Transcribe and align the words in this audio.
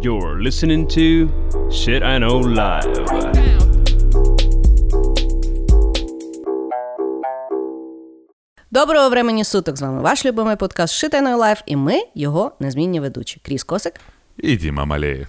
You're 0.00 0.40
listening 0.42 0.86
to 0.88 1.28
Shit 1.70 2.02
I 2.02 2.18
Know 2.18 2.42
Live. 2.42 3.06
Доброго 8.70 9.08
времені 9.10 9.44
суток! 9.44 9.76
З 9.76 9.82
вами 9.82 10.02
ваш 10.02 10.26
любимий 10.26 10.56
подкаст 10.56 11.04
Shit 11.04 11.14
I 11.14 11.22
Know 11.22 11.38
Live 11.38 11.62
і 11.66 11.76
ми 11.76 12.02
його 12.14 12.52
незмінні 12.60 13.00
ведучі. 13.00 13.40
Кріс 13.44 13.64
Косик. 13.64 14.00
І 14.36 14.56
Діма 14.56 14.84
Малеєв. 14.84 15.28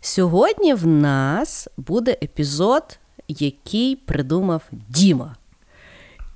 Сьогодні 0.00 0.74
в 0.74 0.86
нас 0.86 1.68
буде 1.76 2.16
епізод, 2.22 2.98
який 3.28 3.96
придумав 3.96 4.62
Діма. 4.88 5.36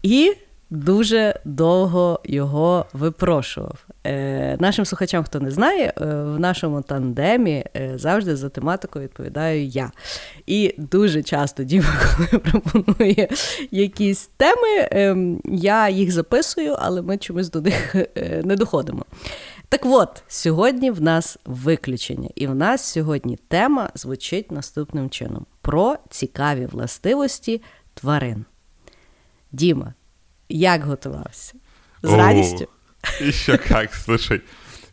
І 0.02 0.34
дуже 0.70 1.40
довго 1.44 2.20
його 2.24 2.86
випрошував. 2.92 3.84
Е, 4.06 4.56
Нашим 4.60 4.84
слухачам, 4.84 5.24
хто 5.24 5.40
не 5.40 5.50
знає, 5.50 5.92
е, 6.00 6.04
в 6.04 6.40
нашому 6.40 6.82
тандемі 6.82 7.64
е, 7.76 7.92
завжди 7.98 8.36
за 8.36 8.48
тематикою 8.48 9.04
відповідаю 9.04 9.66
я. 9.66 9.90
І 10.46 10.74
дуже 10.78 11.22
часто 11.22 11.64
Діма, 11.64 11.94
коли 12.16 12.38
пропонує 12.38 13.28
якісь 13.70 14.26
теми, 14.26 14.68
е, 14.78 15.16
я 15.44 15.88
їх 15.88 16.12
записую, 16.12 16.76
але 16.78 17.02
ми 17.02 17.18
чомусь 17.18 17.50
до 17.50 17.60
них 17.60 17.94
не 18.44 18.56
доходимо. 18.56 19.04
Так 19.68 19.80
от, 19.84 20.22
сьогодні 20.28 20.90
в 20.90 21.02
нас 21.02 21.38
виключення, 21.44 22.28
і 22.34 22.46
в 22.46 22.54
нас 22.54 22.84
сьогодні 22.84 23.38
тема 23.48 23.90
звучить 23.94 24.52
наступним 24.52 25.10
чином: 25.10 25.46
про 25.62 25.96
цікаві 26.10 26.66
властивості 26.66 27.62
тварин. 27.94 28.44
Діма, 29.52 29.94
як 30.48 30.84
готувався? 30.84 31.54
З 32.02 32.12
радістю? 32.12 32.66
Еще 33.19 33.57
как, 33.57 33.93
слушай. 33.93 34.41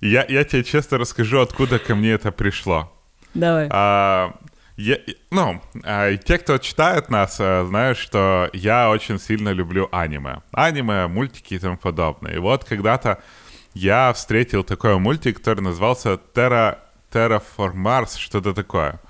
Я, 0.01 0.24
я 0.29 0.45
тебе 0.45 0.65
честно 0.65 0.98
расскажу, 0.98 1.41
откуда 1.41 1.79
ко 1.79 1.95
мне 1.95 2.12
это 2.12 2.30
пришло. 2.30 2.93
Давай. 3.33 3.69
А, 3.70 4.34
я, 4.77 4.98
ну, 5.30 5.63
а, 5.82 6.16
те, 6.16 6.38
кто 6.38 6.59
читает 6.59 7.09
нас, 7.09 7.37
а, 7.40 7.65
знают, 7.65 7.96
что 7.96 8.51
я 8.52 8.90
очень 8.90 9.18
сильно 9.18 9.51
люблю 9.51 9.88
аниме. 9.93 10.43
Аниме, 10.52 11.07
мультики 11.07 11.54
и 11.54 11.59
тому 11.59 11.77
подобное. 11.77 12.35
И 12.35 12.38
вот 12.38 12.65
когда-то 12.65 13.23
я 13.73 14.13
встретил 14.13 14.63
такой 14.65 14.99
мультик, 14.99 15.38
который 15.38 15.60
назывался 15.60 16.18
Terra, 16.35 16.79
Terraform 17.13 17.74
Mars, 17.74 18.18
что-то 18.18 18.52
такое. 18.52 19.01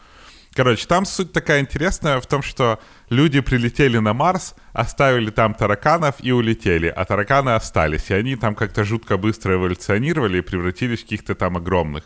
Короче, 0.54 0.86
там 0.86 1.04
суть 1.04 1.32
такая 1.32 1.60
интересная 1.60 2.20
в 2.20 2.26
том, 2.26 2.42
что 2.42 2.78
люди 3.10 3.40
прилетели 3.40 3.98
на 3.98 4.12
Марс, 4.14 4.54
оставили 4.72 5.30
там 5.30 5.52
тараканов 5.54 6.14
и 6.20 6.30
улетели, 6.30 6.86
а 6.86 7.04
тараканы 7.04 7.50
остались. 7.50 8.10
И 8.10 8.14
они 8.14 8.36
там 8.36 8.54
как-то 8.54 8.84
жутко 8.84 9.16
быстро 9.16 9.54
эволюционировали 9.54 10.38
и 10.38 10.42
превратились 10.42 11.00
в 11.00 11.02
каких-то 11.02 11.34
там 11.34 11.56
огромных. 11.56 12.04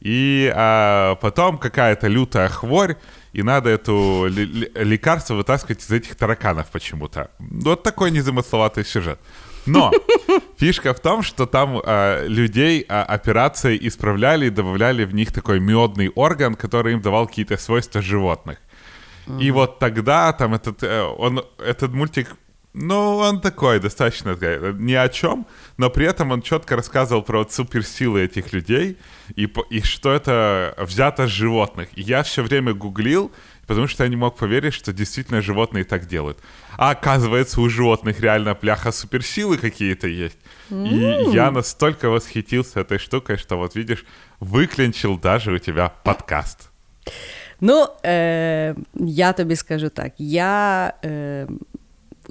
И 0.00 0.52
а, 0.54 1.16
потом 1.16 1.58
какая-то 1.58 2.08
лютая 2.08 2.48
хворь, 2.48 2.96
и 3.32 3.42
надо 3.42 3.70
эту 3.70 4.26
ли- 4.28 4.44
ли- 4.44 4.70
лекарство 4.74 5.34
вытаскивать 5.34 5.82
из 5.82 5.90
этих 5.90 6.14
тараканов 6.16 6.68
почему-то. 6.70 7.30
Вот 7.38 7.82
такой 7.82 8.10
незамысловатый 8.10 8.84
сюжет. 8.84 9.20
Но 9.65 9.91
фишка 10.57 10.93
в 10.93 10.99
том, 10.99 11.23
что 11.23 11.45
там 11.45 11.81
а, 11.83 12.25
людей 12.25 12.85
а, 12.87 13.03
операцией 13.03 13.87
исправляли 13.87 14.47
и 14.47 14.49
добавляли 14.49 15.05
в 15.05 15.13
них 15.13 15.31
такой 15.31 15.59
медный 15.59 16.09
орган, 16.09 16.55
который 16.55 16.93
им 16.93 17.01
давал 17.01 17.27
какие-то 17.27 17.57
свойства 17.57 18.01
животных. 18.01 18.59
И 19.39 19.51
вот 19.51 19.79
тогда 19.79 20.33
там 20.33 20.53
этот, 20.53 20.83
э, 20.83 21.01
он, 21.01 21.45
этот 21.57 21.93
мультик, 21.93 22.35
ну, 22.73 23.17
он 23.17 23.39
такой 23.39 23.79
достаточно 23.79 24.35
такой, 24.35 24.73
ни 24.73 24.93
о 24.93 25.07
чем, 25.07 25.45
но 25.77 25.89
при 25.89 26.05
этом 26.07 26.31
он 26.31 26.41
четко 26.41 26.75
рассказывал 26.75 27.21
про 27.21 27.39
вот 27.39 27.53
суперсилы 27.53 28.21
этих 28.23 28.51
людей 28.51 28.97
и, 29.35 29.47
и 29.69 29.81
что 29.81 30.11
это 30.11 30.75
взято 30.77 31.27
с 31.27 31.29
животных. 31.29 31.89
И 31.95 32.01
я 32.01 32.23
все 32.23 32.41
время 32.41 32.73
гуглил, 32.73 33.31
потому 33.66 33.88
что 33.88 34.04
я 34.04 34.10
не 34.10 34.16
мог 34.16 34.36
поверить, 34.36 34.74
что 34.74 34.92
действительно 34.92 35.42
животные 35.42 35.84
так 35.84 36.06
делают. 36.06 36.38
А 36.76 36.90
оказывается, 36.90 37.60
у 37.60 37.68
животных 37.68 38.20
реально 38.20 38.54
пляха 38.54 38.92
суперсилы 38.92 39.58
какие-то 39.58 40.06
есть. 40.06 40.38
И 40.70 41.30
я 41.32 41.50
настолько 41.50 42.08
восхитился 42.08 42.80
этой 42.80 42.98
штукой, 42.98 43.36
что 43.36 43.56
вот 43.56 43.76
видишь, 43.76 44.04
выклинчил 44.40 45.18
даже 45.18 45.52
у 45.52 45.58
тебя 45.58 45.92
подкаст. 46.04 46.70
Ну, 47.60 47.86
е, 48.04 48.74
я 48.94 49.32
тобі 49.32 49.56
скажу 49.56 49.88
так. 49.88 50.12
Я, 50.18 50.92
е, 51.04 51.48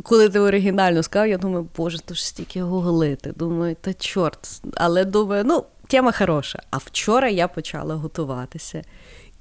коли 0.03 0.29
ти 0.29 0.39
оригінально 0.39 1.03
сказав, 1.03 1.27
я 1.27 1.37
думаю, 1.37 1.67
боже, 1.77 1.99
то 1.99 2.13
ж 2.13 2.27
стільки 2.27 2.61
гуглити. 2.61 3.31
Думаю, 3.35 3.75
та 3.81 3.93
чорт. 3.93 4.61
Але 4.75 5.05
думаю, 5.05 5.43
ну, 5.45 5.65
тема 5.87 6.11
хороша. 6.11 6.59
А 6.71 6.77
вчора 6.77 7.29
я 7.29 7.47
почала 7.47 7.95
готуватися. 7.95 8.83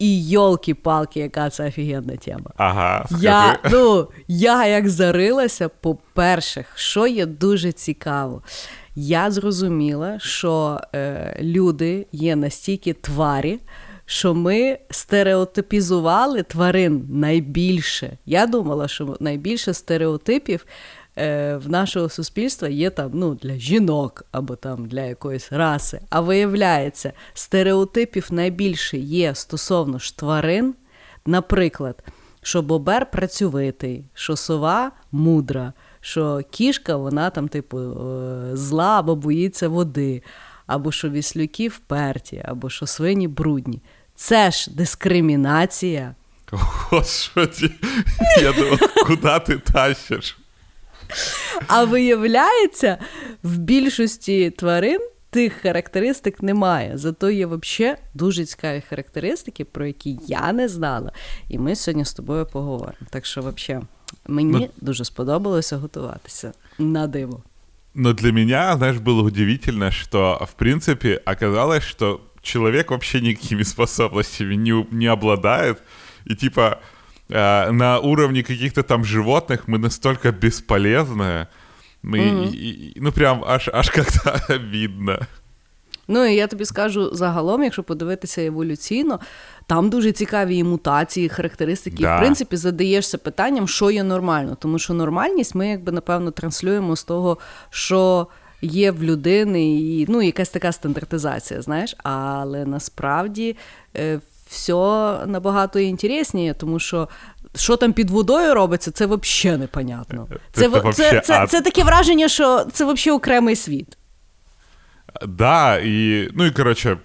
І 0.02 0.28
йолки-палки, 0.30 1.20
яка 1.20 1.50
це 1.50 1.68
офігенна 1.68 2.16
тема. 2.16 2.52
Ага, 2.58 3.06
Я, 3.20 3.60
ну, 3.72 4.08
я 4.28 4.68
як 4.68 4.90
зарилася, 4.90 5.70
по-перше, 5.70 6.66
що 6.76 7.08
є 7.08 7.26
дуже 7.26 7.72
цікаво. 7.72 8.42
Я 8.96 9.32
зрозуміла, 9.32 10.20
що 10.20 10.82
е, 10.96 11.38
люди 11.42 12.08
є 12.12 12.36
настільки 12.36 12.94
тварі, 12.94 13.60
що 14.06 14.34
ми 14.34 14.78
стереотипізували 14.90 16.44
тварин 16.44 17.08
найбільше. 17.10 18.18
Я 18.26 18.46
думала, 18.48 18.88
що 18.88 19.18
найбільше 19.20 19.74
стереотипів 19.74 20.66
е, 21.22 21.58
в 21.58 21.70
нашого 21.70 22.10
суспільства 22.10 22.68
є 22.68 22.90
там 22.90 23.12
ну, 23.14 23.36
для 23.36 23.56
жінок 23.56 24.26
або 24.32 24.56
там 24.56 24.86
для 24.86 25.02
якоїсь 25.02 25.52
раси. 25.52 26.02
А 26.10 26.22
виявляється, 26.22 27.14
стереотипів 27.34 28.28
найбільше 28.32 28.98
є 28.98 29.36
стосовно 29.36 30.00
ж 30.00 30.18
тварин. 30.18 30.76
Наприклад, 31.26 32.04
що 32.42 32.62
бобер 32.62 33.12
працьовитий, 33.12 34.06
що 34.14 34.36
сова 34.36 34.92
мудра, 35.12 35.74
що 36.02 36.42
кішка, 36.52 36.96
вона 36.96 37.30
там, 37.30 37.48
типу, 37.48 37.80
е, 37.80 38.58
зла 38.58 39.00
або 39.00 39.16
боїться 39.16 39.68
води, 39.68 40.24
або 40.68 40.92
що 40.92 41.10
віслюки 41.10 41.68
вперті, 41.68 42.42
або 42.46 42.70
що 42.70 42.86
свині 42.86 43.28
брудні. 43.28 43.82
Це 44.16 44.52
ж 44.52 44.72
дискримінація. 44.72 46.16
Господи, 46.52 47.72
я 48.42 48.52
думал, 48.52 48.78
куда 49.08 49.40
ты 49.40 49.58
тащишь? 49.58 50.41
А 51.68 51.84
виявляється, 51.84 52.98
в 53.44 53.58
більшості 53.58 54.50
тварин 54.50 55.00
тих 55.30 55.54
характеристик 55.54 56.44
немає. 56.44 56.98
Зато 56.98 57.30
є 57.30 57.46
взагалі 57.46 57.98
дуже 58.14 58.46
цікаві 58.46 58.84
характеристики, 58.90 59.66
про 59.66 59.86
які 59.88 60.20
я 60.28 60.54
не 60.54 60.68
знала. 60.70 61.12
І 61.50 61.58
ми 61.60 61.76
сьогодні 61.76 62.06
з 62.06 62.14
тобою 62.14 62.46
поговоримо. 62.46 63.08
Так 63.10 63.26
що, 63.26 63.42
взагалі, 63.42 63.84
мені 64.28 64.52
Ну- 64.60 64.70
дуже 64.82 65.06
сподобалося 65.06 65.78
готуватися 65.78 66.52
на 66.80 67.08
диво. 67.08 67.44
Но 67.94 68.14
для 68.14 68.32
меня, 68.32 68.78
знаешь, 68.78 68.98
было 68.98 69.22
удивительно, 69.22 69.92
что, 69.92 70.48
в 70.50 70.54
принципе, 70.54 71.22
оказалось, 71.26 71.84
что 71.84 72.22
человек 72.42 72.90
вообще 72.92 73.22
никакими 73.22 73.64
способностями 73.64 74.56
не, 74.56 74.86
не 74.92 75.08
обладает. 75.14 75.78
И, 76.32 76.36
типа, 76.36 76.78
э, 77.31 77.73
на 77.73 77.99
уровне 77.99 78.43
каких-то 78.43 78.83
там 78.83 79.05
животных 79.05 79.59
мы 79.69 79.79
настолько 79.79 80.29
бесполезные. 80.31 81.47
Мы, 82.05 82.19
и- 82.19 82.69
и- 82.69 82.93
ну, 83.01 83.13
прям 83.13 83.45
аж, 83.47 83.71
аж 83.73 83.91
как-то 83.91 84.55
обидно. 84.55 85.19
Ну 86.09 86.25
і 86.25 86.35
я 86.35 86.47
тобі 86.47 86.65
скажу 86.65 87.15
загалом, 87.15 87.63
якщо 87.63 87.83
подивитися 87.83 88.43
еволюційно, 88.43 89.21
там 89.67 89.91
дуже 89.91 90.13
цікаві 90.13 90.57
і 90.57 90.65
мутації, 90.65 91.27
і 91.27 91.29
характеристики. 91.29 91.97
І, 91.99 92.03
Да. 92.03 92.17
в 92.17 92.21
принципі, 92.21 92.57
задаєшся 92.57 93.19
питанням, 93.19 93.69
що 93.69 93.91
є 93.91 94.03
нормально. 94.03 94.57
Тому 94.61 94.79
що 94.79 94.95
нормальність 94.95 95.55
ми, 95.55 95.69
якби, 95.69 95.93
напевно, 95.93 96.31
транслюємо 96.31 96.97
з 96.97 97.05
того, 97.05 97.39
що 97.71 98.27
є 98.63 98.91
в 98.91 99.03
людини, 99.03 99.77
і 99.81 100.07
ну, 100.09 100.23
якась 100.23 100.49
така 100.49 100.73
стандартизація, 100.73 101.63
знаєш. 101.63 101.97
Але 102.03 102.65
насправді 102.65 103.57
е, 103.97 104.21
все 104.52 104.74
набагато 105.26 105.80
інтересніше, 105.80 106.54
тому 106.54 106.80
що. 106.80 107.10
Що 107.56 107.78
там 107.78 107.94
під 107.94 108.10
водою 108.10 108.54
робиться, 108.54 108.92
це 108.92 109.06
взагалі 109.06 109.60
непонятно. 109.60 110.28
Це 110.52 110.62
Це, 110.62 110.68
вообще 110.68 111.12
це, 111.12 111.22
це, 111.22 111.48
це 111.48 111.62
таке 111.62 111.84
враження, 111.84 112.28
що 112.30 112.66
це 112.66 112.86
взагалі 112.86 113.18
окремий 113.18 113.56
світ. 113.56 113.98
Да, 115.28 115.80
и, 115.80 116.30
ну 116.34 116.46
и, 116.46 116.52
короче, 116.52 116.98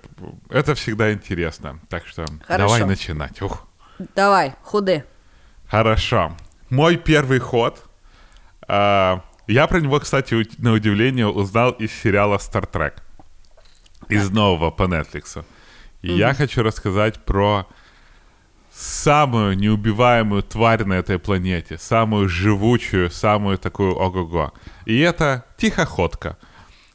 это 0.51 0.75
всегда 0.75 1.13
интересно. 1.13 1.79
Так 1.89 2.07
что 2.07 2.25
Хорошо. 2.47 2.67
давай 2.67 2.85
начинать. 2.85 3.43
Ух. 3.43 3.67
Давай, 4.17 4.53
ходи. 4.63 5.03
Хорошо. 5.71 6.33
Мой 6.71 6.97
первый 6.97 7.39
ход. 7.41 7.83
а, 8.69 9.21
я 9.49 9.67
про 9.67 9.81
него, 9.81 10.01
кстати, 10.01 10.47
на 10.59 10.73
удивление 10.73 11.27
узнал 11.27 11.71
из 11.81 11.93
сериала 11.93 12.37
Star 12.37 12.71
Trek. 12.73 12.93
Из 14.09 14.31
нового 14.31 14.71
по 14.71 14.85
Netflix. 14.85 15.45
И 16.07 16.13
я 16.19 16.35
хочу 16.35 16.63
рассказать 16.63 17.19
про 17.25 17.67
самую 18.73 19.57
неубиваемую 19.57 20.43
тварь 20.43 20.85
на 20.85 20.95
этой 20.95 21.19
планете, 21.19 21.79
самую 21.79 22.29
живучую, 22.29 23.11
самую 23.11 23.59
такую 23.59 23.95
ого-го. 23.95 24.53
И 24.85 24.99
это 24.99 25.45
тихоходка. 25.57 26.37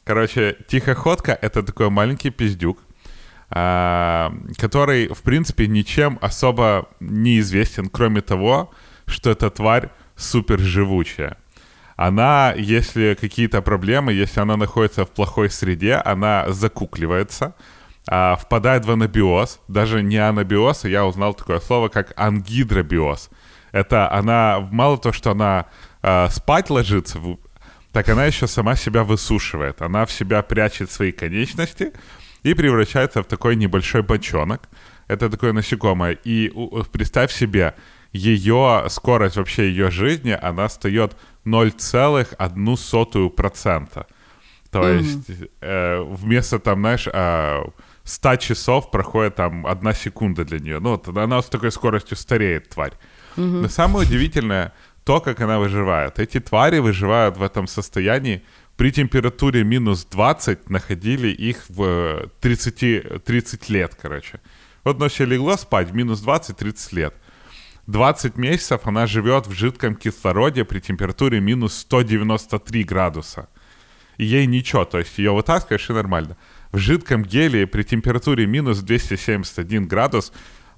Короче, 0.04 0.56
тихоходка— 0.68 1.38
это 1.42 1.62
такой 1.62 1.90
маленький 1.90 2.30
пиздюк. 2.30 2.78
а, 3.54 4.32
который, 4.56 5.08
в 5.08 5.20
принципе, 5.20 5.66
ничем 5.66 6.18
особо 6.22 6.88
не 7.00 7.38
известен, 7.40 7.90
кроме 7.90 8.22
того, 8.22 8.70
что 9.06 9.30
эта 9.30 9.50
тварь 9.50 9.90
супер 10.16 10.58
живучая. 10.58 11.36
Она, 11.96 12.54
если 12.56 13.14
какие-то 13.20 13.60
проблемы, 13.60 14.14
если 14.14 14.40
она 14.40 14.56
находится 14.56 15.04
в 15.04 15.10
плохой 15.10 15.50
среде, 15.50 15.96
она 15.96 16.46
закукливается, 16.48 17.54
а, 18.08 18.36
впадает 18.36 18.84
в 18.84 18.90
анабиоз, 18.90 19.60
даже 19.68 20.02
не 20.02 20.16
анабиоз, 20.16 20.84
а 20.84 20.88
я 20.88 21.06
узнал 21.06 21.34
такое 21.34 21.60
слово, 21.60 21.88
как 21.88 22.12
ангидробиоз. 22.16 23.30
Это 23.70 24.10
она, 24.12 24.66
мало 24.70 24.98
того, 24.98 25.12
что 25.12 25.30
она 25.30 25.66
а, 26.02 26.28
спать 26.28 26.70
ложится, 26.70 27.20
так 27.92 28.08
она 28.08 28.26
еще 28.26 28.46
сама 28.46 28.74
себя 28.74 29.04
высушивает. 29.04 29.82
Она 29.82 30.06
в 30.06 30.12
себя 30.12 30.42
прячет 30.42 30.90
свои 30.90 31.12
конечности 31.12 31.92
и 32.42 32.54
превращается 32.54 33.22
в 33.22 33.26
такой 33.26 33.54
небольшой 33.54 34.02
бочонок. 34.02 34.62
Это 35.08 35.28
такое 35.30 35.52
насекомое. 35.52 36.18
И 36.24 36.50
представь 36.90 37.30
себе, 37.32 37.74
ее 38.12 38.84
скорость 38.88 39.36
вообще 39.36 39.68
ее 39.68 39.90
жизни, 39.90 40.34
она 40.40 40.68
встает 40.68 41.14
0,1%. 41.44 44.06
То 44.70 44.80
mm-hmm. 44.80 44.96
есть 44.96 45.30
э, 45.60 46.00
вместо 46.02 46.58
там, 46.58 46.80
знаешь, 46.80 47.06
э, 47.12 47.62
100 48.04 48.36
часов 48.36 48.90
проходит 48.90 49.36
там 49.36 49.66
одна 49.66 49.94
секунда 49.94 50.44
для 50.44 50.58
нее. 50.58 50.80
Ну, 50.80 50.90
вот 50.90 51.08
она 51.08 51.40
с 51.40 51.46
такой 51.46 51.70
скоростью 51.70 52.16
стареет, 52.16 52.70
тварь. 52.70 52.92
Mm-hmm. 53.36 53.60
Но 53.62 53.68
самое 53.68 54.06
удивительное 54.06 54.72
то, 55.04 55.20
как 55.20 55.40
она 55.40 55.58
выживает. 55.58 56.18
Эти 56.18 56.40
твари 56.40 56.78
выживают 56.78 57.36
в 57.36 57.42
этом 57.42 57.66
состоянии. 57.66 58.42
При 58.76 58.90
температуре 58.90 59.64
минус 59.64 60.04
20 60.10 60.70
находили 60.70 61.28
их 61.28 61.64
в 61.68 62.28
30, 62.40 63.24
30 63.24 63.68
лет, 63.68 63.96
короче. 64.00 64.40
Вот 64.84 64.98
ночью 64.98 65.26
легло 65.26 65.56
спать, 65.56 65.92
минус 65.92 66.24
20-30 66.24 66.94
лет. 66.94 67.14
20 67.86 68.36
месяцев 68.36 68.80
она 68.84 69.06
живет 69.06 69.46
в 69.46 69.52
жидком 69.52 69.96
кислороде 69.96 70.64
при 70.64 70.80
температуре 70.80 71.40
минус 71.40 71.74
193 71.78 72.84
градуса. 72.84 73.48
И 74.18 74.24
ей 74.24 74.46
ничего, 74.46 74.84
то 74.84 74.98
есть 74.98 75.18
ее 75.18 75.32
вытаскиваешь 75.32 75.90
и 75.90 75.92
нормально. 75.92 76.36
В 76.72 76.78
жидком 76.78 77.22
гелии 77.22 77.66
при 77.66 77.82
температуре 77.82 78.46
минус 78.46 78.80
271 78.80 79.86
градус 79.86 80.32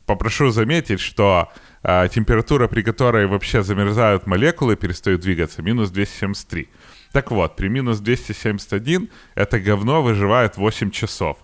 попрошу 0.07 0.51
заметить, 0.51 1.01
что 1.01 1.53
э, 1.85 2.09
температура, 2.13 2.67
при 2.67 2.83
которой 2.83 3.27
вообще 3.27 3.63
замерзают 3.63 4.27
молекулы, 4.27 4.75
перестают 4.75 5.21
двигаться, 5.21 5.63
минус 5.63 5.91
273. 5.91 6.69
Так 7.13 7.31
вот, 7.31 7.55
при 7.55 7.69
минус 7.69 8.01
271 8.01 9.09
это 9.37 9.61
говно 9.61 10.03
выживает 10.03 10.57
8 10.57 10.91
часов. 10.91 11.39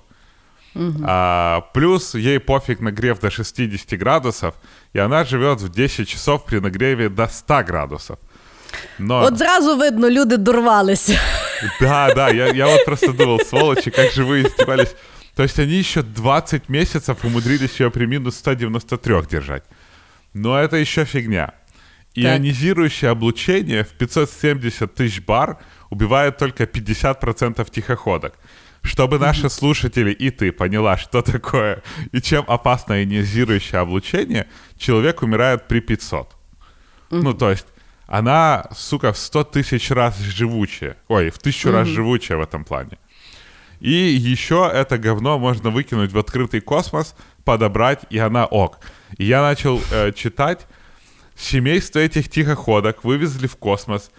Угу. 0.75 1.03
А, 1.05 1.62
плюс 1.73 2.14
ей 2.14 2.41
пофиг 2.41 2.81
нагрев 2.81 3.20
до 3.20 3.31
60 3.31 3.99
градусов, 3.99 4.55
и 4.93 4.99
она 4.99 5.25
живет 5.25 5.61
в 5.61 5.69
10 5.69 6.08
часов 6.08 6.44
при 6.44 6.58
нагреве 6.58 7.08
до 7.08 7.29
100 7.29 7.64
градусов. 7.64 8.19
Но... 8.99 9.25
От 9.25 9.38
зразу 9.38 9.76
видно, 9.76 10.11
люди 10.11 10.37
дорвалися. 10.37 11.19
Да, 11.81 12.14
да, 12.14 12.31
я, 12.31 12.46
я 12.49 12.67
вот 12.67 12.84
просто 12.84 13.12
думал, 13.12 13.40
сволочи, 13.40 13.90
как 13.90 14.12
же 14.12 14.25
вы 14.25 14.40
издевались. 14.40 14.94
То 15.34 15.43
есть 15.43 15.58
они 15.58 15.75
еще 15.75 16.02
20 16.02 16.69
месяцев 16.69 17.25
умудрились 17.25 17.81
ее 17.81 17.90
при 17.90 18.06
минус 18.06 18.37
193 18.37 19.14
держать. 19.31 19.62
Но 20.34 20.58
это 20.58 20.76
еще 20.76 21.05
фигня. 21.05 21.52
Ионизирующее 22.14 23.11
облучение 23.11 23.84
в 23.84 23.88
570 23.88 24.94
тысяч 24.94 25.20
бар 25.20 25.58
убивает 25.90 26.38
только 26.38 26.64
50% 26.64 27.70
тихоходок. 27.70 28.34
Чтобы 28.82 29.19
наши 29.19 29.50
слушатели 29.50 30.11
и 30.11 30.31
ты 30.31 30.52
поняла, 30.52 30.96
что 30.96 31.22
такое 31.22 31.82
и 32.12 32.20
чем 32.20 32.44
опасно 32.49 32.94
ионизирующее 32.94 33.81
облучение, 33.81 34.46
человек 34.78 35.22
умирает 35.22 35.69
при 35.69 35.81
500. 35.81 36.37
Ну, 37.11 37.34
то 37.34 37.50
есть 37.50 37.67
она, 38.11 38.67
сука, 38.77 39.12
в 39.12 39.19
100 39.19 39.45
тысяч 39.45 39.91
раз 39.93 40.19
живучая. 40.19 40.97
Ой, 41.07 41.31
в 41.31 41.39
тысячу 41.39 41.71
раз 41.71 41.87
живучая 41.87 42.39
в 42.39 42.41
этом 42.41 42.65
плане. 42.65 42.99
И 43.79 43.93
еще 43.93 44.69
это 44.73 44.99
говно 44.99 45.39
можно 45.39 45.71
выкинуть 45.71 46.12
в 46.12 46.19
открытый 46.19 46.61
космос, 46.61 47.15
подобрать, 47.45 48.01
и 48.11 48.19
она 48.19 48.47
ок. 48.47 48.81
И 49.17 49.25
я 49.25 49.43
начал 49.43 49.81
э, 49.93 50.11
читать, 50.12 50.67
семейство 51.37 52.01
этих 52.01 52.29
тихоходок 52.29 53.05
вывезли 53.05 53.47
в 53.47 53.57
космос, 53.57 54.11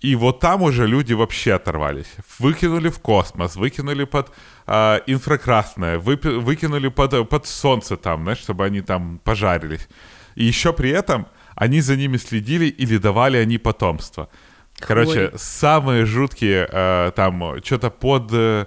и 0.00 0.14
вот 0.14 0.38
там 0.38 0.62
уже 0.62 0.86
люди 0.86 1.12
вообще 1.12 1.54
оторвались. 1.54 2.12
Выкинули 2.38 2.88
в 2.88 3.00
космос, 3.00 3.56
выкинули 3.56 4.04
под 4.04 4.30
э, 4.68 5.00
инфракрасное, 5.08 5.98
выпи- 5.98 6.38
выкинули 6.38 6.86
под, 6.86 7.28
под 7.28 7.46
солнце 7.48 7.96
там, 7.96 8.22
знаешь, 8.22 8.38
чтобы 8.38 8.64
они 8.64 8.80
там 8.80 9.18
пожарились. 9.24 9.88
И 10.36 10.44
еще 10.44 10.72
при 10.72 10.90
этом 10.90 11.26
они 11.60 11.82
за 11.82 11.94
ними 11.94 12.16
следили 12.16 12.64
или 12.64 12.96
давали 12.96 13.36
они 13.36 13.58
потомство. 13.58 14.30
Короче, 14.78 15.26
Ой. 15.26 15.32
самые 15.36 16.06
жуткие 16.06 16.66
э, 16.72 17.12
там, 17.14 17.62
что-то 17.62 17.90
под... 17.90 18.32
Э, 18.32 18.64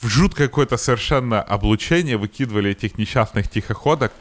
в 0.00 0.08
жуткое 0.08 0.48
какое-то 0.48 0.76
совершенно 0.76 1.40
облучение 1.40 2.16
выкидывали 2.16 2.72
этих 2.72 2.98
несчастных 2.98 3.48
тихоходок. 3.48 4.12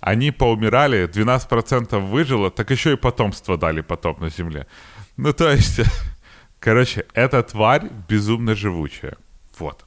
Они 0.00 0.32
поумирали, 0.32 1.08
12% 1.08 2.00
выжило, 2.00 2.50
так 2.50 2.72
еще 2.72 2.94
и 2.94 2.96
потомство 2.96 3.56
дали 3.56 3.82
потом 3.82 4.16
на 4.20 4.30
Земле. 4.30 4.66
Ну, 5.16 5.32
то 5.32 5.48
есть, 5.52 5.80
короче, 6.58 7.06
эта 7.14 7.40
тварь 7.44 7.88
безумно 8.08 8.56
живучая. 8.56 9.16
Вот. 9.60 9.84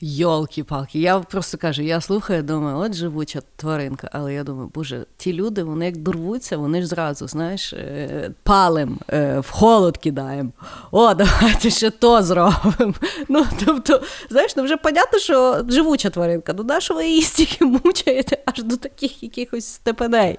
Йолки-палки, 0.00 0.98
я 0.98 1.18
просто 1.18 1.58
кажу, 1.58 1.82
я 1.82 2.00
слухаю, 2.00 2.42
думаю, 2.42 2.78
от 2.78 2.94
живуча 2.94 3.40
тваринка, 3.56 4.10
але 4.12 4.34
я 4.34 4.44
думаю, 4.44 4.70
боже, 4.74 5.06
ті 5.16 5.32
люди, 5.32 5.62
вони 5.62 5.84
як 5.86 5.96
дорвуться, 5.96 6.56
вони 6.56 6.82
ж 6.82 6.86
зразу, 6.86 7.28
знаєш, 7.28 7.72
е, 7.72 8.30
палим, 8.42 8.98
е, 9.12 9.38
в 9.40 9.50
холод 9.50 9.96
кидаємо. 9.96 10.50
О, 10.90 11.14
давайте 11.14 11.70
ще 11.70 11.90
то 11.90 12.22
зробимо. 12.22 12.94
Ну, 13.28 13.46
тобто, 13.64 14.02
знаєш, 14.30 14.56
ну 14.56 14.62
вже 14.62 14.76
понятно, 14.76 15.18
що 15.18 15.64
живуча 15.68 16.10
тваринка, 16.10 16.52
ну 16.52 16.64
на 16.64 16.80
що 16.80 16.94
ви 16.94 17.06
її 17.06 17.22
стільки 17.22 17.64
мучаєте 17.64 18.38
аж 18.44 18.62
до 18.62 18.76
таких 18.76 19.22
якихось 19.22 19.66
степеней? 19.66 20.38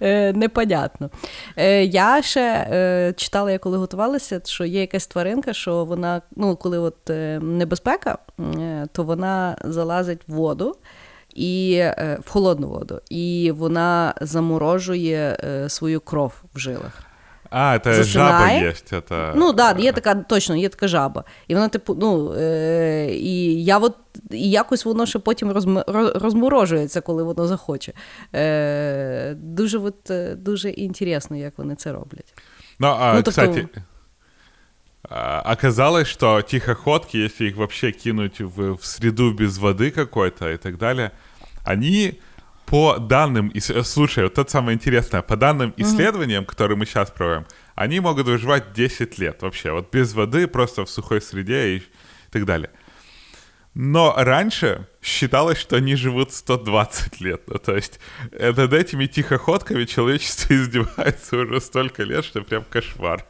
Е, 0.00 0.32
Непонятно. 0.32 1.10
Я 1.82 2.22
ще 2.22 3.14
читала, 3.16 3.50
я 3.50 3.58
коли 3.58 3.78
готувалася, 3.78 4.40
що 4.44 4.64
є 4.64 4.80
якась 4.80 5.06
тваринка, 5.06 5.52
що 5.52 5.84
вона, 5.84 6.22
ну, 6.36 6.56
коли 6.56 6.78
от 6.78 6.96
небезпека 7.40 8.18
то 8.92 9.02
вона 9.02 9.56
залазить 9.64 10.20
в 10.26 10.32
воду 10.32 10.76
і 11.34 11.74
е, 11.78 12.18
в 12.26 12.30
холодну 12.30 12.68
воду, 12.68 13.00
і 13.10 13.52
вона 13.56 14.14
заморожує 14.20 15.38
е, 15.44 15.68
свою 15.68 16.00
кров 16.00 16.32
в 16.54 16.58
жилах. 16.58 17.02
А, 17.50 17.78
це 17.78 18.02
жаба 18.02 18.50
є. 18.50 18.68
Это... 18.92 19.32
Ну, 19.36 19.52
да, 19.52 19.76
є 19.78 19.92
така, 19.92 20.14
точно, 20.14 20.56
є 20.56 20.68
така 20.68 20.88
жаба. 20.88 21.24
І 21.48 21.54
вона, 21.54 21.68
типу, 21.68 21.96
ну, 22.00 22.32
е, 22.32 23.08
і 23.10 23.64
я 23.64 23.78
от, 23.78 23.94
і 24.30 24.50
якось 24.50 24.84
воно 24.84 25.06
ще 25.06 25.18
потім 25.18 25.52
розм, 25.52 25.78
розморожується, 26.14 27.00
коли 27.00 27.22
воно 27.22 27.46
захоче. 27.46 27.92
Е, 28.34 29.34
Дуже 29.34 29.78
от, 29.78 30.12
дуже 30.36 30.70
інтересно, 30.70 31.36
як 31.36 31.52
вони 31.56 31.74
це 31.74 31.92
роблять. 31.92 32.34
Ну, 32.78 32.88
а, 33.00 33.14
ну, 33.14 33.22
тобто... 33.22 33.30
кстати, 33.30 33.68
оказалось, 35.02 36.08
что 36.08 36.42
тихоходки, 36.42 37.16
если 37.16 37.46
их 37.48 37.56
вообще 37.56 37.92
кинуть 37.92 38.40
в, 38.40 38.76
в 38.76 38.84
среду 38.84 39.32
без 39.32 39.58
воды 39.58 39.90
какой-то 39.90 40.52
и 40.52 40.56
так 40.56 40.78
далее, 40.78 41.12
они 41.64 42.20
по 42.66 42.98
данным, 42.98 43.52
слушай, 43.84 44.24
вот 44.24 44.38
это 44.38 44.50
самое 44.50 44.74
интересное, 44.74 45.22
по 45.22 45.36
данным 45.36 45.72
исследованиям, 45.78 46.44
которые 46.44 46.76
мы 46.76 46.84
сейчас 46.84 47.10
проводим, 47.10 47.46
они 47.74 48.00
могут 48.00 48.26
выживать 48.26 48.72
10 48.74 49.18
лет 49.18 49.40
вообще, 49.40 49.72
вот 49.72 49.90
без 49.92 50.12
воды, 50.12 50.46
просто 50.46 50.84
в 50.84 50.90
сухой 50.90 51.22
среде 51.22 51.68
и, 51.68 51.76
и 51.78 51.82
так 52.30 52.44
далее. 52.44 52.70
Но 53.74 54.12
раньше 54.16 54.88
считалось, 55.00 55.58
что 55.58 55.76
они 55.76 55.94
живут 55.94 56.32
120 56.32 57.20
лет. 57.20 57.42
Ну, 57.46 57.58
то 57.58 57.76
есть 57.76 58.00
над 58.32 58.72
этими 58.72 59.06
тихоходками 59.06 59.84
человечество 59.84 60.52
издевается 60.54 61.36
уже 61.36 61.60
столько 61.60 62.02
лет, 62.02 62.24
что 62.24 62.42
прям 62.42 62.64
кошмар. 62.64 63.24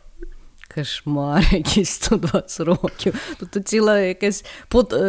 Кошмар, 0.75 1.44
якісь 1.52 1.90
120 1.90 2.66
років. 2.66 3.34
Тобто 3.40 3.60
ціле 3.60 4.08
якесь 4.08 4.44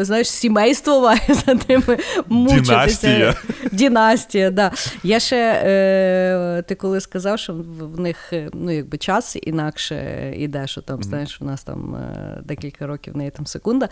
знаєш, 0.01 0.29
сімейство 0.29 1.01
має 1.01 1.21
за 1.29 1.53
ними 1.69 1.97
мучитися. 2.27 2.71
Династія. 2.71 3.35
Династія, 3.71 4.51
да. 4.51 4.71
Я 5.03 5.19
ще, 5.19 5.61
е, 5.65 6.63
ти 6.67 6.75
коли 6.75 7.01
сказав, 7.01 7.39
що 7.39 7.53
в 7.79 7.99
них 7.99 8.33
ну, 8.53 8.71
якби 8.71 8.97
час 8.97 9.37
інакше 9.43 10.33
іде, 10.37 10.67
що 10.67 10.81
там, 10.81 11.03
знаєш, 11.03 11.41
в 11.41 11.43
нас 11.43 11.63
там 11.63 11.95
е, 11.95 12.41
декілька 12.43 12.87
років 12.87 13.13
в 13.13 13.17
неї 13.17 13.31
там 13.31 13.45
секунда. 13.45 13.89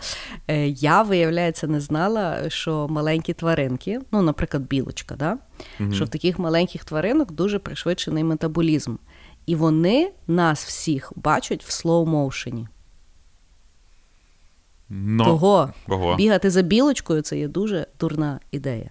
Е, 0.48 0.68
я, 0.68 1.02
виявляється, 1.02 1.66
не 1.66 1.80
знала, 1.80 2.50
що 2.50 2.86
маленькі 2.90 3.32
тваринки, 3.32 4.00
ну, 4.12 4.22
наприклад, 4.22 4.62
білочка, 4.62 5.14
да? 5.16 5.38
mm 5.80 5.92
що 5.92 6.04
в 6.04 6.08
таких 6.08 6.38
маленьких 6.38 6.84
тваринок 6.84 7.32
дуже 7.32 7.58
пришвидшений 7.58 8.24
метаболізм. 8.24 8.94
І 9.47 9.55
вони 9.55 10.11
нас 10.27 10.65
всіх 10.65 11.13
бачать 11.15 11.63
в 11.63 11.71
слоу-моушені. 11.71 12.67
Но... 14.89 15.25
Того 15.25 15.73
Ого. 15.87 16.15
бігати 16.15 16.49
за 16.49 16.61
білочкою 16.61 17.21
це 17.21 17.37
є 17.37 17.47
дуже 17.47 17.87
дурна 17.99 18.39
ідея. 18.51 18.89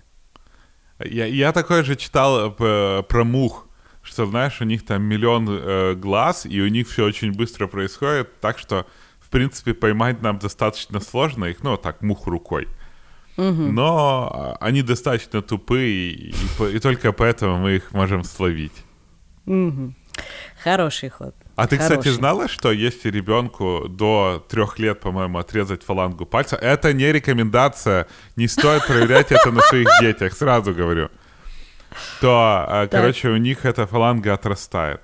Я, 1.05 1.27
я 1.27 1.53
такое 1.53 1.83
же 1.83 1.97
читал 1.97 2.55
э, 2.59 3.03
про 3.03 3.25
мух, 3.25 3.69
что, 4.03 4.27
знаешь, 4.27 4.61
у 4.61 4.65
них 4.65 4.85
там 4.85 5.03
миллион 5.03 5.49
э, 5.49 5.95
глаз, 5.95 6.47
и 6.47 6.61
у 6.61 6.69
них 6.69 6.89
все 6.89 7.05
очень 7.05 7.33
быстро 7.33 7.67
происходит, 7.67 8.41
так 8.41 8.59
что, 8.59 8.85
в 9.21 9.29
принципе, 9.29 9.75
поймать 9.75 10.23
нам 10.23 10.39
достаточно 10.39 11.01
сложно 11.01 11.47
их, 11.47 11.63
ну, 11.63 11.77
так, 11.77 12.03
муху 12.03 12.31
рукой. 12.31 12.69
Но 13.37 14.31
а, 14.61 14.67
они 14.67 14.83
достаточно 14.83 15.41
тупые, 15.41 16.13
и, 16.13 16.31
и 16.31 16.35
по- 16.59 16.69
и 16.69 16.79
только 16.79 17.13
поэтому 17.13 17.59
мы 17.59 17.77
их 17.77 17.93
можем 17.93 18.25
словить. 18.25 18.85
Угу. 19.47 19.95
Хороший 20.65 21.11
ход. 21.11 21.35
А 21.57 21.67
ты, 21.67 21.77
кстати, 21.77 22.05
Хороший. 22.05 22.13
знала, 22.13 22.49
что 22.49 22.73
если 22.73 23.11
ребенку 23.11 23.87
до 23.89 24.45
трех 24.49 24.79
лет, 24.79 25.01
по-моему, 25.01 25.39
отрезать 25.39 25.83
фалангу 25.83 26.27
пальца, 26.27 26.57
это 26.57 26.93
не 26.93 27.13
рекомендация, 27.13 28.07
не 28.37 28.49
стоит 28.49 28.87
проверять 28.87 29.33
это 29.33 29.51
на 29.51 29.61
своих 29.61 29.89
детях, 30.01 30.35
сразу 30.35 30.75
говорю. 30.75 31.11
То, 32.21 32.67
э, 32.71 32.89
короче, 32.89 33.29
у 33.29 33.37
них 33.37 33.65
эта 33.67 33.87
фаланга 33.87 34.35
отрастает. 34.35 35.01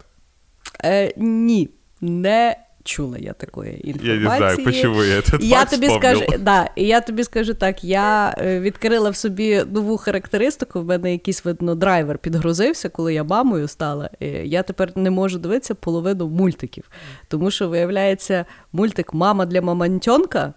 Е, 0.84 1.12
ні, 1.16 1.70
не 2.00 2.56
чула 2.83 3.17
я 3.17 3.33
такої 3.33 3.95
Я 4.03 4.15
не 4.15 4.37
знаю, 4.37 4.63
почему 4.63 5.03
я 5.03 5.19
этот 5.19 5.43
Я 5.43 5.57
факт 5.57 5.71
тобі 5.71 5.89
скажу, 5.89 6.25
да, 6.39 6.69
я 6.75 7.01
тобі 7.01 7.23
скажу 7.23 7.53
так: 7.53 7.83
я 7.83 8.35
е, 8.37 8.59
відкрила 8.59 9.09
в 9.09 9.15
собі 9.15 9.63
нову 9.71 9.97
характеристику. 9.97 10.81
В 10.81 10.85
мене 10.85 11.11
якийсь 11.11 11.45
видно 11.45 11.75
драйвер 11.75 12.17
підгрузився, 12.17 12.89
коли 12.89 13.13
я 13.13 13.23
мамою 13.23 13.67
стала. 13.67 14.09
Я 14.43 14.63
тепер 14.63 14.91
не 14.95 15.09
можу 15.11 15.39
дивитися 15.39 15.75
половину 15.75 16.27
мультиків. 16.27 16.83
Тому 17.27 17.51
що, 17.51 17.67
виявляється, 17.67 18.45
мультик 18.71 19.13
Мама 19.13 19.45
для 19.45 19.61
мамантьонка. 19.61 20.53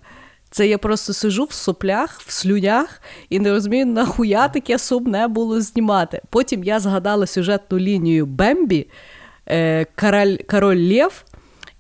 Це 0.51 0.69
я 0.69 0.79
просто 0.79 1.13
сижу 1.13 1.45
в 1.45 1.53
соплях, 1.53 2.21
в 2.21 2.33
слюнях 2.33 3.03
і 3.31 3.39
не 3.39 3.51
розумію, 3.51 3.87
нахуя 3.87 4.49
таке 4.49 4.79
сумне 4.79 5.29
було 5.29 5.61
знімати. 5.61 6.21
Потім 6.31 6.65
я 6.65 6.81
згадала 6.81 7.27
сюжетну 7.27 7.79
лінію 7.79 8.27
Бембі, 8.27 8.87
е, 9.49 9.87
Король, 9.97 10.37
Король 10.37 10.89
Лев 10.93 11.25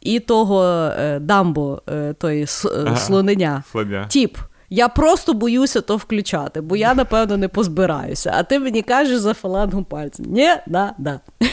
і 0.00 0.20
того 0.20 0.64
е, 0.98 1.18
Дамбо, 1.18 1.82
е, 1.88 2.12
той 2.18 2.42
с- 2.42 2.64
е, 2.68 2.84
Ага, 2.86 2.96
слоненя. 2.96 3.62
слоня. 3.72 4.06
Тіп. 4.08 4.38
Я 4.70 4.88
просто 4.88 5.34
боюся 5.34 5.80
то 5.80 5.96
включати, 5.96 6.60
бо 6.60 6.76
я, 6.76 6.94
напевно, 6.94 7.36
не 7.36 7.48
позбираюся. 7.48 8.32
А 8.36 8.42
ти 8.42 8.58
мені 8.58 8.82
кажеш 8.82 9.18
за 9.18 9.34
фалангу 9.34 9.84
пальця. 9.84 10.22
Ні, 10.26 10.48
да, 10.66 10.92
да. 10.98 11.20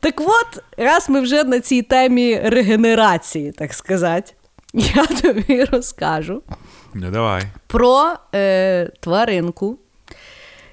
Так 0.00 0.20
от, 0.20 0.62
раз 0.78 1.10
ми 1.10 1.20
вже 1.20 1.44
на 1.44 1.60
цій 1.60 1.82
темі 1.82 2.40
регенерації, 2.44 3.52
так 3.52 3.74
сказати, 3.74 4.32
я 4.74 5.06
тобі 5.06 5.64
розкажу 5.64 6.42
Ну, 6.94 7.10
давай. 7.10 7.42
про 7.66 8.12
е, 8.34 8.90
тваринку, 9.00 9.78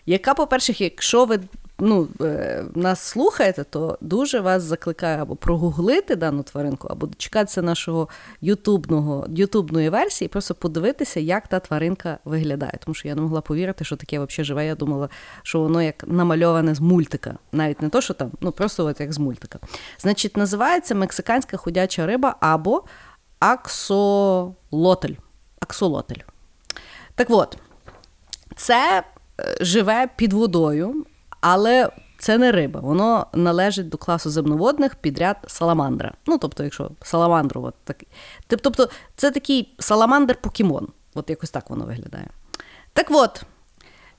яка, 0.06 0.34
по-перше, 0.34 0.74
якщо 0.84 1.26
ви 1.26 1.40
ну, 1.80 2.08
е, 2.22 2.66
нас 2.76 3.00
слухаєте, 3.00 3.64
то 3.64 3.98
дуже 4.02 4.40
вас 4.40 4.64
закликаю 4.64 5.22
або 5.22 5.36
прогуглити 5.36 6.16
дану 6.16 6.44
тваринку, 6.44 6.88
або 6.88 7.08
дочекатися 7.08 7.62
нашого 7.62 8.10
ютубного, 8.42 9.28
ютубної 9.30 9.90
версії, 9.90 10.28
просто 10.28 10.56
подивитися, 10.56 11.20
як 11.20 11.48
та 11.48 11.60
тваринка 11.60 12.18
виглядає. 12.26 12.74
Тому 12.86 12.96
що 12.96 13.08
я 13.08 13.16
не 13.16 13.22
могла 13.22 13.42
повірити, 13.42 13.86
що 13.86 13.96
таке 13.96 14.20
взагалі 14.20 14.46
живе. 14.46 14.66
Я 14.66 14.76
думала, 14.76 15.10
що 15.44 15.60
воно 15.60 15.82
як 15.82 16.04
намальоване 16.08 16.76
з 16.76 16.80
мультика. 16.80 17.36
Навіть 17.52 17.82
не 17.82 17.90
то, 17.90 18.02
що 18.02 18.14
там, 18.14 18.32
ну 18.42 18.52
просто 18.52 18.86
от 18.86 19.00
як 19.00 19.14
з 19.14 19.18
мультика. 19.18 19.60
Значить, 20.00 20.38
називається 20.38 20.96
мексиканська 20.96 21.58
ходяча 21.58 22.06
риба 22.06 22.36
або 22.40 22.84
аксолотель. 23.40 25.16
Аксолотель. 25.60 26.22
Так 27.16 27.28
от, 27.30 27.58
це 28.56 29.04
е, 29.40 29.58
живе 29.62 30.10
під 30.16 30.34
водою, 30.34 31.06
але 31.42 31.90
це 32.20 32.38
не 32.38 32.52
риба. 32.52 32.80
Воно 32.80 33.28
належить 33.34 33.90
до 33.90 33.98
класу 33.98 34.30
земноводних 34.30 34.96
підряд 34.96 35.38
саламандра. 35.48 36.14
Ну, 36.26 36.38
тобто, 36.38 36.64
якщо 36.64 36.92
саламандру, 37.02 37.64
от 37.64 37.76
такий. 37.84 38.08
Тобто, 38.48 38.90
це 39.16 39.32
такий 39.32 39.76
саламандр-покемон. 39.80 40.88
От 41.14 41.30
якось 41.30 41.50
так 41.50 41.70
воно 41.70 41.86
виглядає. 41.86 42.28
Так 42.94 43.08
от, 43.10 43.44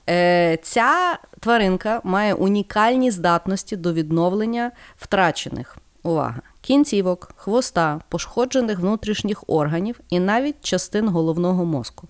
е, 0.09 0.57
ця 0.63 1.19
тваринка 1.39 2.01
має 2.03 2.33
унікальні 2.33 3.11
здатності 3.11 3.75
до 3.75 3.93
відновлення 3.93 4.71
втрачених. 4.97 5.77
Увага! 6.03 6.41
Кінцівок, 6.61 7.31
хвоста, 7.35 7.99
пошкоджених 8.09 8.79
внутрішніх 8.79 9.43
органів 9.47 9.99
і 10.09 10.19
навіть 10.19 10.61
частин 10.61 11.09
головного 11.09 11.65
мозку. 11.65 12.07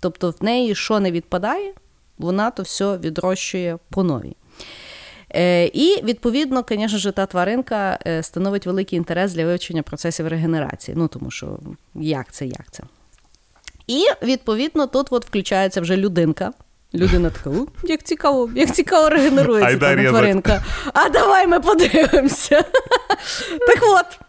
Тобто 0.00 0.30
в 0.30 0.44
неї 0.44 0.74
що 0.74 1.00
не 1.00 1.10
відпадає, 1.10 1.74
вона 2.18 2.50
то 2.50 2.62
все 2.62 2.96
відрощує 2.96 3.78
по 3.90 4.02
новій. 4.02 4.36
Е, 5.34 5.66
і, 5.66 6.02
відповідно, 6.02 6.64
звісно 6.70 6.98
ж, 6.98 7.10
та 7.10 7.26
тваринка 7.26 7.98
е, 8.06 8.22
становить 8.22 8.66
великий 8.66 8.96
інтерес 8.96 9.32
для 9.32 9.46
вивчення 9.46 9.82
процесів 9.82 10.28
регенерації. 10.28 10.94
Ну, 10.96 11.08
тому 11.08 11.30
що 11.30 11.58
як 11.94 12.32
це, 12.32 12.46
як 12.46 12.70
це. 12.70 12.82
І, 13.86 14.04
відповідно, 14.22 14.86
тут 14.86 15.06
от 15.10 15.26
включається 15.26 15.80
вже 15.80 15.96
людинка. 15.96 16.52
Людина 16.94 17.30
така, 17.30 17.56
як 17.84 18.02
цікаво, 18.02 18.50
як 18.54 18.74
цікаво 18.74 19.08
регенерується 19.08 19.78
та 19.78 20.08
тваринка. 20.08 20.62
А 20.94 21.08
давай 21.08 21.46
ми 21.46 21.60
подивимося. 21.60 22.64
Так 23.66 23.78
от, 23.82 24.25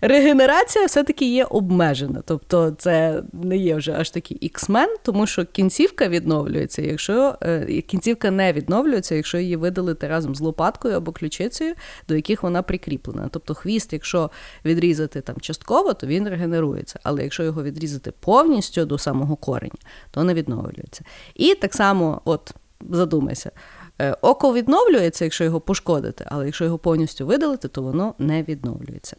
регенерація 0.00 0.86
все-таки 0.86 1.24
є 1.24 1.44
обмежена. 1.44 2.22
Тобто 2.24 2.70
це 2.70 3.22
не 3.32 3.56
є 3.56 3.76
вже 3.76 3.92
аж 3.92 4.10
такий 4.10 4.36
іксмен, 4.36 4.96
тому 5.02 5.26
що 5.26 5.44
кінцівка 5.44 6.08
відновлюється, 6.08 6.82
якщо 6.82 7.34
е, 7.42 7.80
кінцівка 7.80 8.30
не 8.30 8.52
відновлюється, 8.52 9.14
якщо 9.14 9.38
її 9.38 9.56
видалити 9.56 10.08
разом 10.08 10.34
з 10.34 10.40
лопаткою 10.40 10.96
або 10.96 11.12
ключицею, 11.12 11.74
до 12.08 12.16
яких 12.16 12.42
вона 12.42 12.62
прикріплена. 12.62 13.28
Тобто 13.30 13.54
хвіст, 13.54 13.92
якщо 13.92 14.30
відрізати 14.64 15.20
там 15.20 15.36
частково, 15.40 15.94
то 15.94 16.06
він 16.06 16.28
регенерується. 16.28 17.00
Але 17.02 17.22
якщо 17.22 17.42
його 17.42 17.62
відрізати 17.62 18.12
повністю 18.20 18.84
до 18.84 18.98
самого 18.98 19.36
кореня, 19.36 19.78
то 20.10 20.24
не 20.24 20.34
відновлюється. 20.34 21.04
І 21.34 21.54
так 21.54 21.74
само, 21.74 22.20
от 22.24 22.54
задумайся. 22.90 23.50
Е, 24.00 24.16
Око 24.22 24.54
відновлюється, 24.54 25.24
якщо 25.24 25.44
його 25.44 25.60
пошкодити, 25.60 26.24
але 26.28 26.46
якщо 26.46 26.64
його 26.64 26.78
повністю 26.78 27.26
видалити, 27.26 27.68
то 27.68 27.82
воно 27.82 28.14
не 28.18 28.42
відновлюється. 28.42 29.16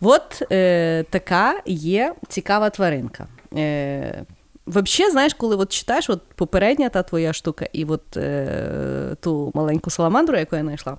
От 0.00 0.42
е, 0.52 1.04
така 1.10 1.60
є 1.66 2.14
цікава 2.28 2.70
тваринка. 2.70 3.26
Е, 3.56 4.24
Взагалі, 4.66 5.12
знаєш, 5.12 5.34
коли 5.34 5.56
от 5.56 5.72
читаєш 5.72 6.10
от 6.10 6.22
попередня 6.34 6.88
та 6.88 7.02
твоя 7.02 7.32
штука, 7.32 7.66
і 7.72 7.84
от 7.84 8.16
е, 8.16 9.16
ту 9.20 9.52
маленьку 9.54 9.90
саламандру, 9.90 10.36
яку 10.36 10.56
я 10.56 10.62
знайшла, 10.62 10.98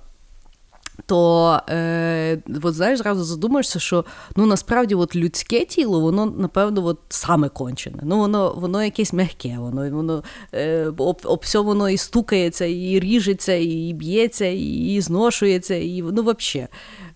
то 1.05 1.59
е, 1.69 2.37
от, 2.63 2.73
знаєш, 2.73 2.99
зразу 2.99 3.23
задумаєшся, 3.23 3.79
що 3.79 4.05
ну 4.35 4.45
насправді 4.45 4.95
от 4.95 5.15
людське 5.15 5.65
тіло, 5.65 5.99
воно, 5.99 6.25
напевно, 6.25 6.85
от 6.85 6.99
саме 7.09 7.49
кончене. 7.49 7.99
Ну, 8.03 8.17
воно, 8.17 8.53
воно 8.57 8.83
якесь 8.83 9.13
м'яке, 9.13 9.55
воно, 9.57 9.89
воно 9.89 10.23
е, 10.53 10.85
об, 10.97 11.21
об 11.23 11.39
все 11.43 11.59
воно 11.59 11.89
і 11.89 11.97
стукається, 11.97 12.65
і 12.65 12.99
ріжеться, 12.99 13.53
і 13.53 13.93
б'ється, 13.93 14.45
і 14.45 15.01
зношується, 15.01 15.75
і 15.75 16.01
ну, 16.01 16.21
взагалі. 16.21 16.67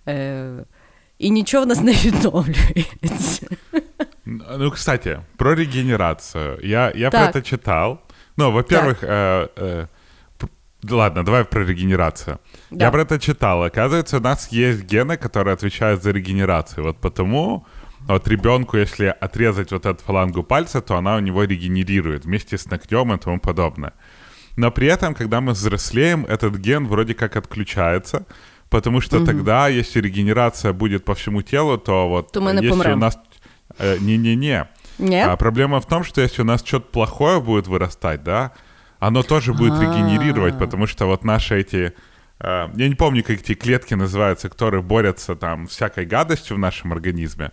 Е, 0.07 0.65
і 1.19 1.31
нічого 1.31 1.63
в 1.63 1.67
нас 1.67 1.81
не 1.81 1.91
відновлюється. 1.91 3.47
Ну, 4.57 4.71
кстати, 4.71 5.19
про 5.37 5.55
регенерацию. 5.55 6.59
Я, 6.63 6.93
я 6.95 7.09
про 7.09 7.19
Так. 7.19 7.35
это 7.35 7.41
читал. 7.41 7.97
Ну, 8.37 8.51
во-первых, 8.51 9.03
э, 9.03 9.07
э, 9.07 9.47
п- 9.55 9.57
да 9.57 9.87
ладно, 10.90 11.24
давай 11.24 11.44
про 11.44 11.64
регенерацию. 11.64 12.40
Да. 12.70 12.86
Я 12.86 12.90
про 12.90 13.02
это 13.02 13.18
читал. 13.18 13.62
Оказывается, 13.62 14.18
у 14.18 14.20
нас 14.20 14.48
есть 14.52 14.84
гены, 14.84 15.16
которые 15.16 15.54
отвечают 15.54 16.02
за 16.02 16.10
регенерацию. 16.10 16.84
Вот 16.84 16.98
потому 16.98 17.66
вот 18.00 18.28
ребенку, 18.28 18.76
если 18.76 19.06
отрезать 19.06 19.72
вот 19.72 19.86
эту 19.86 20.02
фалангу 20.04 20.42
пальца, 20.42 20.80
то 20.80 20.96
она 20.96 21.16
у 21.16 21.20
него 21.20 21.44
регенерирует 21.44 22.24
вместе 22.24 22.56
с 22.56 22.66
ногтем 22.70 23.12
и 23.12 23.18
тому 23.18 23.40
подобное. 23.40 23.92
Но 24.56 24.70
при 24.70 24.88
этом, 24.88 25.14
когда 25.14 25.40
мы 25.40 25.52
взрослеем, 25.52 26.24
этот 26.24 26.56
ген 26.56 26.86
вроде 26.86 27.14
как 27.14 27.36
отключается, 27.36 28.26
потому 28.70 29.00
что 29.00 29.24
тогда, 29.24 29.68
если 29.68 30.00
регенерация 30.00 30.72
будет 30.72 31.04
по 31.04 31.14
всему 31.14 31.42
телу, 31.42 31.78
то 31.78 32.08
вот 32.08 32.32
То 32.32 32.40
мы 32.40 32.52
не 32.52 32.56
если 32.62 32.68
у 32.68 32.70
помрем. 32.76 32.98
нас 32.98 33.18
Э, 33.78 33.96
Не-не-не. 34.00 34.68
Не? 34.98 35.24
А 35.24 35.36
проблема 35.36 35.80
в 35.80 35.86
том, 35.86 36.02
что 36.02 36.20
если 36.20 36.42
у 36.42 36.44
нас 36.44 36.62
что-то 36.64 36.86
плохое 36.90 37.40
будет 37.40 37.68
вырастать, 37.68 38.24
да, 38.24 38.52
оно 38.98 39.22
тоже 39.22 39.52
будет 39.52 39.74
А. 39.74 39.82
регенерировать, 39.82 40.58
потому 40.58 40.86
что 40.86 41.06
вот 41.06 41.24
наши 41.24 41.60
эти... 41.60 41.92
э, 42.40 42.68
Я 42.74 42.88
не 42.88 42.94
помню, 42.94 43.22
как 43.22 43.40
эти 43.40 43.54
клетки 43.54 43.94
называются, 43.94 44.48
которые 44.48 44.82
борются 44.82 45.34
там 45.34 45.66
всякой 45.66 46.06
гадостью 46.06 46.56
в 46.56 46.58
нашем 46.58 46.92
организме, 46.92 47.50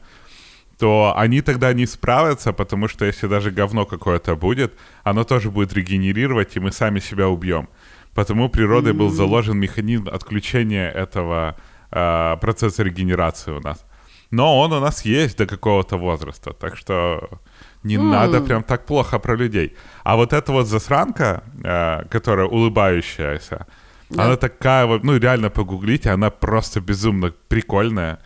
то 0.80 1.14
они 1.16 1.42
тогда 1.42 1.74
не 1.74 1.86
справятся, 1.86 2.52
потому 2.54 2.88
что 2.88 3.06
если 3.06 3.28
даже 3.28 3.52
говно 3.52 3.86
какое-то 3.86 4.36
будет, 4.36 4.74
оно 5.04 5.24
тоже 5.24 5.50
будет 5.50 5.74
регенерировать, 5.74 6.58
и 6.58 6.60
мы 6.60 6.72
сами 6.72 7.00
себя 7.00 7.28
убьем. 7.28 7.68
Потому 8.14 8.50
природой 8.50 8.94
был 8.94 9.10
заложен 9.10 9.58
механизм 9.58 10.08
отключения 10.10 10.90
этого 10.90 11.56
э, 11.92 12.38
процесса 12.42 12.84
регенерации 12.84 13.52
у 13.52 13.60
нас. 13.62 13.86
Но 14.32 14.60
он 14.60 14.74
у 14.74 14.80
нас 14.80 15.06
есть 15.06 15.38
до 15.38 15.46
какого-то 15.46 15.98
возраста, 15.98 16.52
так 16.54 16.78
что 16.78 17.30
не 17.86 17.98
mm. 17.98 18.02
надо 18.02 18.42
прям 18.42 18.64
так 18.64 18.86
плохо 18.86 19.20
про 19.20 19.36
людей. 19.36 19.76
А 20.04 20.16
вот 20.16 20.34
эта 20.34 20.52
вот 20.52 20.68
засранка, 20.68 21.44
э, 21.64 22.04
которая 22.10 22.48
улыбающаяся, 22.48 23.68
да. 24.10 24.26
она 24.26 24.36
такая 24.36 24.86
вот, 24.86 25.04
ну 25.04 25.18
реально 25.18 25.50
погуглите, 25.50 26.10
она 26.10 26.30
просто 26.30 26.82
безумно 26.82 27.32
прикольная. 27.48 28.18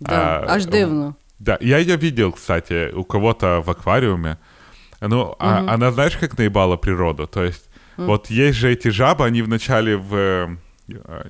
Да, 0.00 0.38
а, 0.40 0.54
аж 0.54 0.64
дивно. 0.64 1.14
Да, 1.38 1.56
я 1.60 1.78
ее 1.78 1.96
видел, 1.96 2.32
кстати, 2.32 2.92
у 2.92 3.04
кого-то 3.04 3.62
в 3.64 3.70
аквариуме. 3.70 4.38
Ну, 5.00 5.22
угу. 5.22 5.36
а, 5.38 5.74
она 5.74 5.92
знаешь, 5.92 6.16
как 6.16 6.38
наебала 6.38 6.76
природу? 6.76 7.26
То 7.26 7.44
есть, 7.44 7.68
угу. 7.96 8.06
вот 8.06 8.30
есть 8.30 8.58
же 8.58 8.72
эти 8.72 8.88
жабы, 8.88 9.24
они 9.24 9.42
вначале 9.42 9.96
в... 9.96 10.14
Э, 10.14 10.48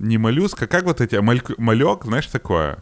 не 0.00 0.18
моллюска, 0.18 0.66
как 0.66 0.84
вот 0.84 1.00
эти, 1.00 1.16
а 1.16 1.22
малек, 1.22 2.04
знаешь, 2.04 2.26
такое? 2.26 2.78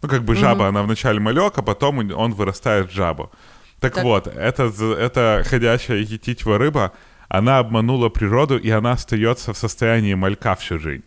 Ну, 0.00 0.08
как 0.08 0.22
бы 0.22 0.34
жаба, 0.36 0.62
угу. 0.62 0.68
она 0.68 0.82
вначале 0.82 1.20
малек, 1.20 1.58
а 1.58 1.62
потом 1.62 1.98
он 1.98 2.32
вырастает 2.32 2.90
в 2.90 2.94
жабу. 2.94 3.30
Так, 3.81 3.93
так. 3.93 4.03
вот, 4.03 4.27
это, 4.27 4.71
это 4.99 5.43
ходячая 5.45 5.99
етитьва 5.99 6.57
рыба, 6.57 6.91
она 7.29 7.59
обманула 7.59 8.09
природу, 8.09 8.57
и 8.57 8.69
она 8.69 8.93
остается 8.93 9.53
в 9.53 9.57
состоянии 9.57 10.15
малька 10.15 10.55
всю 10.55 10.79
жизнь. 10.79 11.03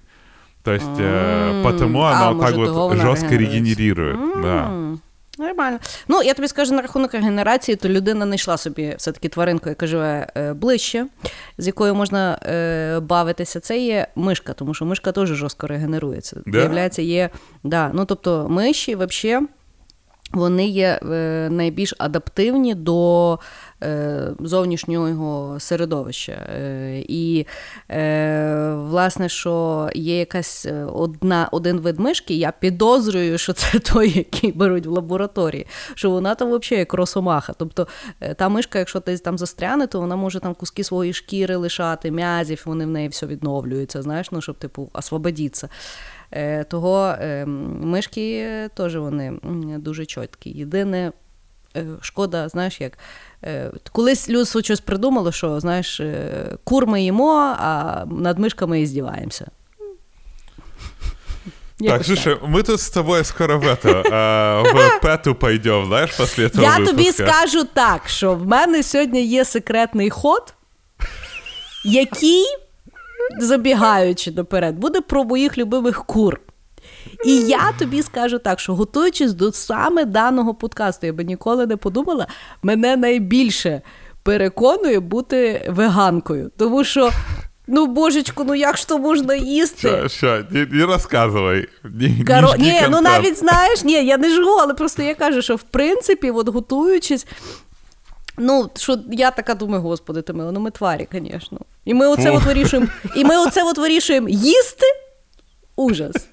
То 0.62 0.72
есть, 0.72 0.86
э, 0.98 1.62
потому 1.64 2.02
а, 2.02 2.12
она 2.12 2.46
так 2.46 2.54
вот 2.54 2.96
жестко 2.96 3.34
регенерирует. 3.34 4.18
Да. 4.42 4.70
Нормально. 5.38 5.78
Ну, 6.08 6.22
я 6.22 6.34
тобі 6.34 6.48
скажу 6.48 6.74
на 6.74 6.82
рахунок 6.82 7.14
регенерації, 7.14 7.76
то 7.76 7.88
людина 7.88 8.26
знайшла 8.26 8.56
собі 8.56 8.94
все-таки 8.98 9.28
тваринку, 9.28 9.68
яка 9.68 9.86
живе 9.86 10.26
е, 10.36 10.52
ближче, 10.52 11.06
з 11.58 11.66
якою 11.66 11.94
можна 11.94 12.38
е, 12.42 13.00
бавитися. 13.00 13.60
Це 13.60 13.78
є 13.78 14.06
мишка, 14.16 14.52
тому 14.52 14.74
що 14.74 14.84
мишка 14.84 15.12
теж 15.12 15.28
жорстко 15.28 15.66
регенерується. 15.66 16.36
Да? 16.46 16.58
Виявляється, 16.58 17.02
є. 17.02 17.30
Да, 17.64 17.90
ну, 17.94 18.04
Тобто, 18.04 18.46
миші 18.48 18.94
взагалі 18.96 19.46
вони 20.33 20.67
є 20.67 20.99
е, 21.11 21.47
найбільш 21.51 21.93
адаптивні 21.97 22.75
до 22.75 23.39
е, 23.83 24.31
зовнішнього 24.39 25.59
середовища. 25.59 26.31
Е, 26.31 27.03
і, 27.07 27.45
власне, 28.89 29.29
що 29.29 29.89
є 29.95 30.19
якась 30.19 30.67
одна, 30.93 31.49
один 31.51 31.79
вид 31.79 31.99
мишки, 31.99 32.33
я 32.33 32.51
підозрюю, 32.59 33.37
що 33.37 33.53
це 33.53 33.79
той, 33.93 34.17
який 34.17 34.51
беруть 34.51 34.85
в 34.85 34.91
лабораторії, 34.91 35.67
що 35.95 36.09
вона 36.09 36.35
там 36.35 36.47
взагалі 36.47 36.79
як 36.79 36.93
росомаха. 36.93 37.53
Тобто 37.57 37.87
та 38.35 38.49
мишка, 38.49 38.79
якщо 38.79 38.99
десь 38.99 39.21
там 39.21 39.37
застряне, 39.37 39.87
то 39.87 39.99
вона 39.99 40.15
може 40.15 40.39
там 40.39 40.53
куски 40.53 40.83
своєї 40.83 41.13
шкіри 41.13 41.55
лишати, 41.55 42.11
м'язів, 42.11 42.61
вони 42.65 42.85
в 42.85 42.89
неї 42.89 43.07
все 43.07 43.25
відновлюються, 43.25 44.01
знаєш, 44.01 44.31
ну, 44.31 44.41
щоб 44.41 44.57
типу 44.57 44.89
освободитися. 44.93 45.69
Е, 46.35 46.63
того 46.63 47.15
е, 47.21 47.45
мишки 47.45 48.49
теж 48.73 48.95
вони 48.95 49.33
дуже 49.77 50.05
чіткі. 50.05 50.49
Єдине, 50.49 51.11
е, 51.77 51.85
шкода, 52.01 52.49
знаєш, 52.49 52.81
як. 52.81 52.97
Колись 53.91 54.29
людство 54.29 54.61
щось 54.61 54.79
придумало, 54.79 55.31
що 55.31 55.59
знаєш, 55.59 56.01
кур 56.63 56.87
ми 56.87 57.03
їмо, 57.03 57.55
а 57.59 58.03
над 58.11 58.39
мишками 58.39 58.81
і 58.81 58.85
здіваємося. 58.85 59.47
Так, 61.79 62.05
слушай, 62.05 62.37
ми 62.47 62.63
тут 62.63 62.79
з 62.79 62.89
тобою 62.89 63.23
скоро 63.23 63.59
в, 63.59 63.63
это, 63.63 64.01
в 64.73 65.01
пету 65.01 65.35
пойдем, 65.35 65.85
знаєш, 65.85 66.11
після 66.11 66.49
того 66.49 66.63
Я 66.63 66.85
тобі 66.85 67.11
скажу 67.11 67.63
так, 67.63 68.09
що 68.09 68.33
в 68.33 68.47
мене 68.47 68.83
сьогодні 68.83 69.25
є 69.25 69.45
секретний 69.45 70.09
ход, 70.09 70.53
який 71.85 72.45
забігаючи 73.39 74.31
доперед, 74.31 74.75
буде 74.75 75.01
про 75.01 75.23
моїх 75.23 75.57
любимих 75.57 76.05
кур. 76.05 76.39
І 77.25 77.35
я 77.35 77.73
тобі 77.79 78.01
скажу 78.01 78.39
так, 78.39 78.59
що 78.59 78.75
готуючись 78.75 79.33
до 79.33 79.51
саме 79.51 80.05
даного 80.05 80.53
подкасту, 80.53 81.07
я 81.07 81.13
би 81.13 81.23
ніколи 81.23 81.65
не 81.65 81.77
подумала, 81.77 82.27
мене 82.63 82.95
найбільше 82.95 83.81
переконує 84.23 84.99
бути 84.99 85.67
веганкою. 85.69 86.51
Тому 86.57 86.83
що. 86.83 87.11
Ну, 87.67 87.87
божечку, 87.87 88.43
ну 88.43 88.55
як 88.55 88.77
ж 88.77 88.87
то 88.87 88.97
можна 88.97 89.35
їсти? 89.35 89.87
Що, 89.87 90.09
що, 90.09 90.43
не, 90.49 90.65
не 90.65 90.85
розказувай. 90.85 91.67
Ні, 91.83 92.23
Каро... 92.27 92.53
ні, 92.59 92.81
ну 92.89 93.01
навіть 93.01 93.37
знаєш, 93.37 93.83
ні, 93.83 94.05
я 94.05 94.17
не 94.17 94.29
жгу, 94.29 94.57
але 94.61 94.73
просто 94.73 95.03
я 95.03 95.15
кажу, 95.15 95.41
що 95.41 95.55
в 95.55 95.61
принципі, 95.61 96.31
от 96.31 96.49
готуючись, 96.49 97.27
Ну, 98.38 98.70
що 98.76 98.98
я 99.10 99.30
така 99.30 99.54
думаю, 99.54 99.82
господи, 99.82 100.22
ти 100.22 100.32
мила, 100.32 100.52
ну 100.52 100.60
ми 100.60 100.70
тварі, 100.70 101.08
звісно. 101.12 101.58
І 101.84 101.94
ми 101.94 102.08
оце 102.08 102.30
от 102.30 102.42
вирішуємо, 102.42 102.86
і 103.16 103.24
ми 103.24 103.38
оце 103.38 103.64
от 103.64 103.78
вирішуємо 103.78 104.28
їсти. 104.28 104.86
Ужас. 105.76 106.28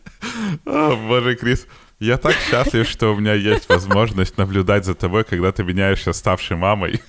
О, 0.66 0.96
Боже, 1.08 1.36
Крис, 1.36 1.68
я 2.00 2.18
так 2.18 2.34
счастлив, 2.34 2.88
что 2.88 3.14
у 3.14 3.16
меня 3.16 3.34
есть 3.34 3.70
возможность 3.70 4.38
наблюдать 4.38 4.86
за 4.86 4.94
тобой, 4.94 5.24
когда 5.24 5.52
ты 5.52 5.64
меняешься 5.64 6.14
ставшей 6.14 6.58
мамой. 6.58 7.02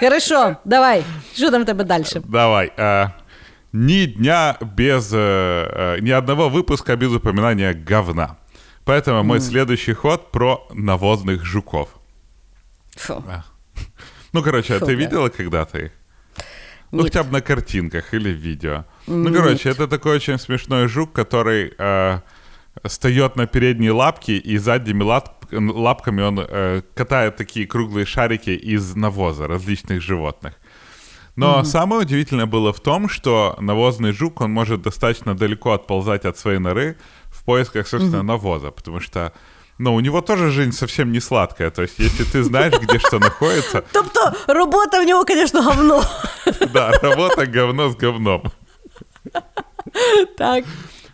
Хорошо, 0.00 0.56
давай. 0.64 1.04
Что 1.34 1.50
там 1.50 1.62
у 1.62 1.64
тебя 1.64 1.84
дальше? 1.84 2.22
Давай. 2.24 2.72
А, 2.76 3.12
ни 3.72 4.06
дня 4.06 4.56
без... 4.60 5.10
А, 5.14 5.96
ни 6.00 6.10
одного 6.10 6.48
выпуска 6.48 6.96
без 6.96 7.12
упоминания 7.12 7.72
говна. 7.72 8.36
Поэтому 8.84 9.22
мой 9.22 9.40
следующий 9.40 9.94
ход 9.94 10.30
про 10.32 10.66
навозных 10.74 11.44
жуков. 11.44 11.88
Фу. 12.95 13.23
Ну, 14.33 14.43
короче, 14.43 14.75
а 14.75 14.79
Фу, 14.79 14.85
ты 14.85 14.95
да. 14.97 14.99
видела 14.99 15.29
когда-то 15.29 15.77
их? 15.79 15.91
Ну, 16.91 17.03
Нет. 17.03 17.13
хотя 17.13 17.23
бы 17.23 17.31
на 17.31 17.41
картинках 17.41 18.13
или 18.13 18.33
в 18.33 18.37
видео. 18.37 18.85
Ну, 19.07 19.33
короче, 19.33 19.69
это 19.69 19.87
такой 19.87 20.17
очень 20.17 20.37
смешной 20.37 20.87
жук, 20.87 21.13
который 21.13 21.73
э, 21.77 22.19
встает 22.83 23.35
на 23.35 23.47
передние 23.47 23.91
лапки 23.91 24.31
и 24.31 24.57
задними 24.57 25.03
лап, 25.03 25.45
лапками 25.51 26.21
он 26.21 26.39
э, 26.39 26.81
катает 26.93 27.37
такие 27.37 27.65
круглые 27.65 28.05
шарики 28.05 28.49
из 28.49 28.95
навоза 28.95 29.47
различных 29.47 30.01
животных. 30.01 30.55
Но 31.35 31.59
mm-hmm. 31.59 31.65
самое 31.65 32.01
удивительное 32.01 32.45
было 32.45 32.71
в 32.71 32.79
том, 32.79 33.09
что 33.09 33.57
навозный 33.59 34.11
жук, 34.11 34.41
он 34.41 34.51
может 34.51 34.81
достаточно 34.81 35.35
далеко 35.35 35.71
отползать 35.71 36.25
от 36.25 36.37
своей 36.37 36.59
норы 36.59 36.97
в 37.25 37.43
поисках, 37.43 37.87
собственно, 37.87 38.21
mm-hmm. 38.21 38.23
навоза, 38.23 38.71
потому 38.71 39.01
что 39.01 39.33
но 39.77 39.93
у 39.93 39.99
него 39.99 40.21
тоже 40.21 40.51
жизнь 40.51 40.71
совсем 40.71 41.11
не 41.11 41.19
сладкая. 41.19 41.69
То 41.69 41.81
есть, 41.81 41.99
если 41.99 42.23
ты 42.23 42.43
знаешь, 42.43 42.73
где 42.73 42.99
что 42.99 43.19
находится... 43.19 43.83
Тобто, 43.91 44.33
работа 44.47 44.99
у 44.99 45.03
него, 45.03 45.23
конечно, 45.25 45.61
говно. 45.61 46.03
Да, 46.73 46.91
работа 47.01 47.45
говно 47.45 47.89
с 47.89 47.95
говном. 47.95 48.51
Так. 50.37 50.65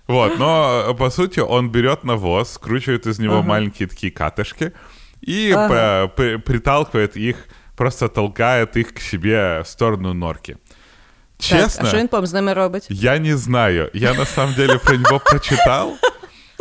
Вот, 0.07 0.37
но 0.39 0.93
по 0.97 1.09
сути 1.09 1.39
он 1.39 1.71
берет 1.71 2.03
навоз, 2.03 2.53
скручивает 2.53 3.07
из 3.07 3.19
него 3.19 3.37
ага. 3.39 3.47
маленькие 3.47 3.87
такие 3.87 4.11
катышки 4.11 4.73
и 5.21 5.51
ага. 5.51 6.07
приталкивает 6.07 7.15
их, 7.15 7.47
просто 7.77 8.09
толкает 8.09 8.75
их 8.77 8.93
к 8.93 8.99
себе 8.99 9.61
в 9.61 9.67
сторону 9.67 10.13
норки. 10.13 10.57
Честно, 11.37 11.67
так, 11.67 11.85
а 11.85 11.87
що 11.87 11.97
він 11.97 12.07
потім 12.07 12.27
з 12.27 12.33
ними 12.33 12.53
робить? 12.53 12.87
Я 12.89 13.17
не 13.17 13.37
знаю. 13.37 13.89
Я 13.93 14.13
на 14.13 14.25
самом 14.25 14.53
деле 14.55 14.77
про 14.77 14.97
него 14.97 15.19
прочитал. 15.19 15.93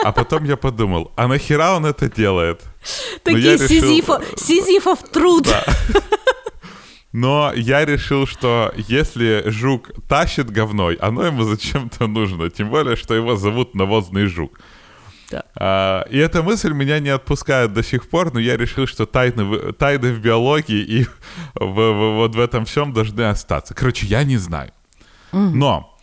А 0.04 0.12
потом 0.12 0.44
я 0.44 0.56
подумал, 0.56 1.12
а 1.16 1.28
нахера 1.28 1.76
он 1.76 1.86
это 1.86 2.10
делает? 2.10 2.62
Такие 3.22 3.54
решил... 3.54 3.68
сизифо... 3.68 4.22
сизифов 4.36 5.02
труд. 5.10 5.44
Да. 5.44 5.64
Но 7.12 7.52
я 7.56 7.84
решил, 7.84 8.26
что 8.26 8.72
если 8.76 9.42
жук 9.46 9.90
тащит 10.08 10.50
говной, 10.50 10.94
оно 10.94 11.24
ему 11.24 11.42
зачем-то 11.42 12.06
нужно. 12.06 12.50
Тем 12.50 12.70
более, 12.70 12.96
что 12.96 13.14
его 13.14 13.36
зовут 13.36 13.74
навозный 13.74 14.26
жук. 14.26 14.60
Да. 15.30 15.44
А, 15.54 16.02
и 16.10 16.18
эта 16.18 16.42
мысль 16.42 16.72
меня 16.72 16.98
не 16.98 17.10
отпускает 17.10 17.72
до 17.72 17.82
сих 17.82 18.08
пор, 18.08 18.32
но 18.32 18.40
я 18.40 18.56
решил, 18.56 18.86
что 18.86 19.06
тайны, 19.06 19.72
тайны 19.72 20.12
в 20.12 20.20
биологии 20.20 20.80
и 20.80 21.04
в, 21.54 21.66
в, 21.66 22.14
вот 22.16 22.34
в 22.34 22.40
этом 22.40 22.64
всем 22.64 22.92
должны 22.92 23.22
остаться. 23.22 23.74
Короче, 23.74 24.06
я 24.06 24.24
не 24.24 24.38
знаю. 24.38 24.72
Mm. 25.32 25.50
Но 25.54 25.98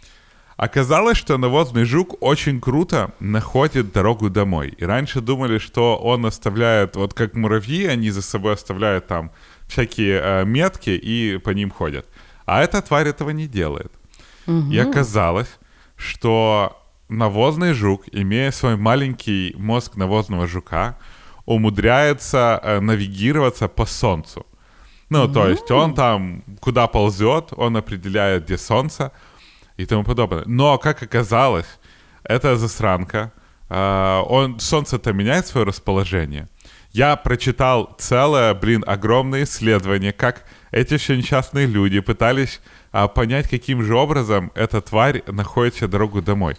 Оказалось, 0.57 1.17
что 1.17 1.37
навозный 1.37 1.85
жук 1.85 2.15
очень 2.19 2.59
круто 2.59 3.11
находит 3.19 3.93
дорогу 3.93 4.31
домой. 4.31 4.73
И 4.75 4.85
раньше 4.85 5.21
думали, 5.21 5.59
что 5.59 5.97
он 5.97 6.25
оставляет, 6.25 6.95
вот 6.95 7.13
как 7.13 7.35
муравьи, 7.35 7.85
они 7.85 8.09
за 8.09 8.23
собой 8.23 8.53
оставляют 8.53 9.05
там 9.05 9.31
всякие 9.67 10.19
э, 10.19 10.45
метки 10.45 10.89
и 10.89 11.37
по 11.37 11.51
ним 11.51 11.69
ходят. 11.69 12.07
А 12.47 12.63
эта 12.63 12.81
тварь 12.81 13.07
этого 13.07 13.29
не 13.29 13.47
делает. 13.47 13.91
Угу. 14.47 14.71
И 14.71 14.79
оказалось, 14.79 15.59
что 15.95 16.81
навозный 17.07 17.73
жук, 17.73 18.05
имея 18.11 18.51
свой 18.51 18.77
маленький 18.77 19.53
мозг 19.57 19.95
навозного 19.95 20.47
жука, 20.47 20.97
умудряется 21.45 22.59
э, 22.63 22.79
навигироваться 22.79 23.67
по 23.67 23.85
солнцу. 23.85 24.45
Ну, 25.09 25.31
то 25.31 25.47
есть 25.47 25.71
он 25.71 25.93
там, 25.93 26.43
куда 26.59 26.87
ползет, 26.87 27.53
он 27.55 27.77
определяет, 27.77 28.43
где 28.43 28.57
солнце, 28.57 29.11
и 29.77 29.85
тому 29.85 30.03
подобное. 30.03 30.43
Но, 30.45 30.77
как 30.77 31.03
оказалось, 31.03 31.67
эта 32.23 32.57
засранка, 32.57 33.31
э, 33.69 34.23
он, 34.27 34.59
солнце-то 34.59 35.13
меняет 35.13 35.47
свое 35.47 35.65
расположение. 35.65 36.47
Я 36.91 37.15
прочитал 37.15 37.95
целое, 37.99 38.53
блин, 38.53 38.83
огромное 38.87 39.43
исследование, 39.43 40.13
как 40.13 40.45
эти 40.71 40.97
все 40.97 41.15
несчастные 41.15 41.67
люди 41.67 41.99
пытались 41.99 42.59
а, 42.91 43.07
понять, 43.07 43.49
каким 43.49 43.83
же 43.83 43.95
образом 43.95 44.51
эта 44.55 44.81
тварь 44.81 45.23
находит 45.27 45.75
себе 45.75 45.87
дорогу 45.87 46.21
домой. 46.21 46.55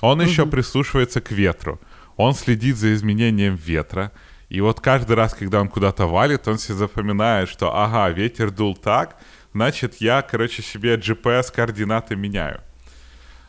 Он 0.00 0.20
mm-hmm. 0.20 0.26
еще 0.26 0.46
прислушивается 0.46 1.20
к 1.20 1.30
ветру. 1.30 1.78
он 2.16 2.34
следит 2.34 2.76
за 2.76 2.94
изменением 2.94 3.54
ветра, 3.56 4.12
и 4.48 4.60
вот 4.60 4.80
каждый 4.80 5.16
раз, 5.16 5.34
когда 5.34 5.60
он 5.60 5.68
куда-то 5.68 6.06
валит, 6.06 6.46
он 6.46 6.58
себе 6.58 6.74
запоминает, 6.74 7.48
что, 7.48 7.74
ага, 7.74 8.10
ветер 8.10 8.50
дул 8.50 8.76
так, 8.76 9.16
значит, 9.52 9.96
я, 10.00 10.22
короче, 10.22 10.62
себе 10.62 10.96
GPS-координаты 10.96 12.16
меняю. 12.16 12.60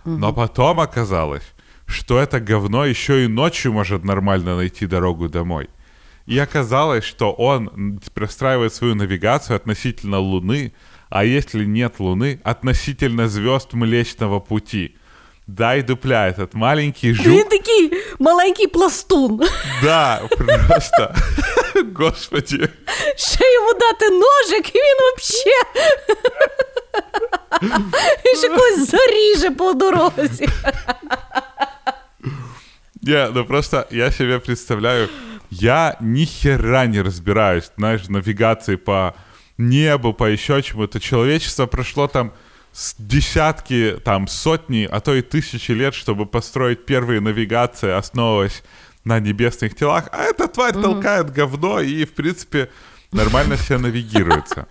Но 0.06 0.34
потом 0.34 0.80
оказалось, 0.80 1.54
что 1.86 2.20
это 2.20 2.39
говно 2.39 2.86
еще 2.86 3.26
и 3.26 3.28
ночью 3.28 3.72
может 3.72 4.04
нормально 4.04 4.56
найти 4.56 4.86
дорогу 4.86 5.30
домой. 5.30 5.70
И 6.26 6.38
оказалось, 6.39 7.04
что 7.04 7.32
он 7.34 8.00
простраивает 8.13 8.74
свою 8.74 8.96
навигацию 8.96 9.56
относительно 9.56 10.20
Луны, 10.20 10.74
а 11.10 11.26
если 11.26 11.66
нет 11.66 12.00
Луны, 12.00 12.39
относительно 12.44 13.28
звезд 13.28 13.74
Млечного 13.74 14.39
Пути. 14.39 14.98
Да, 15.47 15.77
и 15.77 15.83
дупля 15.83 16.29
этот 16.29 16.55
маленький 16.55 17.14
жук. 17.14 17.27
Він 17.27 17.44
такий 17.44 17.92
маленький 18.18 18.66
пластун. 18.66 19.40
Да, 19.83 20.21
просто. 20.38 21.14
Господи. 21.94 22.68
Ще 23.16 23.55
йому 23.55 23.73
дати 23.73 24.11
ножик, 24.11 24.75
і 24.75 24.79
він 24.79 24.97
взагалі. 25.18 25.55
Він 28.27 28.37
ще 28.37 28.49
когось 28.49 28.90
заріже 28.90 29.51
по 29.51 29.73
дорозі. 29.73 30.49
Не, 33.03 33.31
ну 33.35 33.44
просто 33.44 33.87
я 33.90 34.12
себе 34.12 34.38
представляю, 34.38 35.09
я 35.51 35.97
ни 36.01 36.27
хера 36.27 36.87
не 36.87 37.03
разбираюсь, 37.03 37.71
знаешь, 37.79 38.03
в 38.05 38.11
навигации 38.11 38.77
по 38.77 39.14
небу, 39.57 40.12
по 40.12 40.25
еще 40.25 40.62
чему-то. 40.62 41.01
Человечество 41.01 41.66
прошло 41.66 42.07
там 42.07 42.31
с 42.31 42.33
десятки, 42.98 44.00
там 44.04 44.28
сотни, 44.28 44.88
а 44.90 45.00
то 45.00 45.14
и 45.14 45.22
тысячи 45.22 45.72
лет, 45.72 45.94
чтобы 45.94 46.26
построить 46.26 46.86
первые 46.86 47.22
навигации, 47.22 47.92
основываясь 47.92 48.64
на 49.04 49.20
небесных 49.20 49.76
телах. 49.76 50.10
А 50.12 50.24
эта 50.24 50.48
тварь 50.48 50.74
толкает 50.74 51.32
говно 51.32 51.80
и, 51.80 52.06
в 52.06 52.14
принципе, 52.14 52.70
нормально 53.12 53.58
себя 53.58 53.80
навигируется. 53.80 54.68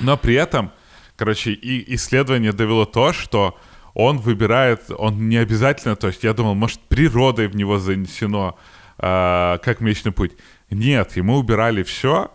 Но 0.00 0.16
при 0.16 0.34
этом, 0.34 0.72
короче, 1.16 1.52
и 1.52 1.94
исследование 1.94 2.52
довело 2.52 2.84
то, 2.84 3.12
что 3.12 3.58
он 3.94 4.18
выбирает, 4.18 4.90
он 4.90 5.28
не 5.28 5.36
обязательно, 5.36 5.96
то 5.96 6.08
есть 6.08 6.22
я 6.24 6.34
думал, 6.34 6.54
может, 6.54 6.80
природой 6.80 7.46
в 7.46 7.56
него 7.56 7.78
занесено, 7.78 8.58
э, 8.98 9.58
как 9.62 9.80
Млечный 9.80 10.12
Путь. 10.12 10.32
Нет, 10.70 11.16
ему 11.16 11.36
убирали 11.36 11.82
все 11.82 12.30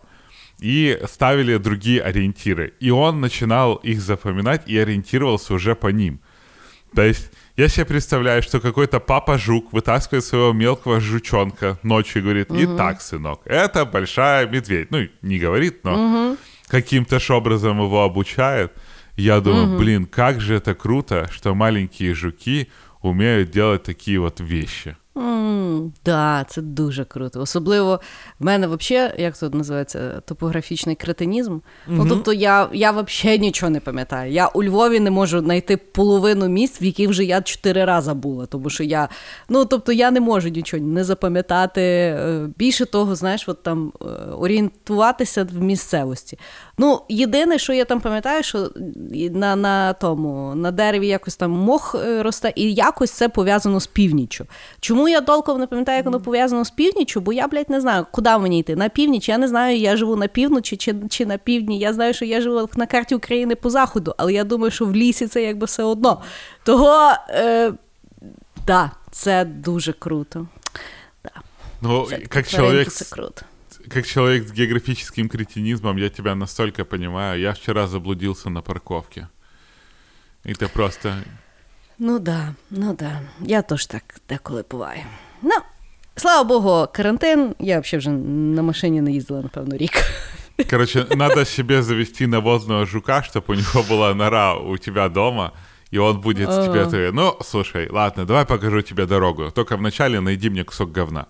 и 0.61 0.99
ставили 1.07 1.57
другие 1.57 2.01
ориентиры. 2.01 2.73
И 2.79 2.91
он 2.91 3.19
начинал 3.19 3.75
их 3.75 3.99
запоминать 3.99 4.67
и 4.67 4.77
ориентировался 4.77 5.53
уже 5.53 5.75
по 5.75 5.87
ним. 5.87 6.21
То 6.95 7.01
есть 7.01 7.31
я 7.57 7.67
себе 7.67 7.85
представляю, 7.85 8.43
что 8.43 8.59
какой-то 8.59 8.99
папа-жук 8.99 9.73
вытаскивает 9.73 10.23
своего 10.23 10.53
мелкого 10.53 10.99
жучонка 10.99 11.79
ночью 11.83 12.21
и 12.21 12.23
говорит, 12.23 12.47
итак, 12.51 13.01
сынок, 13.01 13.41
это 13.45 13.85
большая 13.85 14.47
медведь. 14.47 14.91
Ну, 14.91 15.07
не 15.21 15.39
говорит, 15.39 15.83
но 15.83 16.37
каким-то 16.67 17.19
ж 17.19 17.31
образом 17.31 17.81
его 17.81 18.03
обучает. 18.03 18.71
Я 19.17 19.41
думаю, 19.41 19.77
блин, 19.77 20.05
как 20.05 20.39
же 20.41 20.55
это 20.55 20.73
круто, 20.73 21.27
что 21.31 21.53
маленькие 21.53 22.13
жуки 22.13 22.69
умеют 23.01 23.51
делать 23.51 23.83
такие 23.83 24.19
вот 24.19 24.39
вещи. 24.39 24.95
Так, 25.13 26.03
да, 26.05 26.45
це 26.49 26.61
дуже 26.61 27.05
круто. 27.05 27.41
Особливо 27.41 27.99
в 28.39 28.45
мене 28.45 28.67
взагалі, 28.67 29.13
як 29.17 29.37
тут 29.37 29.53
називається, 29.53 30.21
топографічний 30.25 30.95
кретинізм. 30.95 31.59
Ну, 31.87 32.05
тобто, 32.09 32.33
я 32.33 32.69
я 32.73 32.91
взагалі 32.91 33.39
нічого 33.39 33.69
не 33.69 33.79
пам'ятаю. 33.79 34.31
Я 34.31 34.47
у 34.47 34.63
Львові 34.63 34.99
не 34.99 35.11
можу 35.11 35.39
знайти 35.39 35.77
половину 35.77 36.47
місць, 36.47 36.81
в 36.81 36.83
яких 36.83 37.09
вже 37.09 37.23
я 37.23 37.41
чотири 37.41 37.85
рази 37.85 38.13
була. 38.13 38.45
Тому 38.45 38.69
що 38.69 38.83
я 38.83 39.09
ну, 39.49 39.65
тобто, 39.65 39.91
я 39.91 40.11
не 40.11 40.19
можу 40.19 40.49
нічого 40.49 40.83
не 40.83 41.03
запам'ятати. 41.03 41.81
Е, 41.81 42.49
більше 42.57 42.85
того, 42.85 43.15
знаєш, 43.15 43.49
от 43.49 43.63
там 43.63 43.93
е, 44.01 44.05
орієнтуватися 44.31 45.43
в 45.43 45.61
місцевості. 45.61 46.39
Ну, 46.77 47.01
єдине, 47.09 47.59
що 47.59 47.73
я 47.73 47.85
там 47.85 47.99
пам'ятаю, 47.99 48.43
що 48.43 48.69
на 49.31 49.55
на 49.55 49.93
тому 49.93 50.55
на 50.55 50.71
дереві 50.71 51.07
якось 51.07 51.35
там 51.35 51.51
мох 51.51 51.95
е, 52.05 52.23
росте, 52.23 52.53
і 52.55 52.73
якось 52.73 53.11
це 53.11 53.29
пов'язано 53.29 53.79
з 53.79 53.87
північчю. 53.87 54.45
Чому 54.79 55.09
я 55.11 55.21
толком 55.21 55.59
не 55.59 55.67
пам'ятаю, 55.67 55.95
як 55.97 56.05
воно 56.05 56.21
пов'язано 56.21 56.65
з 56.65 56.71
північчю? 56.71 57.21
Бо 57.21 57.33
я, 57.33 57.47
блядь, 57.47 57.69
не 57.69 57.81
знаю, 57.81 58.05
куди 58.11 58.37
мені 58.37 58.59
йти. 58.59 58.75
На 58.75 58.89
північ. 58.89 59.29
Я 59.29 59.37
не 59.37 59.47
знаю, 59.47 59.77
я 59.77 59.97
живу 59.97 60.15
на 60.15 60.27
півночі 60.27 60.77
чи 60.77 60.95
чи 61.09 61.25
на 61.25 61.37
півдні. 61.37 61.79
Я 61.79 61.93
знаю, 61.93 62.13
що 62.13 62.25
я 62.25 62.41
живу 62.41 62.69
на 62.75 62.85
карті 62.85 63.15
України 63.15 63.55
по 63.55 63.69
заходу, 63.69 64.15
але 64.17 64.33
я 64.33 64.43
думаю, 64.43 64.71
що 64.71 64.85
в 64.85 64.95
лісі 64.95 65.27
це 65.27 65.43
якби 65.43 65.65
все 65.65 65.83
одно. 65.83 66.21
Того, 66.63 67.11
е, 67.29 67.73
да, 68.67 68.91
це 69.11 69.45
дуже 69.45 69.93
круто. 69.93 70.47
Да. 71.23 71.31
Ну, 71.81 72.05
Це- 72.09 72.17
как 72.17 72.47
тваринки 72.47 72.89
це 72.89 73.15
круто. 73.15 73.41
как 73.93 74.07
человек 74.07 74.43
с 74.43 74.51
географическим 74.51 75.29
кретинизмом, 75.29 75.97
я 75.97 76.09
тебя 76.09 76.35
настолько 76.35 76.85
понимаю. 76.85 77.41
Я 77.41 77.51
вчера 77.51 77.87
заблудился 77.87 78.49
на 78.49 78.61
парковке. 78.61 79.27
И 80.45 80.53
ты 80.53 80.67
просто... 80.67 81.13
Ну 82.00 82.18
да, 82.18 82.54
ну 82.70 82.94
да. 82.94 83.20
Я 83.40 83.62
теж 83.62 83.86
так 83.86 84.02
деколи 84.28 84.64
буваю. 84.70 85.00
Ну, 85.42 85.54
слава 86.16 86.44
Богу, 86.44 86.88
карантин. 86.92 87.54
Я 87.58 87.80
взагалі 87.80 87.98
вже 87.98 88.10
на 88.10 88.62
машині 88.62 89.00
не 89.00 89.12
їздила, 89.12 89.42
напевно, 89.42 89.76
рік. 89.76 89.92
Короче, 90.70 91.06
надо 91.16 91.44
себе 91.44 91.82
завести 91.82 92.26
навозного 92.26 92.86
жука, 92.86 93.22
чтобы 93.22 93.44
у 93.48 93.54
него 93.54 93.82
была 93.82 94.14
нора 94.14 94.54
у 94.54 94.78
тебя 94.78 95.08
дома, 95.08 95.52
и 95.90 95.98
он 95.98 96.20
будет 96.20 96.48
А. 96.48 96.66
тебе... 96.66 96.86
ты, 96.86 97.12
Ну, 97.12 97.36
слушай, 97.42 97.88
ладно, 97.90 98.24
давай 98.24 98.44
покажу 98.46 98.82
тебе 98.82 99.06
дорогу. 99.06 99.50
Только 99.50 99.76
вначале 99.76 100.20
найди 100.20 100.50
мне 100.50 100.64
кусок 100.64 100.96
говна. 100.96 101.26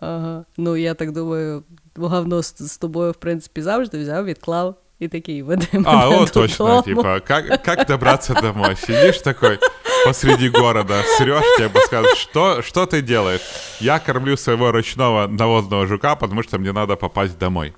Ага. 0.00 0.44
Ну, 0.56 0.76
я 0.76 0.94
так 0.94 1.12
думаю, 1.12 1.62
говно 1.96 2.42
з, 2.42 2.54
з 2.58 2.78
тобою, 2.78 3.12
в 3.12 3.16
принципі, 3.16 3.62
завжди 3.62 3.98
взяв, 3.98 4.24
відклав 4.24 4.76
і 4.98 5.08
такий 5.08 5.42
веде 5.42 5.66
мене 5.72 5.86
А, 5.88 6.08
вот 6.08 6.28
додому. 6.28 6.46
точно, 6.46 6.82
типа, 6.82 7.20
как, 7.20 7.62
как 7.62 7.86
добраться 7.86 8.34
домой? 8.34 8.76
Сидишь 8.76 9.18
такой 9.18 9.58
посреди 10.06 10.48
города, 10.48 11.02
срешь, 11.18 11.56
тебе 11.58 11.80
скажут, 11.80 12.16
что, 12.18 12.62
что 12.62 12.86
ты 12.86 13.02
делаешь? 13.02 13.40
Я 13.80 13.98
кормлю 13.98 14.36
своего 14.36 14.72
ручного 14.72 15.26
навозного 15.26 15.86
жука, 15.86 16.16
потому 16.16 16.42
что 16.42 16.58
мне 16.58 16.72
надо 16.72 16.96
попасть 16.96 17.38
домой. 17.38 17.72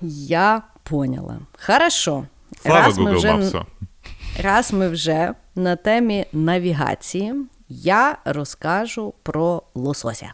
Я 0.00 0.62
поняла. 0.82 1.38
Хорошо. 1.58 2.26
Слава 2.62 2.80
раз, 2.80 2.98
ми 2.98 3.04
Google 3.10 3.16
вже, 3.16 3.28
Maps. 3.28 3.64
раз 4.42 4.72
ми 4.72 4.88
вже 4.88 5.34
на 5.54 5.76
темі 5.76 6.26
навігації, 6.32 7.34
я 7.68 8.16
розкажу 8.24 9.14
про 9.22 9.62
лосося. 9.74 10.32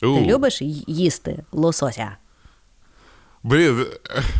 Ти 0.00 0.06
У, 0.06 0.20
любиш 0.20 0.62
ї- 0.62 0.84
їсти 0.86 1.44
лосося? 1.52 2.16
Блин, 3.42 3.86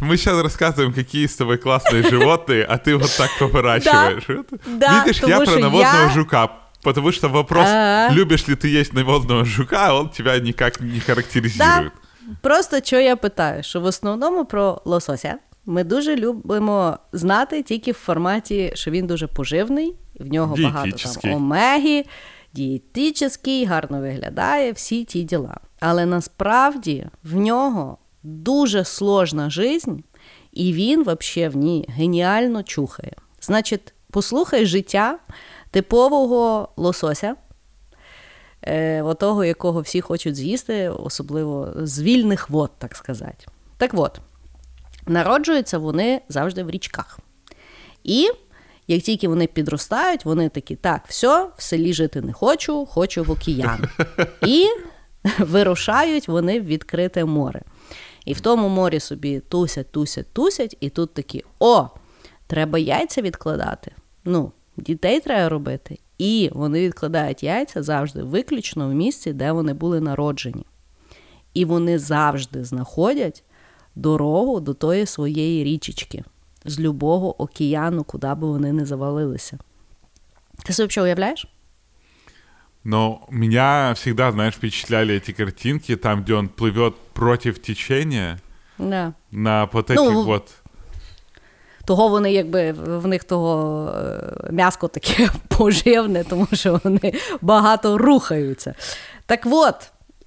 мы 0.02 0.16
сейчас 0.16 0.42
рассказываем, 0.42 0.92
какие 0.92 1.26
с 1.26 1.36
тобой 1.36 1.58
классные 1.58 2.02
животные, 2.10 2.64
а 2.64 2.76
ты 2.76 2.96
вот 2.96 3.16
так 3.16 3.30
поворачиваешь. 3.38 4.28
Это- 4.28 4.58
да, 4.66 4.98
Видишь, 5.04 5.20
потому 5.20 5.30
я 5.32 5.36
про 5.38 5.46
что 5.46 5.58
навозного 5.60 6.02
я- 6.02 6.08
жука. 6.14 6.48
Потому 6.82 7.12
что 7.12 7.28
вопрос, 7.28 7.66
А. 7.68 8.08
любишь 8.12 8.48
ли 8.48 8.54
ты 8.54 8.66
есть 8.80 8.92
навозного 8.92 9.44
жука, 9.44 9.94
он 9.94 10.08
тебя 10.08 10.38
никак 10.38 10.80
не 10.80 11.00
характеризует. 11.00 11.92
Просто 12.42 12.80
що 12.84 13.00
я 13.00 13.16
питаю, 13.16 13.62
що 13.62 13.80
в 13.80 13.84
основному 13.84 14.44
про 14.44 14.82
лосося 14.84 15.34
ми 15.66 15.84
дуже 15.84 16.16
любимо 16.16 16.98
знати 17.12 17.62
тільки 17.62 17.92
в 17.92 17.94
форматі, 17.94 18.72
що 18.74 18.90
він 18.90 19.06
дуже 19.06 19.26
поживний, 19.26 19.94
в 20.20 20.26
нього 20.32 20.56
багато 20.62 20.84
Дієтичний. 20.84 21.16
там 21.22 21.32
омеги, 21.34 22.04
дієтичний, 22.52 23.64
гарно 23.64 24.00
виглядає, 24.00 24.72
всі 24.72 25.04
ті 25.04 25.22
діла. 25.22 25.56
Але 25.80 26.06
насправді 26.06 27.06
в 27.24 27.36
нього 27.36 27.98
дуже 28.23 28.85
сложна 28.85 29.49
жизнь, 29.49 29.95
і 30.51 30.73
він 30.73 31.01
взагалі 31.01 31.49
в 31.49 31.57
ній 31.57 31.85
геніально 31.89 32.63
чухає. 32.63 33.13
Значить, 33.41 33.93
послухай 34.11 34.65
життя 34.65 35.19
типового 35.71 36.69
лосося, 36.77 37.35
е, 38.61 39.01
отого, 39.01 39.45
якого 39.45 39.81
всі 39.81 40.01
хочуть 40.01 40.35
з'їсти, 40.35 40.89
особливо 40.89 41.73
з 41.75 42.01
вільних 42.01 42.49
вод, 42.49 42.71
так 42.77 42.95
сказати. 42.95 43.45
Так 43.77 43.91
от, 43.93 44.21
народжуються 45.07 45.77
вони 45.77 46.21
завжди 46.29 46.63
в 46.63 46.69
річках. 46.69 47.19
І 48.03 48.29
як 48.87 49.01
тільки 49.01 49.27
вони 49.27 49.47
підростають, 49.47 50.25
вони 50.25 50.49
такі, 50.49 50.75
так, 50.75 51.01
все, 51.07 51.47
в 51.57 51.61
селі 51.61 51.93
жити 51.93 52.21
не 52.21 52.33
хочу, 52.33 52.85
хочу 52.85 53.23
в 53.23 53.31
океан. 53.31 53.89
І 54.47 54.67
вирушають 55.39 56.27
вони 56.27 56.59
в 56.59 56.65
відкрите 56.65 57.25
море. 57.25 57.61
І 58.25 58.33
в 58.33 58.41
тому 58.41 58.69
морі 58.69 58.99
собі 58.99 59.39
тусять, 59.39 59.91
тусять, 59.91 60.33
тусять, 60.33 60.77
і 60.79 60.89
тут 60.89 61.13
такі: 61.13 61.43
о, 61.59 61.87
треба 62.47 62.79
яйця 62.79 63.21
відкладати. 63.21 63.91
Ну, 64.25 64.51
дітей 64.77 65.19
треба 65.19 65.49
робити. 65.49 65.99
І 66.17 66.49
вони 66.53 66.81
відкладають 66.81 67.43
яйця 67.43 67.83
завжди 67.83 68.23
виключно 68.23 68.87
в 68.87 68.93
місці, 68.93 69.33
де 69.33 69.51
вони 69.51 69.73
були 69.73 70.01
народжені. 70.01 70.65
І 71.53 71.65
вони 71.65 71.99
завжди 71.99 72.63
знаходять 72.63 73.43
дорогу 73.95 74.59
до 74.59 74.73
тої 74.73 75.05
своєї 75.05 75.63
річечки 75.63 76.23
з 76.65 76.79
любого 76.79 77.41
океану, 77.41 78.03
куди 78.03 78.33
би 78.33 78.47
вони 78.47 78.73
не 78.73 78.85
завалилися. 78.85 79.57
Ти 80.65 80.73
собі 80.73 80.89
що 80.89 81.03
уявляєш? 81.03 81.47
Но 82.84 83.26
меня 83.30 83.92
всегда, 83.94 84.32
знаешь, 84.32 84.54
впечатляли 84.54 85.14
эти 85.14 85.32
картинки, 85.32 85.96
там, 85.96 86.22
где 86.22 86.34
он 86.34 86.48
плывет 86.48 86.94
против 87.12 87.58
течения 87.62 88.38
Да. 88.78 89.12
на 89.32 89.68
вот 89.72 89.88
Ну, 89.88 89.94
этих 89.94 90.24
вот... 90.24 90.54
Того 91.84 92.08
вони, 92.08 92.32
якби 92.32 92.72
в 92.72 93.06
них 93.06 93.24
того 93.24 93.88
е, 93.96 94.52
м'яско 94.52 94.88
таке 94.88 95.28
поживне, 95.48 96.24
тому 96.24 96.48
що 96.52 96.80
вони 96.84 97.12
багато 97.40 97.98
рухаються. 97.98 98.74
Так 99.26 99.40
от, 99.44 99.74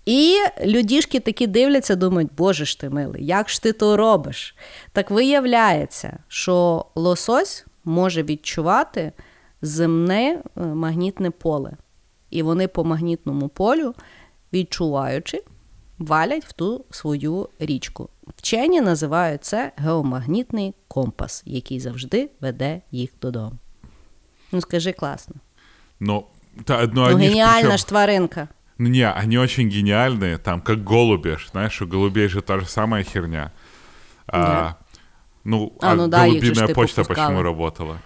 і 0.05 0.35
людішки 0.65 1.19
такі 1.19 1.47
дивляться, 1.47 1.95
думають, 1.95 2.29
боже 2.37 2.65
ж 2.65 2.79
ти 2.79 2.89
милий, 2.89 3.25
як 3.25 3.49
ж 3.49 3.63
ти 3.63 3.73
то 3.73 3.97
робиш? 3.97 4.55
Так 4.91 5.11
виявляється, 5.11 6.19
що 6.27 6.85
лосось 6.95 7.65
може 7.85 8.23
відчувати 8.23 9.11
земне 9.61 10.39
е, 10.57 10.61
магнітне 10.61 11.31
поле. 11.31 11.71
І 12.34 12.42
вони 12.42 12.68
по 12.68 12.84
магнітному 12.84 13.48
полю, 13.48 13.94
відчуваючи, 14.52 15.42
валять 15.98 16.44
в 16.44 16.52
ту 16.52 16.84
свою 16.90 17.48
річку. 17.58 18.08
Вчені 18.36 18.80
називають 18.80 19.44
це 19.44 19.72
геомагнітний 19.76 20.74
компас, 20.88 21.42
який 21.46 21.80
завжди 21.80 22.30
веде 22.40 22.80
їх 22.90 23.10
додому. 23.22 23.52
Ну, 24.52 24.60
скажи 24.60 24.92
класно. 24.92 25.34
Ну, 26.00 26.26
та, 26.64 26.82
ну, 26.82 26.90
Ну, 26.94 27.02
они 27.02 27.24
ж 27.24 27.28
геніальна 27.28 27.60
причем- 27.60 27.78
ж 27.78 27.88
тваринка. 27.88 28.48
Ну, 28.78 28.88
не, 28.88 29.14
они 29.22 29.38
очень 29.38 29.68
гениальные, 29.68 30.38
там, 30.38 30.60
как 30.60 30.84
голуби, 30.84 31.36
ж, 31.36 31.48
знаешь, 31.52 31.82
у 31.82 31.86
голубей 31.86 32.28
же 32.28 32.40
та 32.40 32.60
же 32.60 32.66
самая 32.66 33.04
херня. 33.04 33.50
А, 34.26 34.70
ну, 35.44 35.72
А, 35.80 35.92
а, 35.92 35.94
ну 35.94 36.08
да, 36.08 36.18
голубиная 36.24 36.74
почта 36.74 37.02
попускала. 37.02 37.28
почему 37.28 37.42
работала? 37.42 37.98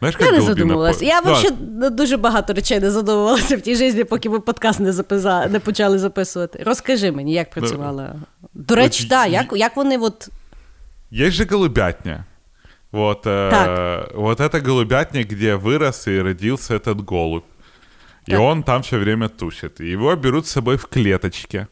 Знаешь, 0.00 0.14
Я 0.20 0.26
как 0.26 0.32
не 0.32 0.38
голубиная 0.38 0.54
задумувалася. 0.54 0.98
почта? 1.00 1.14
Я 1.14 1.20
Ну, 1.24 1.32
взагалі 1.32 1.56
над 1.80 1.96
дуже 1.96 2.16
багато 2.16 2.52
речей 2.52 2.80
не 2.80 2.90
задумувалася 2.90 3.56
в 3.56 3.60
тій 3.60 3.76
житті, 3.76 4.04
поки 4.04 4.28
ми 4.30 4.40
подкаст 4.40 4.80
не, 4.80 4.92
записали, 4.92 5.46
не 5.46 5.60
почали 5.60 5.98
записувати. 5.98 6.62
Розкажи 6.66 7.12
мені, 7.12 7.32
як 7.32 7.50
працювала. 7.50 8.14
До 8.54 8.74
речі, 8.74 9.02
От 9.04 9.10
так, 9.10 9.28
й- 9.28 9.32
як, 9.32 9.46
як 9.52 9.76
вони 9.76 9.98
от. 9.98 10.28
Есть 11.12 11.32
же 11.36 11.44
голубятня. 11.44 12.24
Вот, 12.92 13.26
э, 13.26 13.50
Так. 13.50 14.10
вот 14.14 14.40
это 14.40 14.60
голубятня, 14.66 15.22
где 15.24 15.54
вырос 15.56 16.08
и 16.10 16.22
родился 16.22 16.74
этот 16.76 17.04
голубь. 17.04 17.44
И 18.28 18.32
Так. 18.32 18.40
он 18.40 18.62
там 18.62 18.82
все 18.82 18.98
время 18.98 19.28
тусит. 19.28 19.80
И 19.80 19.92
его 19.94 20.16
берут 20.16 20.46
с 20.46 20.50
собой 20.50 20.76
в 20.76 20.84
клеточке. 20.86 21.66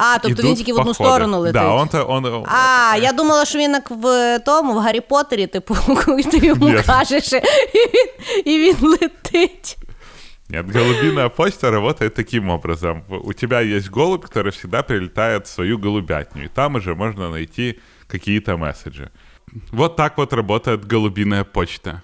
А, 0.00 0.18
тобто 0.18 0.42
він 0.42 0.46
Идут 0.46 0.58
тільки 0.58 0.72
в 0.72 0.76
в 0.76 0.78
одну 0.80 0.92
походы. 0.92 0.94
сторону 0.94 1.38
летить. 1.40 1.52
Да, 1.52 1.72
он-то, 1.74 2.06
он, 2.08 2.26
А, 2.48 2.96
я 2.96 3.12
думала, 3.12 3.44
що 3.44 3.58
він 3.58 3.70
як 3.70 3.90
в 3.90 4.38
тому, 4.38 4.74
в 4.74 4.78
Гаррі 4.78 5.00
Поттері, 5.00 5.46
типу, 5.46 5.76
коли 6.04 6.22
ти 6.22 6.46
йому 6.46 6.68
Ні. 6.68 6.82
кажеш, 6.86 7.32
і 7.32 7.38
він, 7.78 8.08
і 8.44 8.58
він 8.58 8.76
летить. 8.88 9.76
Нет, 10.50 10.76
голубиная 10.76 11.28
почта 11.28 11.70
работает 11.70 12.14
таким 12.14 12.50
образом. 12.50 13.02
У 13.24 13.32
тебя 13.32 13.62
есть 13.62 13.90
голубь, 13.90 14.24
который 14.24 14.50
всегда 14.50 14.82
прилетает 14.82 15.46
в 15.46 15.50
свою 15.50 15.78
голубятню, 15.78 16.44
и 16.44 16.48
там 16.54 16.74
уже 16.76 16.94
можно 16.94 17.28
найти 17.30 17.78
какие-то 18.06 18.56
месседжи. 18.56 19.10
Вот 19.72 19.96
так 19.96 20.16
вот 20.18 20.32
работает 20.32 20.84
голубиная 20.92 21.44
почта. 21.44 22.02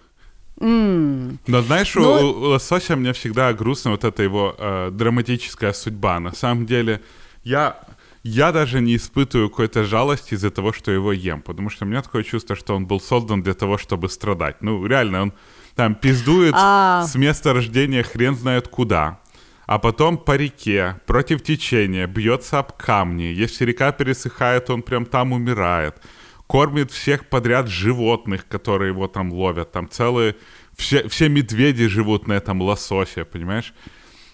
Но 0.61 1.62
знаешь, 1.62 1.97
у- 1.97 2.01
Ну- 2.01 2.31
у 2.31 2.49
лосося 2.49 2.97
мне 2.97 3.12
всегда 3.12 3.53
грустно 3.53 3.90
вот 3.90 4.05
эта 4.05 4.23
его 4.23 4.55
э, 4.59 4.90
драматическая 4.90 5.73
судьба. 5.73 6.20
На 6.20 6.33
самом 6.33 6.66
деле, 6.66 7.01
я, 7.43 7.80
я 8.23 8.52
даже 8.52 8.82
не 8.82 8.95
испытываю 8.95 9.49
какой-то 9.49 9.84
жалости 9.84 10.34
из-за 10.34 10.52
того, 10.52 10.73
что 10.73 10.91
его 10.91 11.12
ем, 11.12 11.41
потому 11.41 11.69
что 11.69 11.86
у 11.86 11.88
меня 11.88 12.02
такое 12.02 12.23
чувство, 12.23 12.56
что 12.56 12.75
он 12.75 12.86
был 12.86 12.99
создан 12.99 13.41
для 13.41 13.54
того, 13.54 13.78
чтобы 13.78 14.10
страдать. 14.10 14.62
Ну, 14.62 14.86
реально, 14.86 15.21
он 15.21 15.34
там 15.75 15.95
пиздует 15.95 16.54
А. 16.58 17.06
с 17.08 17.15
места 17.15 17.54
рождения 17.54 18.04
хрен 18.04 18.36
знает 18.36 18.67
куда. 18.67 19.19
А 19.65 19.78
потом 19.78 20.17
по 20.17 20.36
реке, 20.36 20.99
против 21.06 21.43
течения, 21.43 22.08
бьется 22.08 22.58
об 22.58 22.73
камни. 22.73 23.25
Если 23.25 23.65
река 23.65 23.91
пересыхает, 23.91 24.69
он 24.71 24.82
прям 24.82 25.06
там 25.06 25.32
умирает. 25.32 26.02
Кормит 26.47 26.89
всех 26.91 27.30
подряд 27.30 27.67
животных, 27.67 28.47
которые 28.47 28.89
его 28.89 29.08
там 29.08 29.32
ловят. 29.32 29.71
Там 29.71 29.88
целые... 29.88 30.36
Все, 30.75 31.08
все 31.08 31.30
медведи 31.30 31.88
живут 31.88 32.28
на 32.28 32.34
этом 32.34 32.62
лососе, 32.62 33.25
понимаешь? 33.25 33.73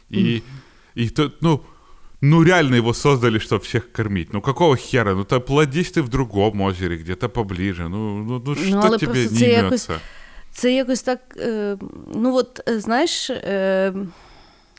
И, 0.09 0.41
и 0.93 1.09
тут, 1.09 1.41
ну, 1.41 1.65
ну 2.25 2.43
реально 2.43 2.75
его 2.75 2.93
создали, 2.93 3.39
чтобы 3.39 3.63
всех 3.63 3.91
кормить. 3.91 4.33
Ну 4.33 4.41
какого 4.41 4.75
хера? 4.75 5.15
Ну 5.15 5.23
то 5.23 5.41
плодись 5.41 5.91
ты 5.91 6.01
в 6.01 6.09
другом 6.09 6.61
озере, 6.61 6.97
где-то 6.97 7.29
поближе. 7.29 7.88
Ну, 7.89 8.23
ну, 8.23 8.43
ну 8.45 8.55
что 8.55 8.79
але 8.83 8.97
тебе 8.97 9.13
не 9.31 9.47
якось- 9.47 9.89
Це 10.51 10.73
якось 10.73 11.01
так, 11.01 11.19
е, 11.38 11.77
ну 12.15 12.35
от, 12.35 12.69
е, 12.69 12.79
знаєш, 12.79 13.29
е, 13.29 13.93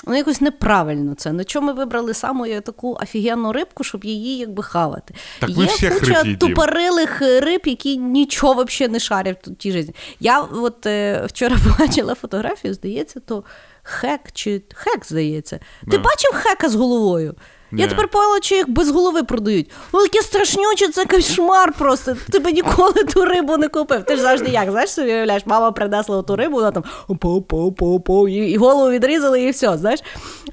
ну 0.07 0.17
якось 0.17 0.41
неправильно 0.41 1.15
це. 1.15 1.33
На 1.33 1.45
чому 1.45 1.67
ми 1.67 1.73
вибрали 1.73 2.15
саму 2.15 2.61
таку 2.61 2.99
офігенну 3.03 3.53
рибку, 3.53 3.85
щоб 3.85 4.05
її 4.05 4.39
якби 4.39 4.63
хавати. 4.63 5.15
Так 5.41 5.51
ми 5.51 5.65
Є 5.65 5.67
всіх 5.67 5.99
куча 5.99 6.23
риб 6.23 6.39
тупорилих 6.39 7.21
риб, 7.21 7.61
які 7.65 7.97
нічого 7.97 8.65
взагалі 8.65 8.93
не 8.93 9.01
шарять 9.01 9.47
в 9.49 9.55
тій 9.55 9.73
житті. 9.73 9.95
Я 10.21 10.41
от 10.41 10.87
е, 10.87 11.27
вчора 11.27 11.57
побачила 11.79 12.15
фотографію, 12.15 12.75
здається, 12.75 13.21
то 13.21 13.45
хек 13.87 14.21
чи 14.33 14.63
хек, 14.75 15.07
здається. 15.07 15.61
Ти 15.91 15.99
бачив 15.99 16.31
хека 16.35 16.69
з 16.69 16.75
головою? 16.75 17.35
Я 17.73 17.87
тепер 17.87 18.09
поняла, 18.09 18.41
чи 18.41 18.55
їх 18.55 18.69
без 18.71 18.91
голови 18.91 19.23
продають. 19.23 19.71
Ну, 19.93 20.03
таке 20.03 20.23
страшнюче, 20.23 20.89
це 20.89 21.05
кошмар 21.05 21.73
просто. 21.73 22.17
Ти 22.33 22.39
би 22.39 22.53
ніколи 22.53 22.93
ту 22.93 23.25
рибу 23.25 23.57
не 23.57 23.69
купив. 23.69 24.05
Ти 24.05 24.17
ж 24.17 24.23
завжди 24.23 24.51
як, 24.51 24.71
знаєш, 24.71 24.91
собі 24.91 25.09
уявляєш, 25.13 25.43
мама 25.47 25.73
принесла 25.73 26.23
ту 26.23 26.37
рибу, 26.37 26.57
вона 26.57 26.71
там 26.71 26.85
опа-опа-опа-опа, 27.09 28.29
і, 28.29 28.57
голову 28.57 28.91
відрізали, 28.91 29.43
і 29.43 29.51
все, 29.51 29.79
знаєш. 29.79 30.01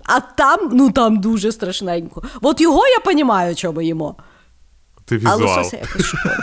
А 0.03 0.19
там, 0.19 0.69
ну 0.73 0.91
там 0.91 1.21
дуже 1.21 1.51
страшненько. 1.51 2.23
От 2.41 2.61
його 2.61 2.87
я 2.87 2.97
розумію, 3.05 3.55
чого 3.55 3.73
ми 3.73 3.85
їмо. 3.85 4.15
Ты 5.11 5.21
А 5.25 5.35
визуал. 5.35 5.57
лосося 5.57 5.77
якось 5.77 6.05
шкода. 6.05 6.37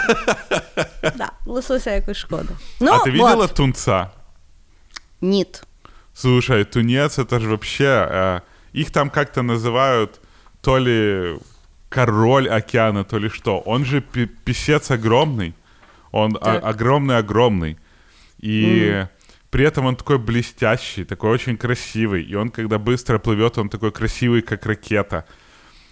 Да, 1.17 1.33
лосося 1.47 1.91
якось 1.91 2.17
шкода. 2.17 2.49
Ну, 2.81 2.91
а 2.93 2.99
ты 2.99 3.11
видела 3.11 3.45
от. 3.45 3.55
тунца? 3.55 4.11
Ніт. 5.21 5.63
Слушай, 6.15 6.65
тунец 6.65 7.19
это 7.19 7.41
же 7.41 7.49
вообще... 7.49 8.07
э, 8.11 8.41
их 8.73 8.91
там 8.91 9.11
как-то 9.11 9.43
называют 9.43 10.21
то 10.61 10.79
ли 10.79 11.39
король 11.89 12.49
океана, 12.49 13.05
то 13.05 13.19
ли 13.19 13.29
что. 13.29 13.59
Он 13.61 13.85
же 13.85 14.01
пи- 14.01 14.27
писец 14.27 14.91
огромный. 14.91 15.55
Он 16.13 16.37
огромный-огромный. 16.41 17.79
И 18.39 19.07
при 19.51 19.65
этом 19.65 19.87
он 19.87 19.97
такой 19.97 20.19
блестящий, 20.19 21.05
такой 21.05 21.31
очень 21.31 21.57
красивый. 21.57 22.23
И 22.23 22.35
он, 22.37 22.51
когда 22.51 22.79
быстро 22.79 23.19
плывет, 23.19 23.59
он 23.59 23.69
такой 23.69 23.91
красивый, 23.91 24.43
как 24.43 24.67
ракета. 24.67 25.25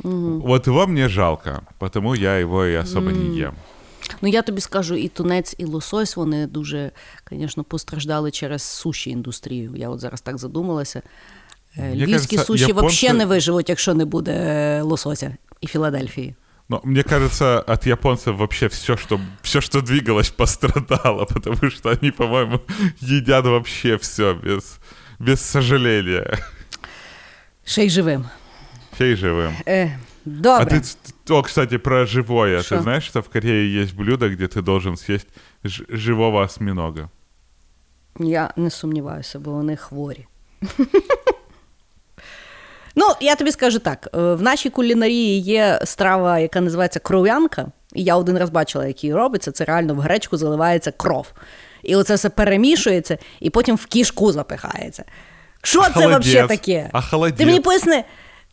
Вот 0.03 0.67
его 0.69 0.87
мне 0.87 1.09
жалко, 1.09 1.65
потому 1.79 2.15
я 2.15 2.37
его 2.39 2.65
и 2.65 2.75
особо 2.75 3.11
не 3.11 3.37
ем. 3.39 3.55
Ну, 4.23 4.29
я 4.29 4.43
тобі 4.43 4.61
скажу, 4.61 4.95
і 4.95 5.09
тунець, 5.09 5.55
і 5.59 5.65
лосось 5.65 6.17
вони 6.17 6.47
дуже, 6.47 6.91
звісно, 7.31 7.65
постраждали 7.65 8.31
через 8.31 8.63
суші 8.63 9.11
індустрію. 9.11 9.73
Я 9.77 9.89
от 9.89 10.01
зараз 10.01 10.21
так 10.21 10.39
задумалася. 10.39 11.03
Е, 11.77 11.95
Львівські 11.95 12.39
суші 12.39 12.65
японці- 12.67 12.87
взагалі 12.87 13.19
не 13.19 13.27
виживуть, 13.27 13.69
якщо 13.69 13.95
не 13.95 14.05
буде 14.05 14.33
е, 14.33 14.83
лосося 14.83 15.37
і 15.61 15.67
Філадельфії. 15.67 16.35
Но 16.71 16.81
мне 16.85 17.03
кажется, 17.03 17.65
от 17.67 17.87
японцев 17.87 18.37
вообще 18.37 18.67
все, 18.67 18.97
что, 18.97 19.21
все, 19.43 19.61
что 19.61 19.81
двигалось, 19.81 20.31
пострадало, 20.31 21.25
потому 21.35 21.71
что 21.71 21.89
они, 21.91 22.11
по-моему, 22.11 22.61
едят 23.01 23.45
вообще 23.45 23.97
все 23.97 24.35
без, 24.35 24.79
без 25.19 25.41
сожаления. 25.41 26.39
Ще 27.65 27.85
й 27.85 27.91
живим. 27.91 28.25
Чей 28.99 29.15
живым. 29.17 29.53
Е, 29.69 29.99
А 30.27 30.31
добре. 30.31 30.83
ты, 31.28 31.34
о, 31.34 31.42
кстати, 31.42 31.78
про 31.78 32.06
живое. 32.06 32.62
Шо? 32.64 32.76
Ты 32.76 32.82
знаешь, 32.82 33.04
что 33.08 33.22
в 33.22 33.30
Корее 33.30 33.82
есть 33.82 33.96
блюдо, 33.96 34.30
где 34.30 34.46
ты 34.48 34.62
должен 34.62 34.96
съесть 34.98 35.28
ж- 35.64 35.86
живого 35.90 36.42
осьминога? 36.44 37.10
Я 38.20 38.54
не 38.56 38.70
сумніваюся, 38.70 39.40
бо 39.40 39.52
вони 39.52 39.76
хворі. 39.76 40.26
Ну, 42.96 43.06
я 43.22 43.36
тобі 43.36 43.52
скажу 43.52 43.80
так: 43.80 44.10
е, 44.16 44.18
в 44.34 44.42
нашій 44.42 44.70
кулінарії 44.70 45.40
є 45.42 45.80
страва, 45.84 46.40
яка 46.40 46.62
називається 46.62 47.00
кров'янка. 47.00 47.68
І 47.94 48.04
я 48.04 48.16
один 48.16 48.38
раз 48.38 48.50
бачила, 48.50 48.86
як 48.88 49.04
її 49.04 49.14
робиться. 49.16 49.52
Це 49.52 49.66
реально 49.66 49.94
в 49.94 50.00
гречку 50.00 50.38
заливається 50.38 50.92
кров. 50.92 51.28
І 51.84 51.96
оце 51.96 52.16
все 52.16 52.30
перемішується, 52.30 53.18
і 53.40 53.50
потім 53.50 53.76
в 53.76 53.86
кішку 53.86 54.32
запихається. 54.32 55.04
Що 55.64 55.82
це 55.82 55.90
Холодець. 55.90 56.26
взагалі 56.26 56.48
таке? 56.48 56.90
А 56.94 57.02
холодець? 57.02 57.38
Ти 57.38 57.46
мені 57.46 57.60
поясни, 57.60 58.04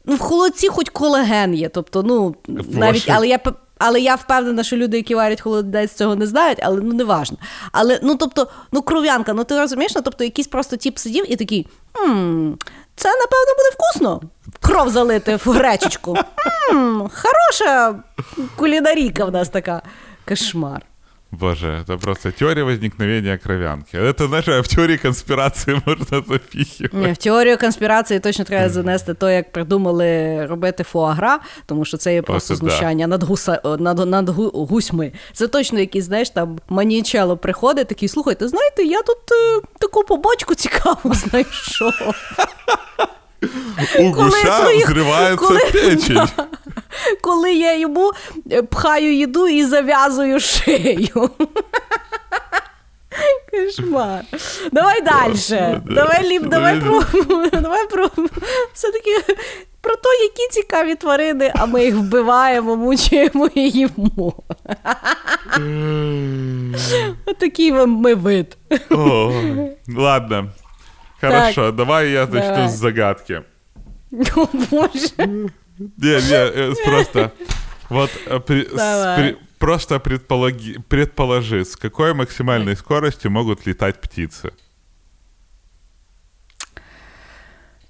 ну 0.06 0.15
в 0.15 0.20
холодці 0.20 0.68
хоч 0.68 0.89
колаген 0.89 1.54
є. 1.54 1.70
Тобто, 1.70 2.04
ну 2.04 2.36
навіть, 2.70 3.10
але 3.10 3.28
я 3.28 3.39
але 3.78 4.02
я 4.02 4.15
впевнена, 4.15 4.63
що 4.63 4.78
люди, 4.78 4.98
які 4.98 5.15
варять 5.15 5.41
холодець, 5.41 5.94
цього 5.94 6.15
не 6.15 6.28
знають, 6.28 6.60
але 6.63 6.82
ну 6.82 6.94
не 6.94 7.04
важно. 7.04 7.38
Але 7.72 8.00
ну 8.04 8.15
тобто, 8.15 8.48
ну 8.72 8.82
кров'янка, 8.82 9.34
ну 9.34 9.44
ти 9.44 9.60
розумієш, 9.60 9.96
ну 9.96 10.02
тобто 10.02 10.24
якийсь 10.24 10.48
просто 10.48 10.78
тіп 10.78 10.98
сидів 10.98 11.32
і 11.32 11.36
такий. 11.36 11.68
«Хм, 11.94 12.52
це 12.96 13.10
напевно 13.10 13.54
буде 13.58 13.70
вкусно. 13.74 14.22
Кров 14.62 14.89
залити 14.89 15.36
в 15.46 15.50
гречечку. 15.50 16.18
«Хм, 16.36 17.00
хороша 17.00 17.96
кулінарійка 18.56 19.26
в 19.26 19.32
нас 19.32 19.50
така. 19.50 19.82
Кошмар. 20.28 20.82
Боже, 21.39 21.84
это 21.88 21.98
просто 21.98 22.32
теория 22.32 22.63
возникновения 22.63 23.38
кровянки. 23.38 23.98
Это, 23.98 24.28
знаешь, 24.28 24.65
в 24.65 24.76
теорії 24.76 24.98
конспірації 24.98 25.82
можна 25.86 26.06
запихувати. 26.06 26.89
Ні, 26.93 27.12
в 27.12 27.17
теорію 27.17 27.58
конспірації 27.58 28.19
точно 28.19 28.45
треба 28.45 28.69
занести 28.69 29.13
то, 29.13 29.30
як 29.30 29.52
придумали 29.52 30.45
робити 30.45 30.84
фуагра, 30.84 31.39
тому 31.65 31.86
що 31.86 31.98
це 31.98 32.13
є 32.13 32.21
просто 32.21 32.54
да. 32.54 32.58
знущання 32.58 33.08
над, 33.08 33.24
гуса, 33.24 33.62
над, 33.80 34.10
над 34.10 34.30
гусьми. 34.54 35.12
Це 35.34 35.48
точно 35.48 35.80
якийсь, 35.80 36.06
знаєш, 36.06 36.30
там 36.30 36.60
манічело 36.69 37.38
приходить, 37.38 37.88
такий, 37.88 38.10
слухайте, 38.10 38.48
знаєте, 38.48 38.84
я 38.84 39.02
тут 39.02 39.17
е, 39.32 39.62
таку 39.80 40.04
побочку 40.04 40.56
цікаву 40.56 41.13
знайшов. 41.13 41.93
У 44.00 44.12
Коли 44.12 44.30
взривається 44.86 45.36
коли- 45.36 45.60
печень. 45.60 46.28
Коли 47.22 47.54
я 47.54 47.78
йому 47.78 48.12
е, 48.52 48.62
пхаю 48.62 49.14
їду 49.14 49.48
і 49.48 49.64
зав'язую 49.66 50.40
шию. 50.40 51.30
Кошмар. 53.52 54.24
Давай 54.72 55.02
далі. 55.02 55.36
Давай 55.86 56.28
ліп, 56.30 56.44
давай 56.48 56.80
про 56.82 57.02
давай 57.62 57.88
про 57.88 58.10
все-таки 58.74 59.34
про 59.82 59.96
те, 59.96 60.10
які 60.22 60.48
цікаві 60.52 60.96
тварини, 60.96 61.52
а 61.56 61.66
ми 61.66 61.86
їх 61.86 61.96
вбиваємо, 61.96 62.76
мучуємо 62.76 63.50
і 63.56 63.70
їмо. 63.70 64.34
Такий 67.40 67.72
вам 67.72 67.90
ми 67.90 68.16
вид. 68.16 68.58
О, 68.92 69.32
Ладно. 69.98 70.50
Хорошо, 71.22 71.72
давай 71.72 72.12
я 72.12 72.22
начну 72.26 72.40
Давай. 72.42 72.70
с 72.70 72.72
загадки. 72.72 73.42
О, 74.36 74.48
Боже. 74.72 75.50
Не, 75.79 76.21
не, 76.21 76.35
э, 76.35 76.75
просто... 76.85 77.31
Вот 77.88 78.11
э, 78.27 78.38
при- 78.40 78.64
с- 78.64 78.73
Давай. 78.77 79.16
при- 79.16 79.37
просто 79.59 79.97
предпологи- 79.99 80.79
предположи, 80.88 81.64
с 81.64 81.77
какой 81.77 82.14
максимальной 82.14 82.77
скоростью 82.77 83.31
могут 83.31 83.66
летать 83.66 84.01
птицы? 84.01 84.51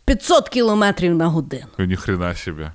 500 0.05 0.49
кілометрів 0.49 1.15
на 1.15 1.29
годину. 1.29 1.67
Ну, 1.79 1.85
ни 1.85 1.97
хрена 1.97 2.35
себе. 2.35 2.73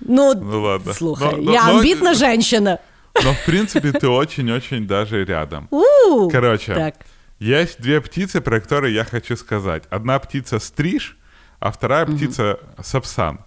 Ну, 0.00 0.34
Ну 0.34 0.62
ладно. 0.62 0.94
слухай, 0.94 1.28
Ну, 1.36 1.42
ну, 1.42 1.52
я 1.52 1.66
ну, 1.66 1.78
амбітна 1.78 2.14
женщина. 2.14 2.78
Но, 3.24 3.32
в 3.32 3.46
принципе, 3.46 3.88
ты 3.90 4.06
очень-очень 4.08 4.86
даже 4.86 5.24
рядом. 5.24 5.66
У, 5.70 6.28
Короче, 6.30 6.74
Так. 6.74 6.94
есть 7.40 7.80
две 7.82 7.98
птицы, 8.00 8.40
про 8.40 8.60
которые 8.60 8.94
я 8.94 9.04
хочу 9.04 9.36
сказать. 9.36 9.82
Одна 9.90 10.18
птица 10.18 10.58
стриж, 10.60 11.16
а 11.58 11.70
вторая 11.70 12.06
птица 12.06 12.56
сапсан. 12.82 13.38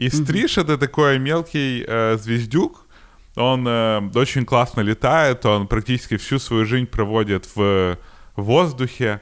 И 0.00 0.08
стриж 0.08 0.56
это 0.56 0.78
такой 0.78 1.18
мелкий 1.18 1.84
э, 1.86 2.16
звездюк. 2.16 2.86
Он 3.36 3.68
э, 3.68 4.00
очень 4.14 4.46
классно 4.46 4.80
летает, 4.80 5.44
он 5.44 5.66
практически 5.66 6.16
всю 6.16 6.38
свою 6.38 6.64
жизнь 6.64 6.86
проводит 6.86 7.46
в 7.54 7.98
воздухе. 8.34 9.20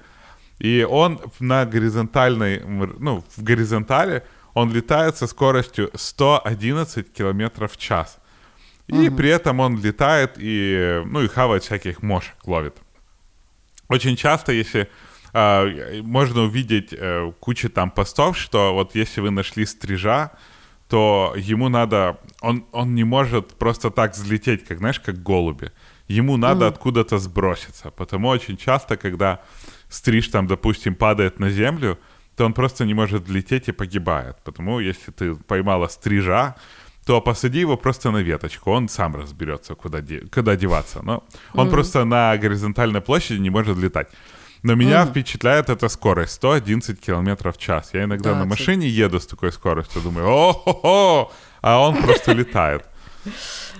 И 0.60 0.86
он 0.88 1.20
на 1.40 1.66
горизонтальной, 1.66 2.62
ну, 3.00 3.24
в 3.36 3.42
горизонтали 3.42 4.22
он 4.54 4.72
летает 4.72 5.16
со 5.16 5.26
скоростью 5.26 5.90
111 5.94 7.12
километров 7.12 7.72
в 7.72 7.76
час. 7.76 8.18
И 8.86 9.10
при 9.10 9.30
этом 9.30 9.58
он 9.58 9.82
летает 9.82 10.34
и, 10.36 11.02
ну, 11.06 11.22
и 11.22 11.28
хавает 11.28 11.64
всяких 11.64 12.02
мошек, 12.02 12.36
ловит. 12.46 12.76
Очень 13.88 14.14
часто, 14.14 14.52
если 14.52 14.88
а, 15.32 15.66
можно 16.02 16.42
увидеть 16.42 16.92
э, 16.92 17.32
кучу 17.40 17.68
там 17.68 17.90
постов, 17.90 18.38
что 18.38 18.74
вот 18.74 18.94
если 18.94 19.20
вы 19.20 19.30
нашли 19.30 19.66
стрижа, 19.66 20.30
то 20.88 21.34
ему 21.36 21.68
надо, 21.68 22.18
он, 22.40 22.64
он 22.72 22.94
не 22.94 23.04
может 23.04 23.54
просто 23.58 23.90
так 23.90 24.14
взлететь, 24.14 24.64
как, 24.64 24.78
знаешь, 24.78 25.00
как 25.00 25.22
голуби. 25.22 25.70
Ему 26.08 26.36
надо 26.38 26.66
откуда-то 26.66 27.18
сброситься. 27.18 27.90
Потому 27.90 28.28
очень 28.28 28.56
часто, 28.56 28.96
когда 28.96 29.40
стриж 29.90 30.28
там, 30.28 30.46
допустим, 30.46 30.94
падает 30.94 31.40
на 31.40 31.50
землю, 31.50 31.98
то 32.36 32.46
он 32.46 32.52
просто 32.52 32.84
не 32.86 32.94
может 32.94 33.24
взлететь 33.24 33.68
и 33.68 33.72
погибает. 33.72 34.36
Потому 34.44 34.80
если 34.80 35.12
ты 35.12 35.34
поймала 35.34 35.88
стрижа, 35.88 36.54
то 37.04 37.20
посади 37.20 37.60
его 37.60 37.76
просто 37.76 38.10
на 38.10 38.22
веточку, 38.22 38.70
он 38.70 38.88
сам 38.88 39.16
разберется, 39.16 39.74
куда, 39.74 40.00
де- 40.00 40.26
куда 40.34 40.56
деваться. 40.56 41.00
Но 41.02 41.24
он 41.54 41.70
просто 41.70 42.04
на 42.04 42.36
горизонтальной 42.36 43.00
площади 43.00 43.40
не 43.40 43.50
может 43.50 43.76
летать. 43.76 44.08
Но 44.62 44.74
меня 44.74 45.06
впечатляет 45.06 45.70
эта 45.70 45.88
скорость 45.88 46.32
111 46.34 47.00
километров 47.00 47.56
в 47.56 47.60
час. 47.60 47.90
Я 47.92 48.04
иногда 48.04 48.30
Да, 48.30 48.34
на 48.36 48.40
это- 48.40 48.48
машине 48.48 48.88
еду 48.88 49.20
с 49.20 49.26
такой 49.26 49.52
скоростью, 49.52 50.02
думаю, 50.02 50.26
о-хо-хо, 50.28 51.32
а 51.62 51.78
он 51.80 51.96
просто 52.02 52.32
летает. 52.32 52.84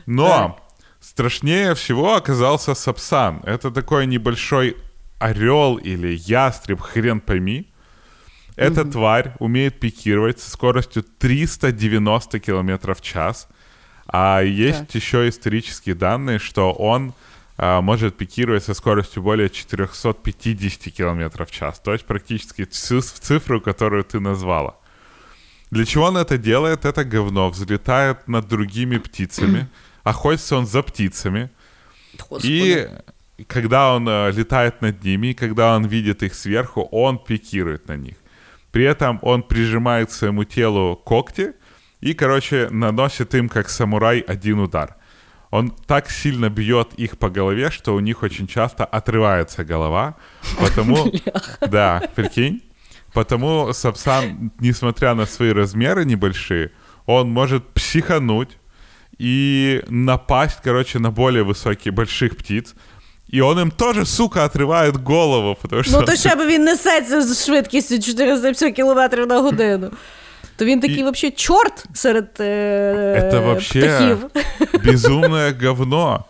Но 0.06 0.58
страшнее 1.00 1.74
всего 1.74 2.14
оказался 2.14 2.74
Сапсан. 2.74 3.40
Это 3.44 3.70
такой 3.70 4.06
небольшой 4.06 4.76
орел 5.18 5.76
или 5.76 6.14
ястреб, 6.16 6.80
хрен 6.80 7.20
пойми. 7.20 7.70
Эта 8.56 8.84
тварь 8.84 9.34
умеет 9.38 9.78
пикировать 9.80 10.40
со 10.40 10.50
скоростью 10.50 11.02
390 11.02 12.40
км 12.40 12.94
в 12.94 13.00
час. 13.00 13.48
А 14.06 14.40
есть 14.42 14.86
Так. 14.86 14.94
еще 14.94 15.28
исторические 15.28 15.94
данные, 15.94 16.38
что 16.38 16.72
он 16.72 17.12
может 17.58 18.16
пикировать 18.16 18.64
со 18.64 18.74
скоростью 18.74 19.22
более 19.22 19.50
450 19.50 20.94
км 20.94 21.44
в 21.44 21.50
час. 21.50 21.80
То 21.80 21.92
есть 21.92 22.04
практически 22.04 22.64
в 22.64 22.70
цифру, 22.72 23.60
которую 23.60 24.04
ты 24.04 24.20
назвала. 24.20 24.76
Для 25.70 25.84
чего 25.84 26.04
он 26.04 26.16
это 26.16 26.38
делает? 26.38 26.84
Это 26.84 27.04
говно 27.04 27.50
взлетает 27.50 28.28
над 28.28 28.48
другими 28.48 28.98
птицами. 28.98 29.68
Охотится 30.04 30.56
он 30.56 30.66
за 30.66 30.82
птицами. 30.82 31.50
Господи. 32.30 32.46
И 32.46 32.88
когда 33.46 33.94
он 33.94 34.08
э, 34.08 34.32
летает 34.32 34.80
над 34.82 35.04
ними, 35.04 35.32
когда 35.32 35.76
он 35.76 35.86
видит 35.86 36.22
их 36.22 36.34
сверху, 36.34 36.82
он 36.90 37.18
пикирует 37.18 37.88
на 37.88 37.96
них. 37.96 38.16
При 38.72 38.84
этом 38.84 39.18
он 39.22 39.42
прижимает 39.42 40.08
к 40.08 40.12
своему 40.12 40.44
телу 40.44 40.96
когти 40.96 41.52
и, 42.00 42.14
короче, 42.14 42.68
наносит 42.70 43.34
им, 43.34 43.48
как 43.48 43.68
самурай, 43.68 44.20
один 44.20 44.60
удар. 44.60 44.96
Он 45.51 45.71
так 45.85 46.09
сильно 46.09 46.49
бьет 46.49 46.93
их 46.99 47.17
по 47.17 47.29
голове, 47.29 47.69
что 47.69 47.93
у 47.93 47.99
них 47.99 48.23
очень 48.23 48.47
часто 48.47 48.85
отрывается 48.85 49.63
голова. 49.63 50.15
Потому, 50.59 51.11
да, 51.61 52.01
прикинь. 52.15 52.61
Потому 53.13 53.73
Сапсан, 53.73 54.51
несмотря 54.59 55.13
на 55.13 55.25
свои 55.25 55.53
размеры 55.53 56.05
небольшие, 56.05 56.71
он 57.05 57.29
может 57.29 57.63
психануть 57.73 58.57
и 59.19 59.83
напасть, 59.89 60.59
короче, 60.63 60.99
на 60.99 61.11
более 61.11 61.43
высокие 61.43 61.91
больших 61.91 62.35
птиц. 62.35 62.73
И 63.27 63.41
он 63.41 63.59
им 63.59 63.71
тоже, 63.71 64.05
сука, 64.05 64.45
отрывает 64.45 64.97
голову, 64.97 65.55
потому 65.61 65.83
что... 65.83 65.99
Ну, 65.99 66.05
то 66.05 66.15
ще 66.15 66.35
б 66.35 66.47
він 66.47 66.63
несеться 66.63 67.21
з 67.21 67.45
швидкістю 67.45 67.99
450 67.99 68.75
км 68.75 69.25
на 69.27 69.41
годину. 69.41 69.91
То 70.57 70.65
він 70.65 70.79
такий, 70.79 70.99
І- 70.99 71.03
взагалі, 71.03 71.31
чорт 71.35 71.85
серед 71.93 72.29
е, 72.39 73.29
Это 73.31 73.45
вообще 73.45 73.79
птахів. 73.81 74.29
безумное 74.85 75.53
говно. 75.61 76.25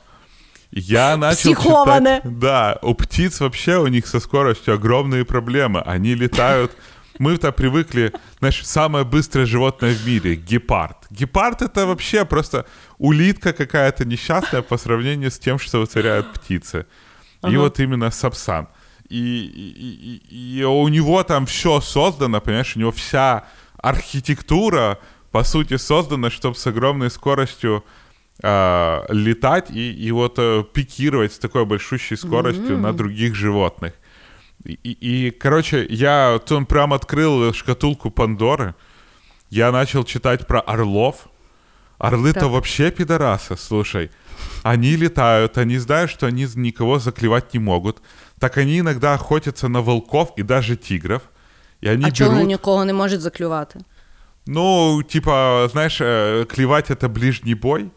Я 0.71 1.17
начал 1.17 1.53
Психованное. 1.53 2.17
читать... 2.17 2.39
Да, 2.39 2.79
у 2.82 2.93
птиц 2.95 3.39
вообще 3.41 3.77
у 3.77 3.88
них 3.88 4.08
со 4.08 4.19
скоростью 4.19 4.73
огромные 4.73 5.23
проблемы. 5.23 5.84
Они 5.95 6.15
летают... 6.15 6.71
Мы-то 7.19 7.51
привыкли, 7.51 8.12
знаешь, 8.39 8.65
самое 8.65 9.06
быстрое 9.06 9.45
животное 9.45 9.93
в 9.93 10.08
мире — 10.08 10.49
гепард. 10.49 10.97
Гепард — 11.12 11.62
это 11.62 11.86
вообще 11.86 12.25
просто 12.25 12.65
улитка 12.97 13.53
какая-то 13.53 14.03
несчастная 14.03 14.63
по 14.63 14.77
сравнению 14.79 15.29
с 15.29 15.38
тем, 15.38 15.60
что 15.60 15.79
вытворяют 15.79 16.34
птицы. 16.34 16.86
И 17.51 17.56
вот 17.58 17.79
именно 17.79 18.10
сапсан. 18.12 18.67
И, 19.10 19.17
и- 19.17 20.21
и- 20.32 20.60
и 20.60 20.63
у 20.63 20.88
него 20.88 21.23
там 21.23 21.45
все 21.45 21.82
создано, 21.82 22.41
понимаешь, 22.41 22.75
у 22.75 22.79
него 22.79 22.91
вся 22.91 23.43
архитектура, 23.78 24.98
по 25.30 25.44
сути, 25.44 25.76
создана, 25.76 26.30
чтобы 26.30 26.56
с 26.56 26.66
огромной 26.66 27.10
скоростью 27.10 27.84
а, 28.42 29.04
летать 29.08 29.70
и, 29.70 29.92
и 29.92 30.10
вот 30.12 30.34
э, 30.38 30.64
пикировать 30.72 31.32
с 31.32 31.38
такой 31.38 31.64
большущей 31.64 32.16
скоростью 32.16 32.78
на 32.78 32.92
других 32.92 33.34
животных. 33.34 33.92
И, 34.64 34.72
и- 34.82 35.26
и, 35.26 35.30
короче, 35.30 35.86
я 35.90 36.40
он 36.50 36.66
прям 36.66 36.92
открыл 36.92 37.52
шкатулку 37.52 38.10
Пандоры, 38.10 38.74
я 39.50 39.72
начал 39.72 40.04
читать 40.04 40.46
про 40.46 40.60
орлов. 40.60 41.29
Орлы-то 41.98 42.40
Так. 42.40 42.50
вообще 42.50 42.92
пидорасы, 42.92 43.56
слушай. 43.56 44.10
Они 44.62 44.94
летают, 44.94 45.58
они 45.58 45.79
знают, 45.79 46.10
что 46.12 46.26
они 46.26 46.46
никого 46.54 47.00
заклевать 47.00 47.54
не 47.54 47.58
могут. 47.60 48.00
Так 48.38 48.56
они 48.56 48.79
иногда 48.79 49.14
охотятся 49.14 49.66
на 49.68 49.81
волков 49.83 50.33
и 50.37 50.42
даже 50.42 50.76
тигров. 50.76 51.22
И 51.83 51.87
они 51.89 52.06
А 52.06 52.12
чого 52.12 52.31
берут... 52.35 52.48
нікого 52.48 52.85
не 52.85 52.94
можуть 52.94 53.21
заклювати? 53.21 53.79
Ну, 54.46 55.04
типа, 55.04 55.67
знаешь, 55.71 56.02
э, 56.02 56.46
клевать 56.46 56.91
это 56.91 57.10
ближний 57.10 57.56
бой. 57.56 57.89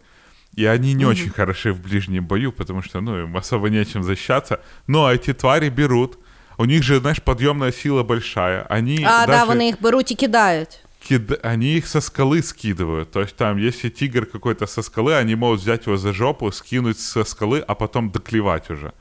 И 0.59 0.65
они 0.65 0.95
не 0.95 1.05
очень 1.07 1.31
хороши 1.31 1.71
в 1.73 1.81
ближнем 1.81 2.25
бою, 2.27 2.53
потому 2.53 2.83
что, 2.83 3.01
ну, 3.01 3.19
им 3.23 3.37
особо 3.37 3.69
нечем 3.69 4.03
защищаться. 4.03 4.59
Но 4.87 5.13
эти 5.13 5.35
твари 5.35 5.69
берут. 5.71 6.19
У 6.59 6.65
них 6.65 6.83
же, 6.83 6.99
знаешь, 7.01 7.21
подъемная 7.23 7.73
сила 7.73 8.03
большая. 8.03 8.67
Они 8.71 9.05
А, 9.05 9.27
даже... 9.27 9.39
да, 9.39 9.45
вони 9.45 9.67
їх 9.67 9.83
беруть 9.83 10.11
і 10.11 10.15
кидають. 10.15 10.81
кид... 11.09 11.41
они 11.45 11.77
их 11.77 11.87
со 11.87 12.01
скалы 12.01 12.43
скидывают. 12.43 13.11
То 13.11 13.21
есть 13.21 13.37
там, 13.37 13.59
если 13.59 13.91
тигр 13.91 14.27
какой-то 14.27 14.67
со 14.67 14.83
скалы, 14.83 15.21
они 15.21 15.37
могут 15.37 15.61
взять 15.61 15.87
его 15.87 15.97
за 15.99 16.13
жопу, 16.13 16.51
скинуть 16.53 16.99
со 16.99 17.21
скалы, 17.25 17.65
а 17.69 17.75
потом 17.75 18.11
доклевать 18.11 18.71
уже. 18.71 18.93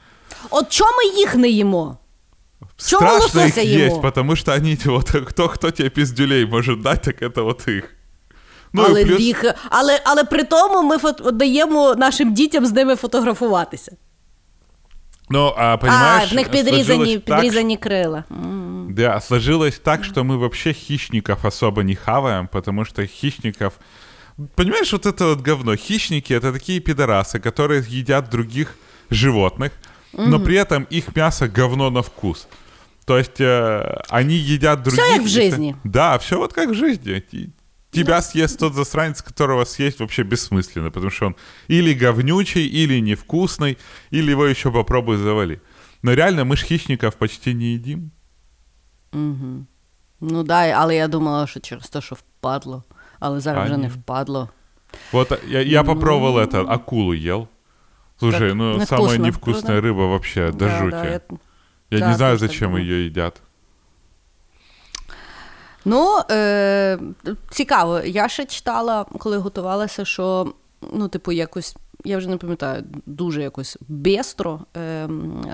От 0.50 0.70
чому 0.70 0.92
ми 0.98 1.20
їх 1.20 1.36
не 1.36 1.50
їмо? 1.50 1.98
Чому 2.78 3.10
Страшно 3.10 3.26
их 3.26 3.36
лосося 3.36 3.62
їмо? 3.62 3.86
есть, 3.86 4.02
потому 4.02 4.36
что 4.36 4.54
они, 4.54 4.78
вот, 4.86 5.10
кто, 5.10 5.50
кто 5.50 5.72
тебе 5.72 5.90
пиздюлей 5.90 6.46
может 6.46 6.82
дать, 6.82 7.02
так 7.02 7.22
это 7.22 7.44
вот 7.44 7.68
их. 7.68 7.96
Ну, 8.74 8.84
але, 8.88 9.02
і 9.02 9.06
плюс, 9.06 9.20
їх, 9.20 9.46
але, 9.70 10.02
але 10.04 10.24
при 10.24 10.44
тому 10.44 10.84
ми 10.84 10.98
фото, 10.98 11.32
даємо 11.32 11.96
нашим 11.96 12.34
дітям 12.34 12.66
з 12.66 12.72
ними 12.72 12.96
фотографуватися. 12.96 13.92
ну, 15.30 15.54
а, 15.58 15.78
понимаешь, 15.78 16.30
а, 16.32 16.34
в 16.34 16.36
них 16.36 16.50
підрізані, 16.50 16.84
сложилось 16.86 17.22
так, 17.26 17.36
підрізані 17.42 17.78
крила. 17.78 18.24
М. 18.32 18.88
Да, 18.90 19.22
сложилось 19.22 19.80
так, 19.80 20.04
что 20.04 20.24
мы 20.24 20.38
вообще 20.38 20.74
хищников 20.74 21.38
особо 21.46 21.84
не 21.84 21.96
хаваем, 21.96 22.48
потому 22.48 22.86
что 22.86 23.06
хищников... 23.06 23.74
Понимаешь, 24.56 24.94
вот 24.94 25.06
это 25.06 25.26
вот 25.26 25.48
говно. 25.48 25.76
Хищники — 25.76 26.40
это 26.40 26.52
такие 26.52 26.80
пидорасы, 26.80 27.40
которые 27.40 27.86
едят 28.00 28.30
других 28.30 28.76
животных, 29.10 29.72
но 30.13 30.39
при 30.39 30.57
этом 30.57 30.85
их 30.85 31.15
мясо 31.17 31.49
говно 31.49 31.91
на 31.91 32.03
вкус. 32.03 32.49
То 33.05 33.19
есть 33.19 33.41
э, 33.41 34.03
они 34.09 34.37
едят 34.37 34.83
других... 34.83 35.05
как 35.05 35.23
в 35.23 35.29
жизни. 35.29 35.77
Да, 35.85 36.19
все 36.19 36.39
вот 36.39 36.53
как 36.53 36.71
в 36.71 36.75
жизни. 36.75 37.23
Тебя 37.91 38.23
съест 38.23 38.59
тот 38.59 38.75
засранец, 38.75 39.21
которого 39.21 39.65
съесть 39.65 39.99
вообще 39.99 40.23
бессмысленно, 40.23 40.91
потому 40.91 41.11
что 41.11 41.27
он 41.27 41.37
или 41.67 41.93
говнючий, 41.93 42.67
или 42.67 43.01
невкусный, 43.01 43.79
или 44.11 44.31
его 44.31 44.47
еще 44.47 44.71
попробуй 44.71 45.17
завали. 45.17 45.61
Но 46.03 46.15
реально 46.15 46.45
мы 46.45 46.57
ж 46.57 46.63
хищников 46.63 47.17
почти 47.17 47.53
не 47.53 47.75
едим. 47.75 48.11
Ну 49.13 50.43
да, 50.45 50.73
але 50.77 50.97
я 50.97 51.09
думала, 51.09 51.47
що 51.47 51.61
через 51.61 51.89
те, 51.89 52.01
що 52.01 52.15
впадло. 52.15 52.85
Але 53.19 53.41
зараз 53.41 53.63
А, 53.63 53.65
вже 53.65 53.77
не 53.77 53.89
впадло. 53.89 54.49
Вот 55.13 55.33
я, 55.49 55.63
я 55.63 55.85
попробовал 55.85 56.39
это, 56.39 56.65
акулу 56.69 57.15
ел. 57.15 57.49
Слушай, 58.21 58.55
ну 58.55 58.65
невкусно, 58.79 58.97
самая 58.97 59.19
невкусная 59.19 59.81
правда? 59.81 59.89
рыба 59.89 60.09
вообще, 60.11 60.51
до 60.53 60.67
Да, 60.67 60.79
жути. 60.79 60.91
да, 60.91 61.05
я- 61.05 61.21
Я 61.91 61.99
да, 62.01 62.09
не 62.09 62.15
знаю, 62.15 62.39
зачем 62.39 62.69
думаю. 62.69 62.85
ее 62.85 63.07
едят. 63.07 63.43
Ну, 65.85 66.19
е, 66.31 66.99
цікаво. 67.51 68.01
Я 68.01 68.29
ще 68.29 68.45
читала, 68.45 69.05
коли 69.19 69.39
готувалася, 69.39 70.05
що 70.05 70.55
ну, 70.93 71.09
типу, 71.09 71.33
якось, 71.33 71.77
я 72.05 72.19
вже 72.19 72.29
не 72.29 72.37
пам'ятаю, 72.37 72.85
дуже 73.07 73.43
якось 73.43 73.79
бестро 73.89 74.61
е, 74.77 75.09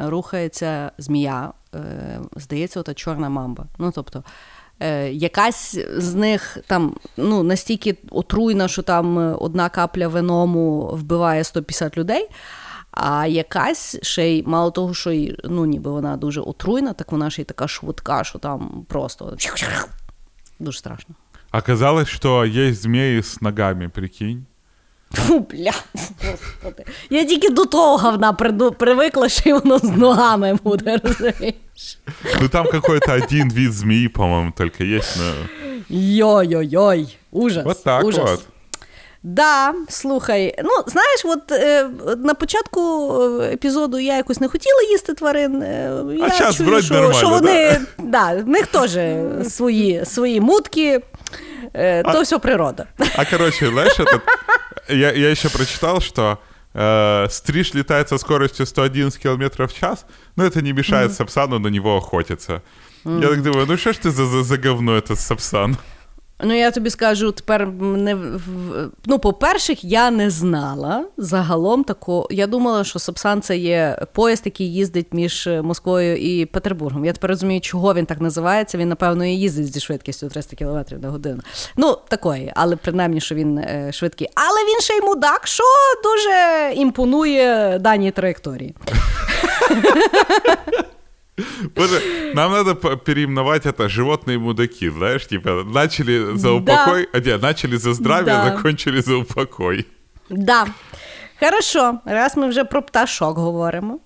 рухається 0.05 0.93
змія. 0.99 1.53
Е, 1.75 2.21
здається, 2.37 2.81
ота 2.81 2.95
чорна 2.95 3.29
мамба. 3.29 3.67
Ну, 3.79 3.93
тобто, 3.95 4.25
е, 4.81 5.13
якась 5.13 5.79
з 5.97 6.15
них 6.15 6.59
там 6.67 6.95
ну, 7.17 7.43
настільки 7.43 7.97
отруйна, 8.11 8.69
що 8.69 8.83
там 8.83 9.19
е, 9.19 9.35
одна 9.41 9.69
капля 9.69 10.09
веному 10.09 10.91
вбиває 10.93 11.45
150 11.45 11.99
людей. 11.99 12.29
А 12.91 13.27
якась 13.27 13.99
ще 14.03 14.29
й 14.29 14.43
мало 14.47 14.71
того, 14.71 14.95
що 14.95 15.11
й, 15.11 15.39
ну, 15.45 15.67
ніби 15.67 15.91
вона 15.91 16.17
дуже 16.17 16.41
отруйна, 16.41 16.93
так 16.93 17.13
вона 17.13 17.31
ще 17.31 17.43
й 17.43 17.45
така 17.45 17.69
швидка, 17.69 18.25
що 18.25 18.39
там 18.39 18.87
просто 18.89 19.37
дуже 20.59 20.79
страшно. 20.79 21.15
Оказалось, 21.53 22.09
что 22.09 22.45
есть 22.45 22.83
змеи 22.83 23.19
с 23.19 23.41
ногами, 23.41 23.89
прикинь. 23.89 24.47
Фу, 25.13 25.41
бля, 25.41 25.73
господи. 26.29 26.85
Я 27.11 27.25
тільки 27.25 27.51
до 27.51 27.65
того 27.65 27.97
говна 27.97 28.33
привикла, 28.79 29.29
що 29.29 29.59
воно 29.59 29.79
з 29.79 29.85
ногами 29.85 30.59
буде, 30.65 31.01
розумієш? 31.05 31.99
Ну 32.41 32.49
там 32.49 32.67
какой-то 32.67 33.13
один 33.13 33.51
вид 33.53 33.73
змеи, 33.73 34.09
по-моему, 34.09 34.53
только 34.57 34.85
есть, 34.85 35.17
но... 35.17 35.33
Йой-йой-йой, 35.89 37.17
ужас. 37.31 37.65
Вот 37.65 37.85
так 37.85 38.05
ужас. 38.05 38.31
вот. 38.31 38.41
Да, 39.23 39.75
слухай, 39.89 40.55
ну 40.65 40.71
знаєш, 40.87 41.25
от 41.25 41.53
е, 41.53 41.89
на 42.17 42.35
початку 42.35 43.13
е, 43.23 43.53
епізоду 43.53 43.99
я 43.99 44.17
якось 44.17 44.41
не 44.41 44.49
хотіла 44.49 44.83
їсти 44.91 45.15
тварин. 45.15 45.63
е, 45.63 46.03
я 46.19 46.31
щас 46.31 46.57
чую, 46.57 46.69
вроде 46.69 46.83
що, 46.83 46.95
нормально, 46.95 47.19
що 47.19 47.29
вони 47.29 47.81
да, 47.99 48.33
в 48.35 48.49
них 48.49 48.67
теж 48.67 48.99
свої, 49.53 50.05
свої 50.05 50.41
мутки, 50.41 51.01
е, 51.74 52.04
то 52.04 52.24
все 52.24 52.40
природа. 52.40 52.88
А, 53.18 53.26
короче, 53.26 53.68
знаешь, 53.68 54.00
этот... 54.00 54.22
Я, 54.90 55.12
я 55.14 55.30
еще 55.30 55.50
прочитал, 55.50 56.02
что 56.02 56.40
э, 56.74 57.28
стриж 57.30 57.74
летает 57.74 58.10
со 58.10 58.18
скоростью 58.18 58.66
111 58.66 59.22
км 59.22 59.68
в 59.68 59.74
час, 59.74 60.06
но 60.36 60.44
это 60.44 60.62
не 60.62 60.74
мешает 60.74 61.14
Сапсану 61.14 61.60
на 61.60 61.70
него 61.70 61.98
охотиться. 61.98 62.62
Я 63.06 63.30
так 63.30 63.42
думаю, 63.44 63.66
ну 63.68 63.78
что 63.78 63.94
ж 63.94 63.98
ты 63.98 64.12
за, 64.12 64.26
за, 64.26 64.44
за 64.44 64.58
говно 64.58 64.96
этот 64.96 65.20
Сапсан? 65.20 65.78
Ну, 66.43 66.55
я 66.55 66.71
тобі 66.71 66.91
скажу, 66.91 67.33
тепер 67.33 67.67
не 67.81 68.17
ну, 69.07 69.19
по-перше, 69.19 69.77
я 69.81 70.11
не 70.11 70.31
знала 70.31 71.05
загалом 71.17 71.85
такого. 71.85 72.29
Я 72.31 72.47
думала, 72.47 72.85
що 72.85 72.99
Сапсан 72.99 73.41
це 73.41 73.57
є 73.57 73.99
поїзд, 74.13 74.43
який 74.45 74.73
їздить 74.73 75.07
між 75.13 75.49
Москвою 75.63 76.17
і 76.17 76.47
Петербургом. 76.47 77.05
Я 77.05 77.13
тепер 77.13 77.31
розумію, 77.31 77.61
чого 77.61 77.95
він 77.95 78.07
так 78.07 78.21
називається. 78.21 78.79
Він, 78.79 78.89
напевно, 78.89 79.25
і 79.25 79.31
їздить 79.31 79.73
зі 79.73 79.81
швидкістю 79.81 80.29
300 80.29 80.57
км 80.57 80.79
на 81.03 81.11
годину. 81.11 81.41
Ну, 81.77 81.99
такої, 82.09 82.53
але 82.55 82.77
принаймні, 82.77 83.21
що 83.21 83.35
він 83.35 83.59
е, 83.59 83.91
швидкий. 83.93 84.29
Але 84.35 84.59
він 84.69 84.81
ще 84.81 84.95
й 84.95 85.01
мудак, 85.01 85.47
що 85.47 85.65
дуже 86.05 86.73
імпонує 86.75 87.79
даній 87.79 88.11
траєкторії. 88.11 88.75
Боже, 91.77 92.01
нам 92.35 92.53
надо 92.53 92.75
переименовать 92.97 93.67
это 93.67 93.89
«животные 93.89 94.39
мудаки», 94.39 94.91
знаешь, 94.91 95.27
типа 95.27 95.65
начали 95.65 96.37
за 96.37 96.49
Да. 96.49 96.55
упокой, 96.55 97.09
а 97.13 97.21
нет, 97.21 97.43
начали 97.43 97.77
за 97.77 97.95
здравие, 97.95 98.35
Да. 98.35 98.45
закончили 98.45 99.01
за 99.01 99.17
упокой. 99.17 99.85
Да. 100.31 100.67
Хорошо, 101.41 101.99
раз 102.05 102.37
ми 102.37 102.49
вже 102.49 102.65
про 102.65 102.83
пташок 102.83 103.39
говоримо, 103.39 103.99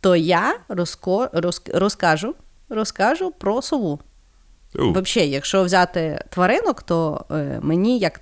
то 0.00 0.16
я 0.16 0.58
розко... 0.68 1.28
роз... 1.32 1.62
розкажу, 1.74 2.34
розкажу 2.68 3.30
про 3.38 3.62
сову. 3.62 4.00
У, 4.74 4.90
Взагалі, 4.92 5.30
якщо 5.30 5.64
взяти 5.64 6.24
тваринок, 6.30 6.82
то 6.82 7.24
е, 7.30 7.58
мені 7.62 7.98
як 7.98 8.20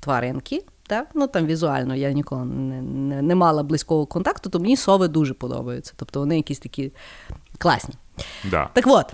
тваринки, 0.00 0.64
так? 0.86 1.08
ну 1.14 1.26
там 1.26 1.46
візуально 1.46 1.94
я 1.94 2.12
ніколи 2.12 2.44
не, 2.44 2.82
не, 2.82 3.22
не 3.22 3.34
мала 3.34 3.62
близького 3.62 4.06
контакту, 4.06 4.50
то 4.50 4.60
мені 4.60 4.76
сови 4.76 5.08
дуже 5.08 5.34
подобаються. 5.34 5.92
Тобто 5.96 6.20
вони 6.20 6.36
якісь 6.36 6.58
такі 6.58 6.92
класні. 7.56 7.94
да. 8.44 8.68
Так 8.72 8.84
от. 8.86 9.12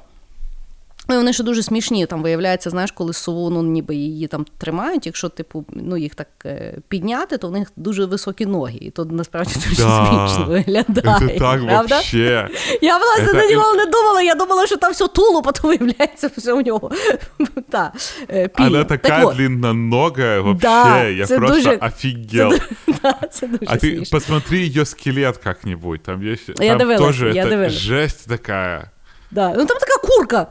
Ну, 1.09 1.15
і 1.15 1.17
Вони 1.17 1.33
ще 1.33 1.43
дуже 1.43 1.63
смішні. 1.63 2.05
Там 2.05 2.23
виявляється, 2.23 2.69
знаєш, 2.69 2.91
коли 2.91 3.13
сову, 3.13 3.49
ну 3.49 3.63
ніби 3.63 3.95
її 3.95 4.27
там 4.27 4.45
тримають, 4.57 5.05
якщо 5.05 5.29
типу, 5.29 5.65
ну, 5.73 5.97
їх 5.97 6.15
так 6.15 6.27
е, 6.45 6.77
підняти, 6.87 7.37
то 7.37 7.47
в 7.47 7.51
них 7.51 7.71
дуже 7.75 8.05
високі 8.05 8.45
ноги. 8.45 8.77
І 8.81 8.89
то 8.91 9.05
насправді 9.05 9.53
дуже 9.69 9.83
Да. 9.83 10.27
смішно 10.27 10.45
виглядає. 10.45 11.17
Это 11.17 11.27
так 11.27 11.37
правда? 11.37 11.81
вообще. 11.81 12.49
Я 12.81 12.97
власне 12.97 13.25
Это- 13.25 13.33
на 13.47 13.51
нього 13.55 13.73
не 13.73 13.85
думала, 13.85 14.21
я 14.21 14.35
думала, 14.35 14.67
що 14.67 14.77
там 14.77 14.91
все 14.91 15.07
туло, 15.07 15.41
потім 15.41 15.69
виявляється 15.69 16.29
все 16.37 16.53
у 16.53 16.61
нього. 16.61 16.91
Та, 17.69 17.93
е, 18.29 18.47
пір'я. 18.47 18.69
Она 18.69 18.83
Так 18.83 19.01
такая 19.01 19.25
от. 19.25 19.35
длинноногая 19.35 20.41
вообще, 20.41 20.67
Да, 20.67 21.03
я 21.03 21.25
це 21.25 21.37
просто 21.37 21.55
дуже- 21.55 21.75
офигел. 21.81 22.53
Да, 23.03 23.13
це 23.31 23.47
дуже 23.47 23.65
А 23.67 23.73
ты 23.75 23.79
смішно. 23.95 24.19
посмотри 24.19 24.57
ее 24.59 24.85
скелет 24.85 25.37
как-нибудь, 25.37 26.01
там 26.03 26.21
есть, 26.27 26.49
Я 26.49 26.55
там 26.69 26.77
дивилась, 26.77 26.99
тоже 27.01 27.31
я 27.33 27.45
это 27.45 27.49
дивилась. 27.49 27.73
жесть 27.73 28.27
такая. 28.29 28.89
Да. 29.31 29.49
Ну 29.57 29.65
там 29.65 29.77
така 29.77 30.07
курка 30.07 30.41
е, 30.41 30.47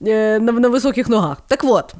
на, 0.00 0.38
на 0.38 0.68
високих 0.68 1.08
ногах. 1.08 1.38
Так 1.48 1.64
от, 1.64 1.94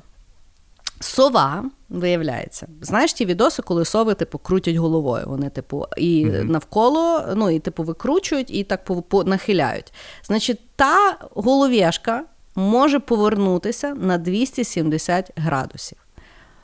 сова, 1.01 1.65
виявляється, 1.89 2.69
знаєш 2.81 3.13
ті 3.13 3.25
відоси, 3.25 3.63
коли 3.63 3.85
сови, 3.85 4.15
типу, 4.15 4.39
крутять 4.39 4.77
головою. 4.77 5.25
Вони, 5.27 5.51
типу, 5.51 5.87
і 5.97 6.25
навколо, 6.25 7.23
ну, 7.35 7.51
і 7.51 7.59
типу, 7.59 7.83
викручують, 7.83 8.51
і 8.51 8.65
так 8.65 8.91
нахиляють. 9.27 9.93
Значить, 10.23 10.61
та 10.77 11.17
головешка 11.35 12.25
може 12.55 13.01
повернутися 13.01 13.95
на 13.95 14.19
270 14.19 15.31
градусів. 15.37 15.99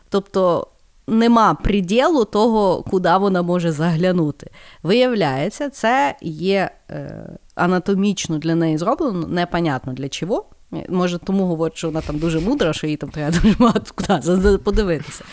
Тобто 0.08 0.66
нема 1.06 1.54
приділу 1.54 2.24
того, 2.24 2.82
куди 2.90 3.16
вона 3.16 3.42
може 3.42 3.72
заглянути. 3.72 4.50
Виявляється, 4.82 5.70
це 5.70 6.16
є 6.22 6.70
е, 6.90 7.28
анатомічно 7.54 8.38
для 8.38 8.54
неї 8.54 8.78
зроблено, 8.78 9.26
непонятно 9.26 9.92
для 9.92 10.08
чого. 10.08 10.44
Може, 10.88 11.18
тому 11.18 11.46
говорять, 11.46 11.76
що 11.76 11.86
вона 11.86 12.00
там 12.00 12.18
дуже 12.18 12.40
мудра, 12.40 12.72
що 12.72 12.86
їй 12.86 12.96
там 12.96 13.10
треба 13.10 13.30
дуже 13.42 13.54
багато 13.58 13.92
куди 13.94 14.58
подивитися. 14.58 15.24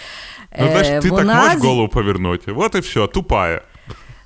Ну, 0.59 0.67
знаешь, 0.67 0.87
Е, 0.87 0.99
так 1.01 1.11
вона 1.11 1.35
можешь 1.43 1.59
з- 1.61 1.65
голову 1.65 1.87
повернуть. 1.87 2.47
Вот 2.47 2.75
и 2.75 2.79
все, 2.79 3.07
тупая. 3.07 3.61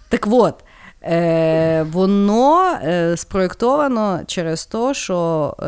так 0.10 0.28
от, 0.32 0.64
е, 1.04 1.84
воно 1.92 2.72
е, 2.84 3.18
спроєктовано 3.18 4.20
через 4.28 4.66
те, 4.66 4.94
що 4.94 5.56
е, 5.60 5.64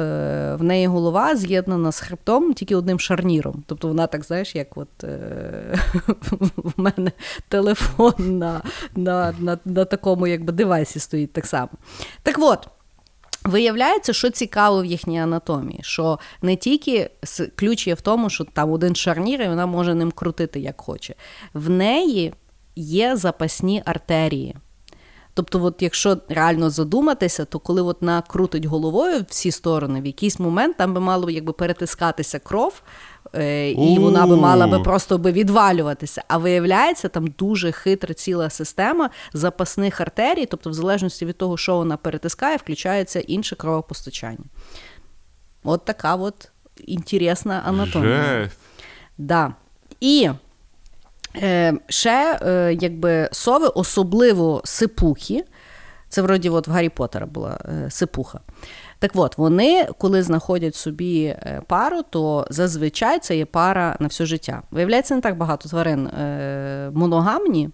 в 0.60 0.64
неї 0.64 0.88
голова 0.88 1.36
з'єднана 1.36 1.92
з 1.92 2.00
хребтом 2.00 2.54
тільки 2.54 2.76
одним 2.76 3.00
шарніром. 3.00 3.64
Тобто 3.68 3.88
вона 3.88 4.08
так, 4.08 4.24
знаєш, 4.26 4.56
як 4.56 4.78
от 4.78 5.04
е, 5.04 5.80
в 6.58 6.72
мене 6.78 7.12
телефон 7.48 8.14
на, 8.20 8.62
на, 8.96 9.34
на, 9.40 9.58
на 9.66 9.86
такому 9.86 10.28
якби 10.28 10.54
девайсі 10.54 11.00
стоїть 11.00 11.34
так 11.34 11.46
само. 11.46 11.70
Так 12.24 12.36
от. 12.40 12.68
Виявляється, 13.44 14.14
що 14.14 14.30
цікаво 14.30 14.82
в 14.82 14.86
їхній 14.86 15.22
анатомії, 15.22 15.80
що 15.84 16.20
не 16.42 16.56
тільки 16.56 17.10
ключ 17.56 17.88
є 17.88 17.94
в 17.94 18.02
тому, 18.02 18.30
що 18.30 18.44
там 18.44 18.72
один 18.72 18.96
шарнір, 18.96 19.42
і 19.42 19.48
вона 19.48 19.66
може 19.66 19.96
ним 19.96 20.12
крутити 20.12 20.60
як 20.60 20.82
хоче. 20.82 21.16
В 21.54 21.70
неї 21.70 22.34
є 22.76 23.16
запасні 23.16 23.82
артерії. 23.86 24.56
Тобто, 25.34 25.64
от 25.64 25.82
якщо 25.82 26.18
реально 26.30 26.70
задуматися, 26.70 27.46
то 27.46 27.60
коли 27.60 27.82
от 27.82 27.98
крутить 28.28 28.66
головою 28.66 29.26
всі 29.30 29.52
сторони, 29.52 30.02
в 30.02 30.06
якийсь 30.06 30.40
момент 30.40 30.78
там 30.78 30.94
би 30.94 31.02
мало 31.02 31.30
якби 31.30 31.54
перетискатися 31.54 32.40
кров, 32.40 32.82
і 33.78 34.00
вона 34.00 34.28
би 34.28 34.38
мала 34.38 34.68
би 34.68 34.80
просто 34.80 35.18
би 35.18 35.32
відвалюватися. 35.32 36.24
А 36.28 36.38
виявляється, 36.38 37.10
там 37.10 37.28
дуже 37.38 37.72
хитра 37.72 38.14
ціла 38.14 38.50
система 38.50 39.10
запасних 39.34 40.02
артерій, 40.02 40.46
тобто, 40.46 40.70
в 40.70 40.74
залежності 40.74 41.26
від 41.26 41.38
того, 41.38 41.58
що 41.58 41.76
вона 41.76 41.98
перетискає, 41.98 42.58
включається 42.58 43.20
інше 43.20 43.56
кровопостачання. 43.56 44.46
От 45.64 45.86
така 45.86 46.16
от 46.16 46.52
інтересна 46.86 47.64
анатомія. 47.66 48.24
Жесть. 48.24 48.58
Да. 49.18 49.54
І 50.00 50.30
Е, 51.36 51.74
Ще 51.90 52.40
е, 52.42 52.78
якби 52.82 53.30
сови, 53.32 53.68
особливо 53.68 54.62
сипухи. 54.66 55.44
Це 56.10 56.22
вроді 56.22 56.50
от 56.50 56.68
в 56.68 56.72
Гаррі 56.72 56.90
Поттера 56.90 57.26
була 57.26 57.58
е, 57.66 57.90
сипуха. 57.90 58.40
Так 59.00 59.12
от, 59.16 59.38
вони, 59.38 59.88
коли 59.98 60.24
знаходять 60.24 60.76
собі 60.76 61.24
е, 61.24 61.62
пару, 61.68 62.02
то 62.10 62.48
зазвичай 62.50 63.20
це 63.20 63.38
є 63.38 63.46
пара 63.46 63.96
на 64.00 64.08
все 64.08 64.26
життя. 64.26 64.62
Виявляється, 64.72 65.16
не 65.16 65.22
так 65.22 65.38
багато 65.38 65.70
тварин 65.70 66.08
е, 66.08 66.92
моногамні, 66.94 67.70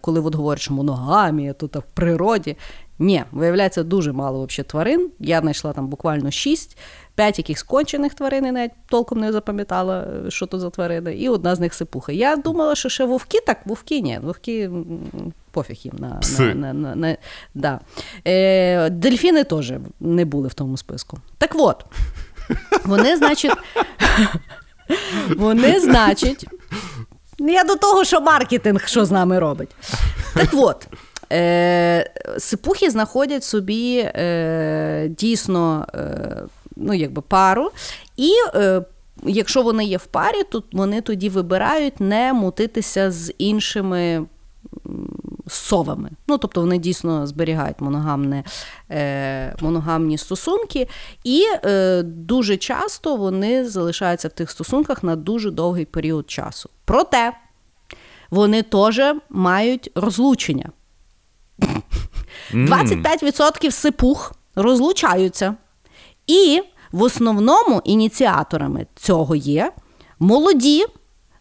коли 0.00 0.20
от 0.20 0.34
говорять, 0.34 0.62
що 0.62 0.74
моногамія 0.74 1.52
тут 1.52 1.76
в 1.76 1.82
природі. 1.94 2.56
Ні, 2.98 3.24
виявляється, 3.32 3.82
дуже 3.82 4.12
мало 4.12 4.46
взагалі 4.46 4.68
тварин. 4.68 5.10
Я 5.18 5.40
знайшла 5.40 5.72
там 5.72 5.88
буквально 5.88 6.30
шість, 6.30 6.78
п'ять 7.14 7.38
якихось 7.38 7.62
кончених 7.62 8.14
тварин, 8.14 8.46
і 8.46 8.52
навіть 8.52 8.72
толком 8.88 9.20
не 9.20 9.32
запам'ятала, 9.32 10.06
що 10.28 10.46
то 10.46 10.58
за 10.58 10.70
тварини, 10.70 11.14
і 11.14 11.28
одна 11.28 11.54
з 11.54 11.60
них 11.60 11.74
сипуха. 11.74 12.12
Я 12.12 12.36
думала, 12.36 12.74
що 12.74 12.88
ще 12.88 13.04
вовки, 13.04 13.40
так, 13.46 13.66
вовки 13.66 14.00
ні, 14.00 14.18
вовки 14.22 14.70
пофіг 15.58 15.76
їм 15.82 15.94
на. 15.98 16.08
Пси. 16.10 16.54
на, 16.54 16.72
на, 16.72 16.94
на 16.94 17.16
да. 17.54 17.80
Е, 18.26 18.90
Дельфіни 18.90 19.44
теж 19.44 19.72
не 20.00 20.24
були 20.24 20.48
в 20.48 20.54
тому 20.54 20.76
списку. 20.76 21.18
Так 21.38 21.50
от, 21.54 21.84
вони, 22.84 23.16
значить, 23.16 23.52
вони, 25.36 25.80
значить, 25.80 26.46
я 27.38 27.64
до 27.64 27.74
того, 27.74 28.04
що 28.04 28.20
маркетинг 28.20 28.88
що 28.88 29.04
з 29.04 29.10
нами 29.10 29.38
робить. 29.38 29.70
Так 30.34 30.48
от. 30.52 30.88
Е, 31.32 32.10
Сипухи 32.38 32.90
знаходять 32.90 33.44
собі 33.44 33.98
е, 33.98 35.08
дійсно 35.08 35.86
е, 35.94 36.42
ну, 36.76 36.94
якби 36.94 37.22
пару, 37.22 37.70
і 38.16 38.30
е, 38.54 38.82
якщо 39.26 39.62
вони 39.62 39.84
є 39.84 39.96
в 39.96 40.06
парі, 40.06 40.42
то 40.50 40.62
вони 40.72 41.00
тоді 41.00 41.28
вибирають 41.28 42.00
не 42.00 42.32
мутитися 42.32 43.10
з 43.10 43.32
іншими 43.38 44.26
совами. 45.48 46.10
Ну, 46.26 46.38
тобто 46.38 46.60
вони 46.60 46.78
дійсно 46.78 47.26
зберігають 47.26 47.80
моногамне, 47.80 48.44
е, 48.90 49.56
моногамні 49.60 50.18
стосунки, 50.18 50.88
і 51.24 51.44
е, 51.64 52.02
дуже 52.02 52.56
часто 52.56 53.16
вони 53.16 53.68
залишаються 53.68 54.28
в 54.28 54.32
тих 54.32 54.50
стосунках 54.50 55.02
на 55.02 55.16
дуже 55.16 55.50
довгий 55.50 55.84
період 55.84 56.30
часу. 56.30 56.70
Проте 56.84 57.32
вони 58.30 58.62
теж 58.62 59.00
мають 59.30 59.90
розлучення. 59.94 60.70
25% 62.52 63.70
сипух 63.70 64.32
розлучаються. 64.54 65.54
І 66.26 66.62
в 66.92 67.02
основному 67.02 67.82
ініціаторами 67.84 68.86
цього 68.96 69.36
є 69.36 69.72
молоді 70.18 70.84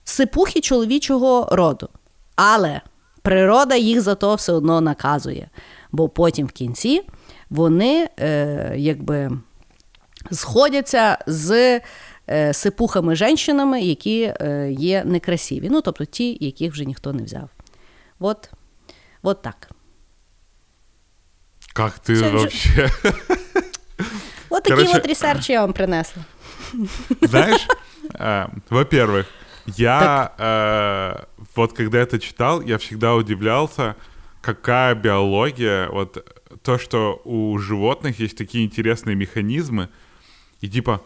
сипухи 0.04 0.62
чоловічого 0.62 1.48
роду. 1.52 1.90
Але 2.36 2.82
природа 3.27 3.77
їх 3.77 4.01
за 4.01 4.15
то 4.15 4.35
все 4.35 4.53
одно 4.53 4.81
наказує. 4.81 5.49
Бо 5.93 6.09
потім 6.09 6.47
в 6.47 6.53
кінці 6.53 7.03
вони 7.51 8.09
е, 8.21 8.73
якби 8.77 9.31
сходяться 10.31 11.19
з 11.27 11.81
е, 12.31 12.53
сипухами 12.53 13.17
женщинами, 13.17 13.81
які 13.81 14.35
е, 14.41 14.73
є 14.73 15.05
некрасиві. 15.05 15.69
Ну, 15.71 15.81
тобто 15.81 16.05
ті, 16.05 16.39
яких 16.41 16.73
вже 16.73 16.85
ніхто 16.85 17.13
не 17.13 17.23
взяв. 17.23 17.49
От, 18.19 18.51
от 19.23 19.43
так. 19.43 19.71
Как 21.73 21.99
ты 21.99 22.17
Це 22.17 22.31
вообще? 22.31 22.69
Вже... 22.69 23.13
Вот 24.51 24.63
такие 24.65 24.77
Короче, 24.77 24.99
вот 24.99 25.07
ресерчи 25.07 25.53
я 25.53 25.61
вам 25.61 25.73
принесла. 25.73 26.25
Знаешь, 27.23 27.67
э, 28.15 28.47
во-первых, 28.69 29.27
я 29.68 30.34
э, 30.38 31.26
вот 31.56 31.74
когда 31.74 32.00
это 32.00 32.20
читал, 32.20 32.62
я 32.62 32.78
всегда 32.78 33.16
удивлялся, 33.16 33.96
какая 34.42 34.96
биология, 34.96 35.90
вот 35.90 36.26
то, 36.64 36.78
что 36.78 37.22
у 37.26 37.58
животных 37.58 38.20
есть 38.20 38.38
такие 38.38 38.66
интересные 38.66 39.16
механизмы, 39.16 39.90
и 40.62 40.70
типа, 40.70 41.02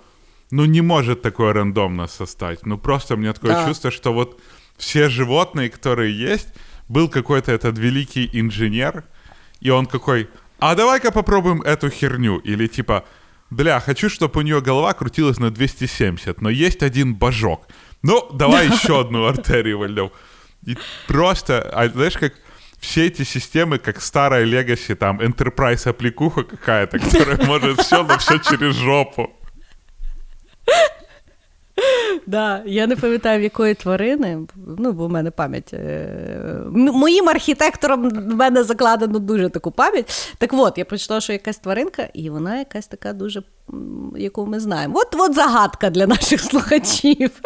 ну 0.51 0.66
не 0.66 0.82
может 0.82 1.22
такое 1.22 1.53
рандомно 1.53 2.07
состать. 2.07 2.66
Ну 2.66 2.78
просто 2.78 3.16
у 3.16 3.18
меня 3.18 3.34
такое 3.34 3.53
да. 3.53 3.68
чувство, 3.68 3.91
что 3.91 4.14
вот 4.14 4.39
все 4.78 5.09
животные, 5.09 5.70
которые 5.70 6.18
есть, 6.18 6.49
был 6.88 7.09
какой-то 7.09 7.51
этот 7.51 7.78
великий 7.78 8.30
инженер, 8.34 9.05
и 9.59 9.70
он 9.70 9.86
какой, 9.86 10.30
а 10.59 10.76
давай-ка 10.76 11.12
попробуем 11.12 11.62
эту 11.62 11.89
херню. 11.89 12.38
Или 12.39 12.68
типа, 12.68 13.05
бля, 13.49 13.80
хочу, 13.80 14.09
чтобы 14.09 14.39
у 14.39 14.43
нее 14.43 14.62
голова 14.62 14.93
крутилась 14.93 15.39
на 15.39 15.51
270, 15.51 16.41
но 16.41 16.49
есть 16.49 16.84
один 16.84 17.16
божок. 17.16 17.68
Ну, 18.02 18.30
давай 18.34 18.68
еще 18.68 19.02
одну 19.02 19.26
артерию 19.26 19.78
вольнем. 19.78 20.12
И 20.66 20.78
просто, 21.08 21.62
а 21.74 21.88
знаешь, 21.89 22.18
как 22.18 22.34
все 22.80 23.08
эти 23.08 23.24
системы, 23.24 23.78
как 23.78 24.02
старая 24.02 24.45
Legacy, 24.45 24.95
там, 24.95 25.20
Enterprise 25.20 25.88
аппликуха 25.88 26.43
какая-то, 26.43 26.99
которая 26.99 27.38
может 27.45 27.80
все, 27.82 28.04
но 28.04 28.18
все 28.18 28.39
через 28.39 28.76
жопу. 28.76 29.32
Да, 32.28 32.62
Я 32.66 32.88
не 32.88 32.95
пам'ятаю, 32.95 33.39
в 33.39 33.43
якої 33.43 33.74
тварини, 33.74 34.39
ну, 34.78 34.91
бо 34.91 35.07
в 35.07 35.12
мене 35.12 35.32
пам'ять. 35.32 35.74
Е, 35.74 36.64
моїм 36.76 37.30
архітектором 37.30 38.09
в 38.09 38.36
мене 38.36 38.64
закладено 38.64 39.20
дуже 39.20 39.49
таку 39.49 39.72
пам'ять. 39.72 40.34
Так 40.38 40.53
от, 40.53 40.78
я 40.78 40.86
прочитала, 40.86 41.22
що 41.22 41.34
якась 41.34 41.57
тваринка, 41.57 42.07
і 42.14 42.30
вона 42.30 42.57
якась 42.57 42.88
така 42.88 43.14
дуже, 43.14 43.43
яку 44.18 44.45
ми 44.45 44.59
знаємо. 44.59 44.93
От 44.97 45.16
от 45.20 45.36
загадка 45.36 45.89
для 45.89 46.07
наших 46.07 46.41
слухачів. 46.41 47.32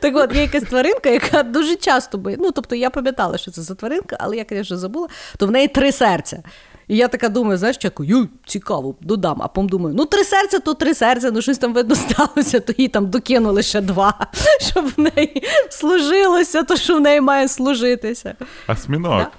Так 0.00 0.16
от, 0.16 0.34
є 0.34 0.42
якась 0.42 0.62
тваринка, 0.62 1.08
яка 1.08 1.42
дуже 1.42 1.76
часто 1.76 2.18
би. 2.18 2.36
Ну, 2.38 2.50
тобто 2.50 2.74
я 2.74 2.90
пам'ятала, 2.90 3.38
що 3.38 3.50
це 3.50 3.62
за 3.62 3.74
тваринка, 3.74 4.16
але 4.20 4.36
я, 4.36 4.44
звісно, 4.50 4.76
забула, 4.76 5.08
то 5.38 5.46
в 5.46 5.50
неї 5.50 5.68
три 5.68 5.92
серця. 5.92 6.42
І 6.88 6.96
я 6.96 7.08
така 7.08 7.28
думаю, 7.28 7.58
знаєш, 7.58 7.76
чекаю, 7.76 8.28
цікаво, 8.46 8.94
додам. 9.00 9.42
А 9.42 9.48
потім 9.48 9.68
думаю, 9.68 9.94
ну 9.98 10.04
три 10.04 10.24
серця, 10.24 10.58
то 10.58 10.74
три 10.74 10.94
серця, 10.94 11.30
ну 11.30 11.42
щось 11.42 11.58
там 11.58 11.74
видно 11.74 11.94
сталося, 11.94 12.60
то 12.60 12.72
їй 12.78 12.88
там 12.88 13.10
докинули 13.10 13.62
ще 13.62 13.80
два, 13.80 14.26
щоб 14.60 14.92
в 14.96 15.00
неї 15.00 15.42
служилося, 15.70 16.62
то 16.62 16.76
що 16.76 16.96
в 16.96 17.00
неї 17.00 17.20
має 17.20 17.48
служитися. 17.48 18.34
Осьміног. 18.68 19.18
Да? 19.18 19.30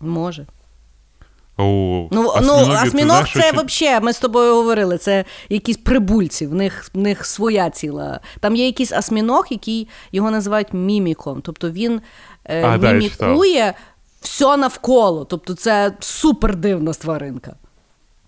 Може. 0.00 0.46
О, 1.60 2.08
ну, 2.10 2.32
ну, 2.42 2.78
осьміног 2.84 3.28
це 3.34 3.42
що... 3.42 3.62
взагалі, 3.62 4.04
ми 4.04 4.12
з 4.12 4.18
тобою 4.18 4.54
говорили, 4.54 4.98
це 4.98 5.24
якісь 5.48 5.76
прибульці, 5.76 6.46
в 6.46 6.54
них 6.54 6.90
в 6.94 6.98
них 6.98 7.26
своя 7.26 7.70
ціла. 7.70 8.20
Там 8.40 8.56
є 8.56 8.66
якийсь 8.66 8.92
осьміног, 8.92 9.46
який 9.50 9.88
його 10.12 10.30
називають 10.30 10.72
міміком. 10.72 11.40
Тобто 11.42 11.70
він 11.70 12.00
е, 12.44 12.62
а, 12.64 12.76
мімікує 12.76 13.74
все 14.20 14.56
навколо. 14.56 15.24
Тобто 15.24 15.54
це 15.54 15.96
супер 16.00 16.56
дивна 16.56 16.92
тваринка. 16.92 17.56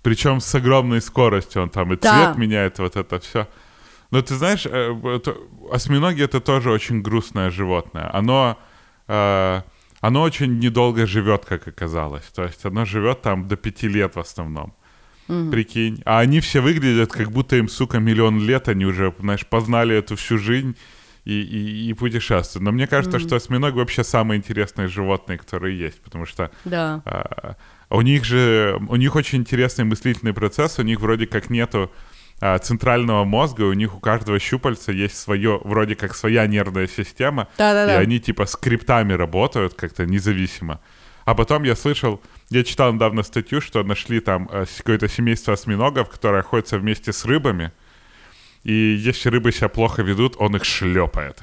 Причем 0.02 0.40
с 0.40 0.54
огромной 0.54 1.00
скоростью 1.00 1.62
он 1.62 1.68
там 1.68 1.92
и 1.92 1.96
да. 1.96 2.10
цвет 2.10 2.38
меняет, 2.38 2.78
вот 2.78 2.96
это 2.96 3.18
все. 3.18 3.46
Но 4.10 4.18
ты 4.18 4.34
знаешь, 4.34 4.66
э, 4.66 4.94
осьминоги 5.72 6.22
это 6.22 6.40
тоже 6.40 6.70
очень 6.70 7.02
грустное 7.02 7.50
животное. 7.50 8.10
Оно, 8.12 8.56
э, 9.08 9.62
оно 10.00 10.22
очень 10.22 10.58
недолго 10.58 11.06
живет, 11.06 11.44
как 11.44 11.68
оказалось. 11.68 12.24
То 12.34 12.42
есть 12.42 12.66
оно 12.66 12.84
живет 12.84 13.22
там 13.22 13.48
до 13.48 13.56
пяти 13.56 13.88
лет 13.88 14.16
в 14.16 14.18
основном. 14.18 14.74
Угу. 15.28 15.50
Прикинь. 15.50 16.02
А 16.04 16.18
они 16.18 16.40
все 16.40 16.60
выглядят, 16.60 17.12
как 17.12 17.30
будто 17.30 17.56
им, 17.56 17.68
сука, 17.68 18.00
миллион 18.00 18.40
лет, 18.40 18.68
они 18.68 18.84
уже, 18.84 19.14
знаешь, 19.20 19.46
познали 19.46 19.96
эту 19.96 20.16
всю 20.16 20.38
жизнь 20.38 20.74
и, 21.24 21.40
и, 21.40 21.90
и 21.90 21.92
путешествуют. 21.94 22.64
Но 22.64 22.72
мне 22.72 22.86
кажется, 22.86 23.18
mm-hmm. 23.18 23.26
что 23.26 23.36
осьминог 23.36 23.74
вообще 23.74 24.04
самые 24.04 24.38
интересные 24.38 24.88
животные, 24.88 25.38
которые 25.38 25.78
есть, 25.78 26.00
потому 26.02 26.26
что 26.26 26.50
да. 26.64 27.02
а, 27.04 27.56
у 27.90 28.00
них 28.02 28.24
же 28.24 28.78
у 28.88 28.96
них 28.96 29.14
очень 29.14 29.40
интересный 29.40 29.84
мыслительный 29.84 30.32
процесс, 30.32 30.78
у 30.78 30.82
них 30.82 31.00
вроде 31.00 31.26
как 31.26 31.50
нету 31.50 31.92
а, 32.40 32.58
центрального 32.58 33.24
мозга, 33.24 33.62
у 33.62 33.72
них 33.72 33.94
у 33.94 34.00
каждого 34.00 34.40
щупальца 34.40 34.90
есть 34.90 35.16
свое, 35.16 35.60
вроде 35.62 35.94
как 35.94 36.16
своя 36.16 36.46
нервная 36.48 36.88
система, 36.88 37.48
Да-да-да. 37.56 37.94
и 37.94 38.02
они 38.02 38.18
типа 38.18 38.46
скриптами 38.46 39.12
работают 39.12 39.74
как-то 39.74 40.06
независимо. 40.06 40.80
А 41.24 41.34
потом 41.36 41.62
я 41.62 41.76
слышал, 41.76 42.20
я 42.50 42.64
читал 42.64 42.92
недавно 42.92 43.22
статью, 43.22 43.60
что 43.60 43.84
нашли 43.84 44.18
там 44.18 44.48
э, 44.50 44.64
какое-то 44.76 45.06
семейство 45.08 45.54
осьминогов, 45.54 46.10
которое 46.10 46.40
охотится 46.40 46.78
вместе 46.78 47.12
с 47.12 47.24
рыбами. 47.24 47.70
И 48.64 48.72
если 49.08 49.30
рыбы 49.30 49.52
себя 49.52 49.68
плохо 49.68 50.02
ведут, 50.02 50.36
он 50.38 50.56
их 50.56 50.64
шлепает. 50.64 51.42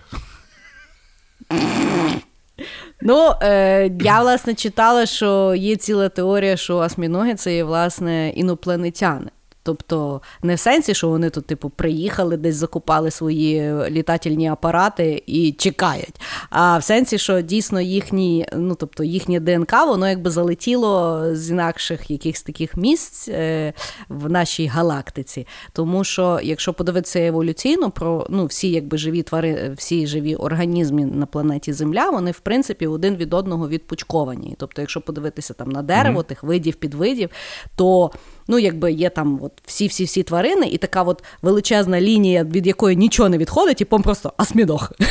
Ну, 3.01 3.33
е, 3.41 3.91
я 4.01 4.21
власне 4.21 4.53
читала, 4.55 5.05
що 5.05 5.55
є 5.55 5.75
ціла 5.75 6.09
теорія, 6.09 6.57
що 6.57 6.77
осьміноги 6.77 7.35
це 7.35 7.55
є 7.55 7.63
власне 7.63 8.29
інопланетяни. 8.29 9.29
Тобто 9.63 10.21
не 10.43 10.55
в 10.55 10.59
сенсі, 10.59 10.93
що 10.93 11.09
вони 11.09 11.29
тут, 11.29 11.45
типу, 11.45 11.69
приїхали, 11.69 12.37
десь 12.37 12.55
закупали 12.55 13.11
свої 13.11 13.73
літательні 13.89 14.49
апарати 14.49 15.23
і 15.25 15.51
чекають. 15.51 16.21
А 16.49 16.77
в 16.77 16.83
сенсі, 16.83 17.17
що 17.17 17.41
дійсно 17.41 17.81
їхні, 17.81 18.47
ну 18.55 18.75
тобто 18.75 19.03
їхнє 19.03 19.39
ДНК, 19.39 19.73
воно 19.87 20.09
якби 20.09 20.31
залетіло 20.31 21.23
з 21.35 21.51
інакших 21.51 22.11
якихось 22.11 22.43
таких 22.43 22.77
місць 22.77 23.29
е, 23.29 23.73
в 24.09 24.29
нашій 24.29 24.67
галактиці. 24.67 25.47
Тому 25.73 26.03
що, 26.03 26.39
якщо 26.43 26.73
подивитися 26.73 27.19
еволюційно 27.19 27.91
про 27.91 28.27
ну, 28.29 28.45
всі 28.45 28.71
якби 28.71 28.97
живі 28.97 29.23
твари, 29.23 29.73
всі 29.77 30.07
живі 30.07 30.35
організми 30.35 31.05
на 31.05 31.25
планеті 31.25 31.73
Земля, 31.73 32.09
вони 32.09 32.31
в 32.31 32.39
принципі 32.39 32.87
один 32.87 33.15
від 33.15 33.33
одного 33.33 33.69
відпучковані. 33.69 34.55
Тобто, 34.57 34.81
якщо 34.81 35.01
подивитися 35.01 35.53
там 35.53 35.69
на 35.69 35.81
дерево, 35.81 36.19
mm-hmm. 36.19 36.25
тих 36.25 36.43
видів, 36.43 36.75
підвидів, 36.75 37.29
то 37.75 38.11
ну 38.49 38.59
якби 38.59 38.91
є 38.91 39.09
там 39.09 39.39
от 39.43 39.51
всі-всі-всі 39.65 40.23
тварини, 40.23 40.67
і 40.67 40.77
така 40.77 41.03
от 41.03 41.23
величезна 41.41 42.01
лінія, 42.01 42.43
від 42.43 42.67
якої 42.67 42.95
нічого 42.95 43.29
не 43.29 43.37
відходить, 43.37 43.81
і 43.81 43.85
пом 43.85 44.01
просто 44.01 44.33
асмідох. 44.37 44.91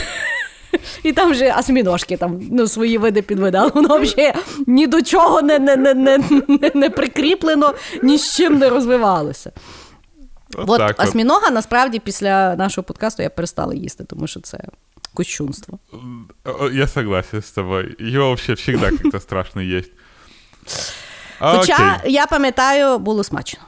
І 1.02 1.12
там 1.12 1.30
вже 1.30 1.50
асміножки, 1.50 2.16
там 2.16 2.40
ну, 2.50 2.68
свої 2.68 2.98
види 2.98 3.22
підвидали, 3.22 3.70
воно 3.74 3.98
взагалі 3.98 4.32
ні 4.66 4.86
до 4.86 5.02
чого 5.02 5.42
не 5.42 5.58
не, 5.58 5.76
не, 5.76 5.94
не, 5.94 6.70
не 6.74 6.90
прикріплено, 6.90 7.74
ні 8.02 8.18
з 8.18 8.36
чим 8.36 8.58
не 8.58 8.70
розвивалося. 8.70 9.52
От, 10.54 10.80
от 10.80 11.00
осьмінога 11.00 11.50
насправді 11.50 11.98
після 11.98 12.56
нашого 12.56 12.84
подкасту 12.84 13.22
я 13.22 13.30
перестала 13.30 13.74
їсти, 13.74 14.04
тому 14.04 14.26
що 14.26 14.40
це 14.40 14.58
кощунство. 15.14 15.78
Я 16.72 16.86
согласен 16.86 17.42
з 17.42 17.50
тобою. 17.50 17.94
Його 17.98 18.34
взагалі 18.34 18.60
завжди 18.64 18.96
як-то 19.04 19.20
страшно 19.20 19.62
їсти. 19.62 19.92
Хоча 21.39 21.95
окей. 21.95 22.11
я 22.13 22.27
пам'ятаю, 22.27 22.99
було 22.99 23.23
смачно. 23.23 23.59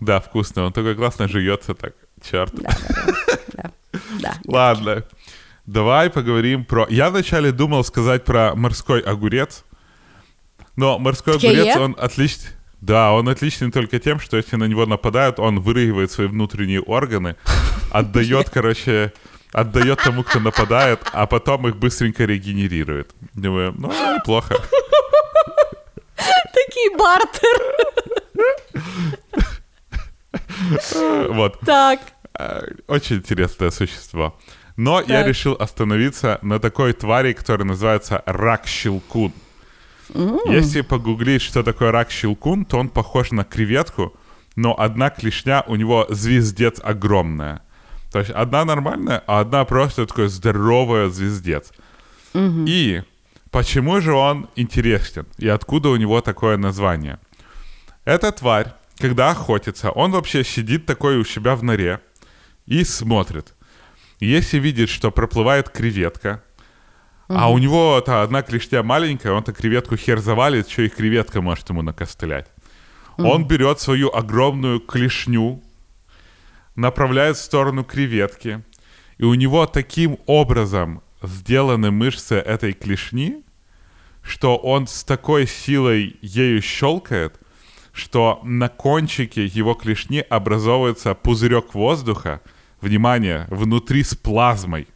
Да, 0.00 0.20
вкусно. 0.20 0.64
Он 0.64 0.72
такой 0.72 0.94
классно 0.94 1.28
жуется 1.28 1.74
так. 1.74 1.92
Черт. 2.30 2.52
Да, 2.54 2.70
да, 3.52 3.70
да. 4.20 4.34
Ладно. 4.46 5.02
Давай 5.66 6.10
поговорим 6.10 6.64
про... 6.64 6.86
Я 6.90 7.08
вначале 7.08 7.52
думал 7.52 7.84
сказать 7.84 8.24
про 8.24 8.54
морской 8.54 9.00
огурец, 9.00 9.64
но 10.76 10.98
морской 10.98 11.36
огурец, 11.36 11.76
он 11.76 11.96
отличный... 11.98 12.50
Да, 12.80 13.12
он 13.12 13.28
отличный 13.28 13.70
только 13.70 13.98
тем, 13.98 14.20
что 14.20 14.36
если 14.36 14.56
на 14.56 14.64
него 14.64 14.84
нападают, 14.84 15.38
он 15.38 15.60
вырыгивает 15.60 16.10
свои 16.10 16.26
внутренние 16.26 16.80
органы, 16.80 17.34
отдает, 17.90 18.50
короче, 18.50 19.12
отдает 19.54 20.00
тому, 20.04 20.22
кто 20.22 20.38
нападает, 20.38 21.00
а 21.14 21.26
потом 21.26 21.66
их 21.66 21.76
быстренько 21.76 22.26
регенерирует. 22.26 23.14
Думаю, 23.32 23.74
ну, 23.78 23.88
неплохо. 24.16 24.56
Такий 26.53 26.95
бартер. 26.97 27.57
Вот. 31.33 31.59
Так. 31.61 31.99
Очень 32.87 33.17
интересное 33.17 33.71
существо. 33.71 34.37
Но 34.77 34.99
так. 34.99 35.09
я 35.09 35.23
решил 35.23 35.55
остановиться 35.59 36.39
на 36.41 36.59
такой 36.59 36.93
твари, 36.93 37.33
которая 37.33 37.67
называется 37.67 38.23
рак-щелкун. 38.25 39.33
Mm. 40.09 40.39
Если 40.53 40.81
погуглить, 40.81 41.41
что 41.41 41.63
такое 41.63 41.91
рак-щелкун, 41.91 42.65
то 42.65 42.77
он 42.77 42.89
похож 42.89 43.31
на 43.31 43.43
креветку, 43.43 44.15
но 44.55 44.79
одна 44.79 45.09
клешня 45.09 45.63
у 45.67 45.75
него 45.75 46.05
звездец 46.09 46.79
огромная. 46.81 47.61
То 48.11 48.19
есть 48.19 48.31
одна 48.31 48.65
нормальная, 48.65 49.23
а 49.27 49.41
одна 49.41 49.65
просто 49.65 50.05
такой 50.07 50.29
здоровая 50.29 51.09
звездец. 51.09 51.71
Mm-hmm. 52.33 52.65
И 52.67 53.03
Почему 53.51 53.99
же 53.99 54.13
он 54.13 54.47
интересен 54.55 55.25
и 55.37 55.47
откуда 55.47 55.89
у 55.89 55.95
него 55.95 56.21
такое 56.21 56.57
название? 56.57 57.19
Эта 58.05 58.31
тварь, 58.31 58.73
когда 58.97 59.31
охотится, 59.31 59.91
он 59.91 60.11
вообще 60.11 60.43
сидит 60.43 60.85
такой 60.85 61.17
у 61.17 61.25
себя 61.25 61.55
в 61.55 61.63
норе 61.63 61.99
и 62.65 62.83
смотрит. 62.83 63.55
Если 64.19 64.59
видит, 64.59 64.89
что 64.89 65.11
проплывает 65.11 65.69
креветка, 65.69 66.43
а 67.27 67.51
у 67.51 67.57
него 67.57 68.01
та 68.01 68.23
одна 68.23 68.41
клешня 68.41 68.83
маленькая, 68.83 69.33
он-то 69.33 69.53
креветку 69.53 69.95
хер 69.95 70.19
завалит, 70.19 70.69
что 70.69 70.81
и 70.81 70.89
креветка 70.89 71.41
может 71.41 71.69
ему 71.69 71.81
накостылять. 71.81 72.47
Он 73.17 73.45
берет 73.45 73.79
свою 73.79 74.13
огромную 74.13 74.79
клешню, 74.79 75.61
направляет 76.75 77.37
в 77.37 77.41
сторону 77.41 77.83
креветки, 77.83 78.63
и 79.17 79.25
у 79.25 79.33
него 79.33 79.65
таким 79.65 80.17
образом 80.25 81.03
сделаны 81.21 81.91
мышцы 81.91 82.35
этой 82.35 82.73
клешни, 82.73 83.43
что 84.21 84.57
он 84.57 84.87
с 84.87 85.03
такой 85.03 85.47
силой 85.47 86.17
ею 86.21 86.61
щелкает, 86.61 87.39
что 87.91 88.39
на 88.43 88.69
кончике 88.69 89.45
его 89.45 89.73
клешни 89.73 90.19
образовывается 90.19 91.15
пузырек 91.15 91.73
воздуха, 91.73 92.41
внимание, 92.81 93.47
внутри 93.49 94.03
с 94.03 94.13
плазмой. 94.15 94.87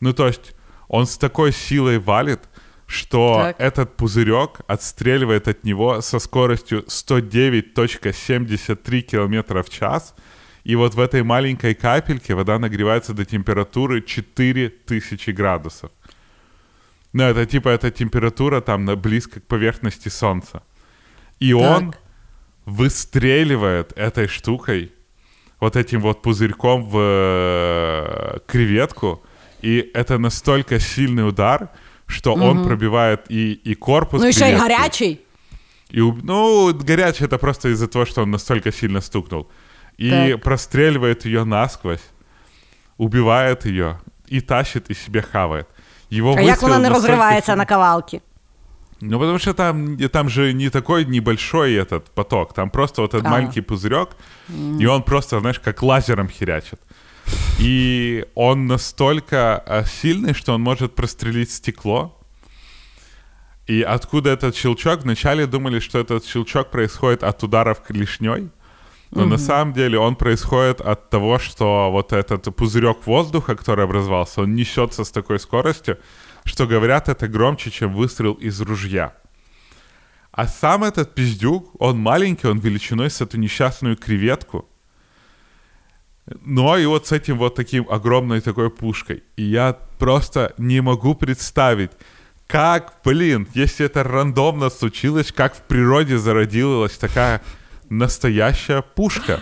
Ну, 0.00 0.12
то 0.12 0.26
есть 0.26 0.54
он 0.88 1.06
с 1.06 1.16
такой 1.16 1.52
силой 1.52 1.98
валит, 1.98 2.40
что 2.86 3.44
так. 3.44 3.56
этот 3.58 3.96
пузырек 3.96 4.60
отстреливает 4.66 5.48
от 5.48 5.64
него 5.64 6.02
со 6.02 6.18
скоростью 6.18 6.82
109.73 6.82 9.00
км 9.00 9.62
в 9.62 9.70
час, 9.70 10.14
и 10.64 10.76
вот 10.76 10.94
в 10.94 11.00
этой 11.00 11.22
маленькой 11.22 11.74
капельке 11.74 12.34
вода 12.34 12.58
нагревается 12.58 13.12
до 13.12 13.24
температуры 13.24 14.02
4000 14.02 15.30
градусов. 15.30 15.90
Ну, 17.12 17.24
это 17.24 17.44
типа, 17.46 17.68
это 17.68 17.90
температура 17.90 18.60
там 18.60 18.84
на, 18.84 18.96
близко 18.96 19.40
к 19.40 19.44
поверхности 19.44 20.08
Солнца. 20.08 20.62
И 21.40 21.52
так. 21.52 21.60
он 21.60 21.94
выстреливает 22.64 23.92
этой 23.96 24.28
штукой, 24.28 24.92
вот 25.60 25.76
этим 25.76 26.00
вот 26.00 26.22
пузырьком 26.22 26.84
в 26.84 26.96
э, 26.98 28.38
креветку, 28.46 29.22
и 29.62 29.90
это 29.94 30.18
настолько 30.18 30.80
сильный 30.80 31.28
удар, 31.28 31.70
что 32.06 32.34
угу. 32.34 32.44
он 32.44 32.64
пробивает 32.64 33.26
и, 33.28 33.52
и 33.52 33.74
корпус 33.74 34.20
Ну, 34.20 34.28
еще 34.28 34.52
и 34.52 34.56
горячий. 34.56 35.20
И, 35.90 36.00
ну, 36.00 36.72
горячий 36.72 37.24
это 37.24 37.38
просто 37.38 37.68
из-за 37.68 37.88
того, 37.88 38.06
что 38.06 38.22
он 38.22 38.30
настолько 38.30 38.72
сильно 38.72 39.00
стукнул. 39.00 39.48
И 39.98 40.10
так. 40.10 40.42
простреливает 40.42 41.24
ее 41.24 41.44
насквозь, 41.44 42.02
убивает 42.98 43.66
ее 43.66 44.00
и 44.26 44.40
тащит 44.40 44.90
и 44.90 44.94
себе 44.94 45.22
хавает. 45.22 45.68
Его 46.10 46.34
а 46.36 46.42
як 46.42 46.62
вона 46.62 46.78
не 46.78 46.88
разрывается 46.88 47.56
на 47.56 47.66
кавалки? 47.66 48.22
Ну, 49.00 49.18
потому 49.18 49.38
что 49.38 49.52
там, 49.52 49.96
там 49.96 50.28
же 50.28 50.52
не 50.52 50.70
такой 50.70 51.04
небольшой 51.04 51.74
этот 51.74 52.10
поток. 52.10 52.54
Там 52.54 52.70
просто 52.70 53.02
вот 53.02 53.14
этот 53.14 53.26
а. 53.26 53.30
маленький 53.30 53.60
пузырек, 53.60 54.10
mm. 54.48 54.80
и 54.80 54.86
он 54.86 55.02
просто, 55.02 55.40
знаешь, 55.40 55.58
как 55.58 55.82
лазером 55.82 56.28
херячит. 56.28 56.80
И 57.58 58.24
он 58.34 58.66
настолько 58.66 59.62
э, 59.66 59.84
сильный, 59.86 60.34
что 60.34 60.54
он 60.54 60.62
может 60.62 60.94
прострелить 60.94 61.50
стекло. 61.50 62.18
И 63.66 63.82
откуда 63.82 64.30
этот 64.30 64.54
щелчок? 64.56 65.02
Вначале 65.02 65.46
думали, 65.46 65.80
что 65.80 65.98
этот 65.98 66.24
щелчок 66.24 66.70
происходит 66.70 67.22
от 67.22 67.42
ударов 67.42 67.82
клешней. 67.82 68.50
Но 69.12 69.24
mm-hmm. 69.24 69.28
на 69.28 69.38
самом 69.38 69.74
деле 69.74 69.98
он 69.98 70.16
происходит 70.16 70.80
от 70.80 71.10
того, 71.10 71.38
что 71.38 71.90
вот 71.92 72.14
этот 72.14 72.56
пузырек 72.56 73.06
воздуха, 73.06 73.54
который 73.54 73.84
образовался, 73.84 74.40
он 74.40 74.54
несется 74.54 75.04
с 75.04 75.10
такой 75.10 75.38
скоростью, 75.38 75.98
что 76.44 76.66
говорят 76.66 77.10
это 77.10 77.28
громче, 77.28 77.70
чем 77.70 77.94
выстрел 77.94 78.32
из 78.32 78.58
ружья. 78.62 79.14
А 80.30 80.48
сам 80.48 80.82
этот 80.82 81.14
пиздюк, 81.14 81.70
он 81.78 81.98
маленький, 81.98 82.46
он 82.48 82.58
величиной 82.58 83.10
с 83.10 83.20
эту 83.20 83.36
несчастную 83.36 83.98
креветку. 83.98 84.66
Но 86.40 86.78
и 86.78 86.86
вот 86.86 87.06
с 87.06 87.12
этим 87.12 87.36
вот 87.36 87.54
таким 87.54 87.86
огромной 87.90 88.40
такой 88.40 88.70
пушкой. 88.70 89.24
И 89.36 89.42
я 89.42 89.76
просто 89.98 90.54
не 90.56 90.80
могу 90.80 91.14
представить, 91.14 91.90
как, 92.46 93.00
блин, 93.04 93.46
если 93.52 93.84
это 93.84 94.04
рандомно 94.04 94.70
случилось, 94.70 95.32
как 95.32 95.54
в 95.54 95.60
природе 95.62 96.16
зародилась 96.16 96.96
такая 96.96 97.42
настоящая 97.91 98.81
пушка. 98.81 99.39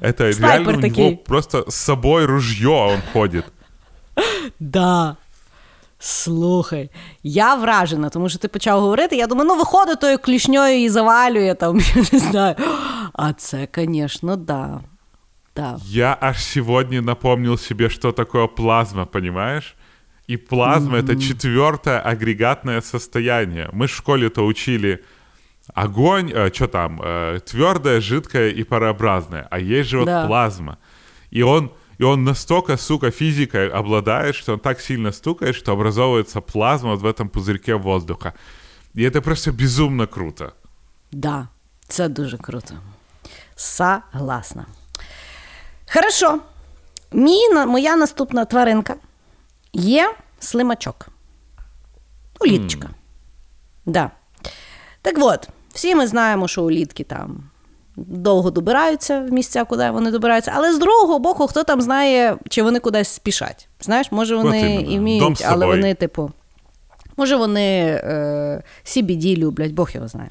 Это 0.00 0.32
Снайпер 0.32 0.66
реально 0.66 0.78
у 0.78 0.80
такий. 0.80 1.04
него 1.04 1.16
просто 1.16 1.70
с 1.70 1.74
собой 1.74 2.24
ружье 2.24 2.68
он 2.68 3.00
ходит. 3.12 3.44
Да. 4.58 5.16
Слухай, 5.98 6.90
я 7.22 7.54
вражена, 7.54 8.08
тому 8.08 8.28
що 8.28 8.38
ти 8.38 8.48
почав 8.48 8.80
говорити. 8.80 9.16
Я 9.16 9.26
думаю, 9.26 9.48
ну 9.48 9.56
виходить 9.56 10.00
тою 10.00 10.18
клішньою 10.18 10.82
і 10.82 10.88
завалює 10.88 11.54
там, 11.54 11.78
я 11.80 12.04
не 12.12 12.18
знаю. 12.18 12.56
А 13.12 13.32
це, 13.32 13.68
звісно, 13.76 14.36
да. 14.36 14.80
да. 15.56 15.78
Я 15.86 16.16
аж 16.20 16.44
сегодня 16.44 17.02
напомнил 17.02 17.58
себе, 17.58 17.88
что 17.88 18.12
такое 18.12 18.46
плазма, 18.46 19.06
понимаешь? 19.06 19.76
И 20.30 20.36
плазма 20.36 20.98
mm-hmm. 20.98 21.12
это 21.12 21.20
четвертое 21.20 22.00
агрегатное 22.00 22.80
состояние. 22.80 23.68
Мы 23.72 23.86
в 23.86 23.90
школе-то 23.90 24.44
учили 24.44 24.98
огонь, 25.74 26.32
э, 26.34 26.50
что 26.52 26.66
там, 26.66 27.00
э, 27.02 27.40
твердое, 27.44 28.00
жидкое 28.00 28.50
и 28.50 28.64
парообразное. 28.64 29.46
А 29.50 29.58
есть 29.58 29.90
же 29.90 29.98
вот 29.98 30.06
да. 30.06 30.26
плазма. 30.26 30.78
И 31.30 31.42
он, 31.42 31.70
и 31.98 32.04
он 32.04 32.24
настолько, 32.24 32.76
сука, 32.76 33.10
физикой 33.10 33.68
обладает, 33.68 34.34
что 34.34 34.52
он 34.54 34.58
так 34.58 34.80
сильно 34.80 35.12
стукает, 35.12 35.56
что 35.56 35.72
образовывается 35.72 36.40
плазма 36.40 36.90
вот 36.90 37.00
в 37.00 37.06
этом 37.06 37.28
пузырьке 37.28 37.74
воздуха. 37.76 38.34
И 38.94 39.02
это 39.02 39.22
просто 39.22 39.52
безумно 39.52 40.06
круто. 40.06 40.52
Да, 41.12 41.48
це 41.88 42.08
дуже 42.08 42.38
круто. 42.38 42.74
Согласна. 43.56 44.66
Хорошо. 45.92 46.40
Мій, 47.12 47.48
моя 47.66 47.96
наступна 47.96 48.44
тваринка 48.44 48.94
є 49.72 50.14
слимачок. 50.38 51.08
Уліточка. 52.40 52.86
Mm. 52.86 52.92
Да. 53.86 54.10
Так 55.02 55.16
от, 55.18 55.48
всі 55.77 55.95
ми 55.95 56.07
знаємо, 56.07 56.47
що 56.47 56.63
улітки 56.63 57.03
там 57.03 57.43
довго 57.95 58.51
добираються 58.51 59.19
в 59.19 59.31
місця, 59.31 59.63
куди 59.63 59.89
вони 59.89 60.11
добираються. 60.11 60.51
Але 60.55 60.73
з 60.73 60.79
другого 60.79 61.19
боку, 61.19 61.47
хто 61.47 61.63
там 61.63 61.81
знає, 61.81 62.37
чи 62.49 62.63
вони 62.63 62.79
кудись 62.79 63.09
спішать. 63.09 63.67
Знаєш, 63.81 64.11
може, 64.11 64.35
вони 64.35 64.75
і 64.89 64.99
вміють, 64.99 65.45
але 65.47 65.65
вони, 65.65 65.93
типу, 65.93 66.31
може, 67.17 67.35
вони 67.35 68.01
е, 68.03 68.63
CBD 68.85 69.37
люблять, 69.37 69.71
Бог 69.71 69.89
його 69.93 70.07
знає. 70.07 70.29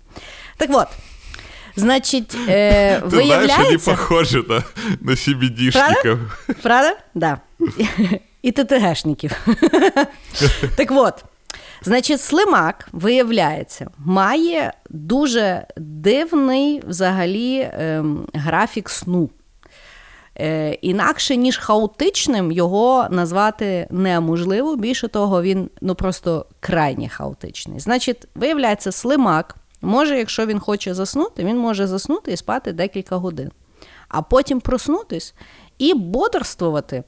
Так 0.56 0.70
от. 0.72 0.88
Значить, 1.76 2.36
е, 2.48 3.00
Ти 3.00 3.06
виявляється... 3.06 3.56
знаєш, 3.56 3.86
вони 3.86 3.96
похожі 3.96 4.44
на, 4.48 4.62
на 5.00 5.12
CBD-шників. 5.12 5.72
Правда? 6.02 6.18
Правда? 6.62 6.96
Да. 7.14 7.38
І 8.42 8.52
ТТГшників. 8.52 9.32
так 10.76 10.88
от. 10.90 11.24
Значить, 11.82 12.20
слимак, 12.20 12.88
виявляється, 12.92 13.90
має 13.98 14.72
дуже 14.90 15.66
дивний 15.76 16.82
взагалі 16.86 17.70
ем, 17.72 18.26
графік 18.34 18.88
сну. 18.88 19.30
Е, 20.38 20.72
Інакше, 20.72 21.36
ніж 21.36 21.58
хаотичним, 21.58 22.52
його 22.52 23.06
назвати 23.10 23.86
неможливо. 23.90 24.76
Більше 24.76 25.08
того, 25.08 25.42
він 25.42 25.70
ну 25.80 25.94
просто 25.94 26.46
крайні 26.60 27.08
хаотичний. 27.08 27.80
Значить, 27.80 28.28
виявляється, 28.34 28.92
слимак 28.92 29.56
може, 29.82 30.18
якщо 30.18 30.46
він 30.46 30.58
хоче 30.58 30.94
заснути, 30.94 31.44
він 31.44 31.58
може 31.58 31.86
заснути 31.86 32.32
і 32.32 32.36
спати 32.36 32.72
декілька 32.72 33.16
годин, 33.16 33.50
а 34.08 34.22
потім 34.22 34.60
проснутись 34.60 35.34
і 35.78 35.94
бодрствувати. 35.94 37.04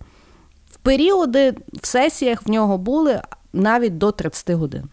В 0.71 0.77
періоди 0.77 1.55
в 1.83 1.87
сесіях 1.87 2.47
в 2.47 2.51
нього 2.51 2.79
були 2.79 3.23
навіть 3.53 3.99
до 3.99 4.13
30 4.13 4.51
годин. 4.51 4.85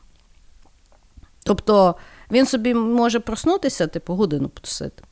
Тобто 1.43 1.95
він 2.31 2.45
собі 2.45 2.73
може 2.73 3.19
проснутися, 3.19 3.87
типу, 3.87 4.13
годину 4.13 4.49
потусити. 4.49 5.03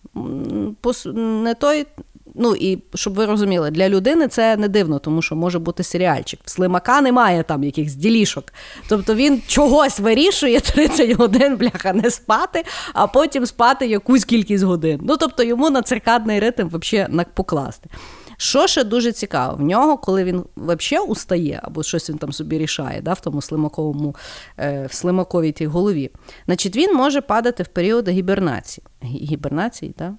Не 1.16 1.54
той, 1.54 1.88
Ну 2.36 2.56
і 2.56 2.84
щоб 2.96 3.14
ви 3.14 3.26
розуміли, 3.26 3.72
для 3.72 3.90
людини 3.90 4.28
це 4.28 4.58
не 4.58 4.68
дивно, 4.68 5.00
тому 5.00 5.22
що 5.22 5.36
може 5.36 5.60
бути 5.60 5.84
серіальчик. 5.84 6.40
В 6.44 6.50
слимака 6.50 7.02
немає 7.02 7.44
там 7.44 7.64
якихось 7.64 7.96
ділішок. 7.96 8.54
Тобто 8.90 9.16
він 9.16 9.42
чогось 9.48 10.00
вирішує 10.00 10.60
30 10.60 11.12
годин, 11.12 11.58
бляха, 11.58 11.94
не 11.94 12.12
спати, 12.12 12.64
а 12.94 13.08
потім 13.08 13.46
спати 13.46 13.88
якусь 13.88 14.26
кількість 14.26 14.64
годин. 14.64 15.00
Ну 15.04 15.18
тобто 15.18 15.44
йому 15.44 15.70
на 15.70 15.82
циркадний 15.82 16.40
ритм 16.40 16.68
взагалі 16.68 17.26
покласти. 17.34 17.90
Що 18.38 18.68
ще 18.68 18.84
дуже 18.84 19.12
цікаво, 19.12 19.56
в 19.56 19.62
нього, 19.62 19.98
коли 19.98 20.24
він 20.24 20.44
взагалі 20.58 21.08
устає, 21.08 21.60
або 21.64 21.84
щось 21.84 22.10
він 22.10 22.18
там 22.18 22.34
собі 22.34 22.58
рішає, 22.58 23.02
да, 23.02 23.14
в 23.14 23.20
тому 23.20 23.42
слимаковому, 23.42 24.16
е, 24.58 24.86
в 24.86 24.94
слимаковій 24.94 25.52
тій 25.52 25.68
голові, 25.68 26.12
значить 26.46 26.76
він 26.76 26.96
може 26.96 27.22
падати 27.22 27.64
в 27.64 27.68
періоди 27.68 28.12
гібернації. 28.12 28.88
Гібернації, 29.04 29.92
так? 29.92 30.12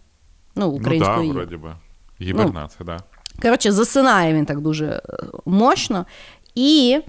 Ну, 0.57 0.69
українською. 0.69 1.23
Ну, 1.23 1.27
да, 1.29 1.33
вроді 1.33 1.57
би. 1.57 1.73
Гібернація, 2.21 2.79
ну, 2.81 2.87
да. 2.87 2.99
Коротше, 3.43 3.73
засинає 3.73 4.35
він 4.35 4.47
так 4.47 4.61
дуже 4.61 4.87
е, 4.87 5.01
мощно. 5.45 6.07
І 6.55 7.01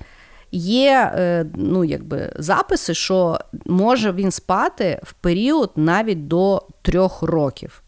є 0.51 1.11
е, 1.15 1.45
ну, 1.55 1.83
якби, 1.83 2.33
записи, 2.35 2.93
що 2.93 3.39
може 3.65 4.11
він 4.11 4.31
спати 4.31 4.99
в 5.03 5.13
період 5.13 5.71
навіть 5.75 6.27
до 6.27 6.63
трьох 6.81 7.21
років. 7.21 7.81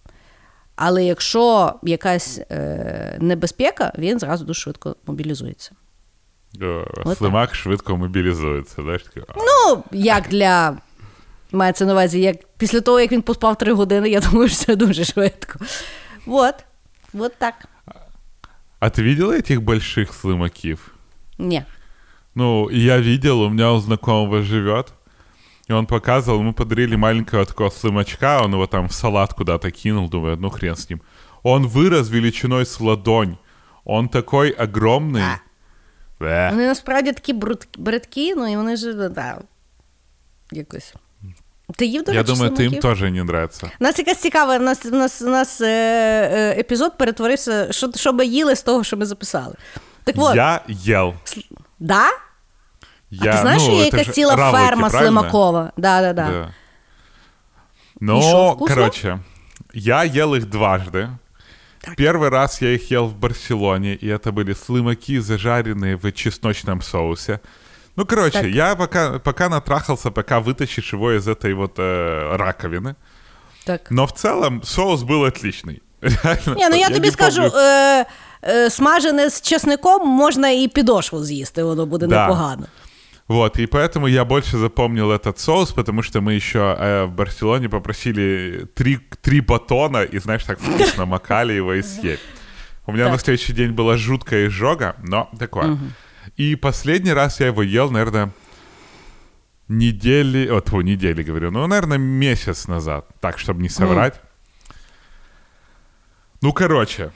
Але 0.76 1.05
якщо 1.05 1.74
якась 1.83 2.41
е, 2.51 3.18
небезпека, 3.20 3.93
він 3.99 4.18
зразу 4.18 4.45
дуже 4.45 4.61
швидко 4.61 4.97
мобілізується. 5.07 5.72
Слимак 7.16 7.55
швидко 7.55 7.97
мобілізується. 7.97 8.83
знаєш? 8.83 9.05
Ну, 9.37 9.85
як 9.93 10.28
для. 10.28 10.76
Мається 11.55 11.87
на 11.87 11.93
увазі, 11.93 12.20
як 12.20 12.37
після 12.57 12.80
того, 12.80 13.01
як 13.01 13.12
він 13.12 13.22
поспав 13.22 13.59
три 13.59 13.72
години, 13.72 14.11
я 14.11 14.20
думаю, 14.20 14.49
що 14.49 14.59
це 14.59 14.76
дуже 14.76 15.05
швидко. 15.05 15.59
Вот. 16.26 16.55
Вот 17.12 17.33
так. 17.39 17.55
А 18.80 18.91
ты 18.91 19.03
видела 19.03 19.33
этих 19.33 19.61
больших 19.61 20.12
слымакив? 20.12 20.78
Не. 21.39 21.64
Ну, 22.35 22.70
я 22.70 22.99
видел, 22.99 23.43
у 23.43 23.49
меня 23.49 23.72
у 23.72 23.80
знакомого 23.80 24.43
живет. 24.43 24.93
И 25.68 25.72
он 25.72 25.87
показывал, 25.87 26.43
мы 26.43 26.53
подарили 26.53 26.97
маленького 26.97 27.47
такого 27.47 27.70
слымачка, 27.70 28.43
он 28.43 28.53
его 28.53 28.66
там 28.66 28.89
в 28.89 28.93
салат 28.93 29.33
куда-то 29.33 29.70
кинул, 29.70 30.09
думаю, 30.09 30.37
ну 30.37 30.51
хрен 30.51 30.76
с 30.76 30.91
ним. 30.91 31.01
Он 31.43 31.66
вырос 31.66 32.09
величиной 32.09 32.66
с 32.66 32.80
ладонь. 32.80 33.37
Он 33.85 34.09
такой 34.09 34.51
огромный. 34.51 35.22
А. 35.22 36.51
Вони 36.51 36.66
насправді 36.66 37.12
такі 37.12 37.33
бридкі, 37.78 38.35
ну 38.35 38.53
і 38.53 38.57
вони 38.57 38.76
ж 38.76 39.09
да, 39.09 39.39
якось. 40.53 40.95
Ти 41.76 41.87
їв, 41.87 42.05
до 42.05 42.12
Я 42.12 42.22
думаю, 42.22 42.51
ти 42.51 42.62
їм 42.62 42.74
теж 42.74 43.01
не 43.01 43.20
нравиться. 43.20 43.70
У 43.80 43.85
нас 43.85 43.99
якась 43.99 44.18
цікава, 44.18 44.57
у 44.57 44.61
нас, 44.61 44.87
у 44.87 44.91
нас, 44.91 45.22
у 45.22 45.28
нас 45.28 45.61
е, 45.61 45.66
е, 45.66 46.61
епізод 46.61 46.99
перетворився, 46.99 47.72
що, 47.72 47.93
що 47.95 48.12
ми 48.12 48.26
їли 48.26 48.57
з 48.57 48.62
того, 48.62 48.85
що 48.85 48.97
ми 48.97 49.07
записали. 49.07 49.55
Так 50.05 50.14
от. 50.18 50.37
Я 50.37 50.61
їв. 50.68 51.14
Да? 51.78 52.07
Я, 53.11 53.30
а 53.30 53.35
ти 53.35 53.41
знаєш, 53.41 53.62
ну, 53.62 53.68
що 53.68 53.76
є 53.76 53.85
якась 53.85 54.11
ціла 54.11 54.37
равлики, 54.37 54.64
ферма 54.64 54.89
правильно? 54.89 55.20
Слимакова? 55.20 55.72
Да, 55.76 56.01
да, 56.01 56.12
да. 56.12 56.30
да. 56.30 56.55
Ну, 58.01 58.57
короче, 58.68 59.18
я 59.74 60.05
ел 60.05 60.35
их 60.35 60.47
дважды. 60.47 61.09
Так. 61.80 61.97
Первый 61.97 62.28
раз 62.28 62.62
я 62.62 62.74
их 62.74 62.91
ел 62.93 63.07
в 63.07 63.16
Барселоне, 63.16 63.95
и 63.95 64.07
это 64.07 64.33
были 64.33 64.55
слымаки, 64.55 65.18
зажаренные 65.18 65.97
в 65.97 66.12
чесночном 66.12 66.80
соусе. 66.83 67.41
Ну, 67.97 68.07
короче, 68.07 68.43
так. 68.43 68.47
я 68.47 68.74
пока, 68.76 69.18
пока 69.18 69.49
натрахался, 69.49 70.11
пока 70.11 70.41
вытащишь 70.41 70.93
его 70.93 71.12
из 71.12 71.26
этой 71.26 71.55
вот 71.55 71.74
э, 71.78 72.37
раковины. 72.37 72.95
Так. 73.64 73.91
Но 73.91 74.07
в 74.07 74.12
целом 74.12 74.62
соус 74.62 75.03
был 75.03 75.24
отличный. 75.24 75.83
Реально, 76.01 76.55
Ні, 76.57 76.68
ну 76.68 76.76
я, 76.76 76.89
я 76.89 76.91
тобі 76.91 77.11
скажу, 77.11 77.43
е, 77.43 78.07
е, 78.45 78.70
смажене 78.70 79.30
з 79.30 79.43
чесником 79.43 80.09
можна 80.09 80.51
і 80.51 80.68
підошву 80.68 81.24
з'їсти, 81.24 81.62
воно 81.62 81.87
буде 81.87 82.07
да. 82.07 82.22
непогано. 82.22 82.66
Вот, 83.28 83.59
и 83.59 83.65
поэтому 83.65 84.07
я 84.07 84.23
больше 84.23 84.57
запомнил 84.57 85.11
этот 85.11 85.38
соус, 85.38 85.73
потому 85.73 86.01
что 86.01 86.21
мы 86.21 86.34
еще 86.34 86.75
э, 86.80 87.05
в 87.05 87.11
Барселоне 87.11 87.67
попросили 87.67 88.67
три, 88.73 88.97
три 89.21 89.41
батона 89.41 90.03
и, 90.03 90.17
знаешь, 90.19 90.45
так 90.45 90.59
вкусно 90.59 91.05
макали 91.05 91.51
его 91.53 91.73
и 91.73 91.82
съели. 91.82 92.19
У 92.86 92.93
меня 92.93 93.05
так. 93.05 93.13
на 93.13 93.19
следующий 93.19 93.51
день 93.51 93.71
была 93.71 93.97
жуткая 93.97 94.47
изжога, 94.47 94.95
но 95.03 95.30
такое. 95.38 95.71
Угу. 95.71 95.86
И 96.38 96.55
последний 96.55 97.11
раз 97.11 97.41
я 97.41 97.47
его 97.47 97.63
ел, 97.63 97.91
наверное, 97.91 98.32
недели... 99.67 100.47
О, 100.47 100.61
твой 100.61 100.86
недели, 100.86 101.23
говорю. 101.23 101.51
Ну, 101.51 101.67
наверное, 101.67 101.97
месяц 101.97 102.67
назад. 102.67 103.07
Так, 103.19 103.39
чтобы 103.39 103.61
не 103.61 103.69
соврать. 103.69 104.15
Mm. 104.15 104.75
Ну, 106.41 106.53
короче, 106.53 107.11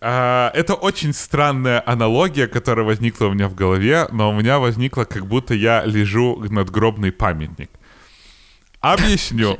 а, 0.00 0.50
это 0.54 0.74
очень 0.74 1.12
странная 1.12 1.82
аналогия, 1.84 2.46
которая 2.46 2.84
возникла 2.86 3.26
у 3.26 3.32
меня 3.32 3.48
в 3.48 3.54
голове, 3.54 4.06
но 4.12 4.30
у 4.30 4.38
меня 4.38 4.58
возникла, 4.58 5.04
как 5.04 5.26
будто 5.26 5.54
я 5.54 5.84
лежу 5.84 6.42
надгробный 6.48 7.12
памятник. 7.12 7.70
Объясню. 8.80 9.58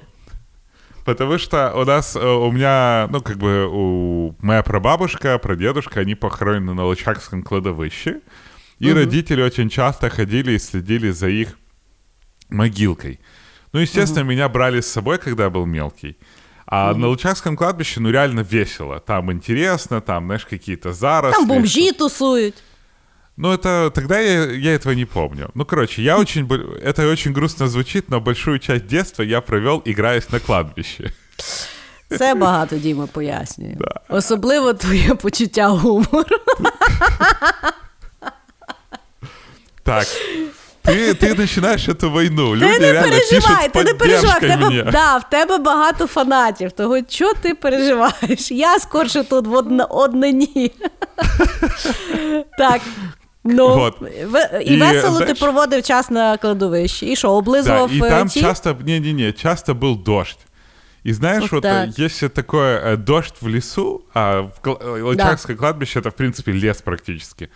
Потому 1.05 1.39
что 1.39 1.73
у 1.75 1.85
нас, 1.85 2.15
э, 2.15 2.21
у 2.21 2.51
меня, 2.53 3.09
ну, 3.11 3.21
как 3.21 3.39
бы, 3.39 3.67
у 3.71 4.37
моя 4.41 4.63
прабабушка, 4.63 5.39
прадедушка, 5.39 6.01
они 6.01 6.15
похоронены 6.15 6.75
на 6.75 6.85
Лычакском 6.85 7.43
кладовище. 7.43 8.21
И 8.79 8.91
угу. 8.91 8.99
родители 8.99 9.43
очень 9.43 9.69
часто 9.69 10.09
ходили 10.09 10.53
и 10.53 10.59
следили 10.59 11.11
за 11.11 11.29
их 11.29 11.59
могилкой. 12.49 13.21
Ну, 13.73 13.81
естественно, 13.81 14.23
угу. 14.23 14.31
меня 14.31 14.49
брали 14.49 14.81
с 14.81 14.87
собой, 14.87 15.19
когда 15.19 15.45
я 15.45 15.51
был 15.51 15.67
мелкий. 15.67 16.17
А 16.70 16.92
угу. 16.92 17.00
на 17.00 17.08
Лучакском 17.08 17.56
кладбище, 17.56 18.00
ну, 18.00 18.12
реально 18.12 18.42
весело. 18.42 19.00
Там 19.00 19.32
интересно, 19.32 20.02
там, 20.02 20.26
знаешь, 20.26 20.46
какие-то 20.46 20.94
заросли. 20.94 21.38
Там 21.38 21.48
бомжи 21.48 21.92
тусуют. 21.92 22.56
Ну, 23.38 23.52
это 23.52 23.92
тогда 23.92 24.20
я, 24.20 24.52
я 24.52 24.76
этого 24.76 24.94
не 24.94 25.06
помню. 25.06 25.52
Ну, 25.54 25.66
короче, 25.66 26.02
я 26.02 26.18
очень... 26.18 26.48
Это 26.82 27.12
очень 27.12 27.34
грустно 27.34 27.68
звучит, 27.68 28.10
но 28.10 28.22
большую 28.22 28.60
часть 28.60 28.88
детства 28.88 29.24
я 29.24 29.42
провел, 29.42 29.82
играясь 29.86 30.32
на 30.32 30.40
кладбище. 30.40 31.12
Це 32.18 32.36
багато 32.36 32.78
Діма 32.78 33.08
пояснює. 33.08 33.76
Да. 33.80 34.00
Особливо 34.10 34.74
твоє 34.74 35.16
почуття 35.16 35.68
гумору. 35.68 36.26
Так. 39.84 40.08
Ти 40.82 41.14
ти 41.14 41.36
починаєш 41.36 41.86
цю 42.02 42.12
війну. 42.12 42.56
Люди 42.56 42.74
ти 42.74 42.80
не 42.80 42.92
реально 42.92 43.12
переживай, 43.12 43.70
пишуть 43.70 43.74
ти 43.74 43.84
не 43.84 43.94
переживай. 43.94 44.38
В 44.38 44.40
тебе, 44.40 44.58
мені. 44.70 44.84
да, 44.92 45.18
в 45.18 45.30
тебе 45.30 45.58
багато 45.58 46.08
фанатів. 46.08 46.72
Того 46.72 46.98
що 47.10 47.34
ти 47.34 47.54
переживаєш? 47.54 48.52
Я 48.52 48.80
скорше 48.80 49.24
тут 49.24 49.48
в 49.48 49.54
одна, 49.54 49.86
однині. 49.86 50.72
Так. 52.58 52.82
Ну, 53.44 53.76
Вот. 53.76 54.02
в- 54.02 54.62
і, 54.62 54.66
І, 54.74 54.78
весело 54.80 55.20
ти 55.20 55.26
знаєш- 55.26 55.40
проводив 55.40 55.84
час 55.84 56.10
на 56.10 56.38
кладовищі. 56.38 57.06
І 57.06 57.16
що, 57.16 57.28
Да, 57.28 57.34
облизував 57.34 57.92
и 57.94 57.98
е, 57.98 58.10
там 58.10 58.28
ті? 58.28 58.42
часто, 58.42 58.76
не-не-не, 58.86 59.32
часто 59.32 59.74
был 59.74 60.04
дождь. 60.04 60.38
И 61.08 61.14
знаешь, 61.14 61.42
Вот 61.42 61.52
вот 61.52 61.64
так. 61.64 61.90
э, 61.90 62.06
если 62.06 62.30
такое 62.30 62.80
э, 62.80 62.98
дождь 62.98 63.36
в 63.42 63.48
лесу, 63.48 64.02
а 64.14 64.40
в 64.42 64.52
Кла- 64.64 64.78
э, 64.78 65.02
Лычакское 65.04 65.56
кладбище 65.56 66.00
это, 66.00 66.10
в 66.10 66.14
принципе, 66.14 66.52
лес 66.54 66.82
практически. 66.82 67.50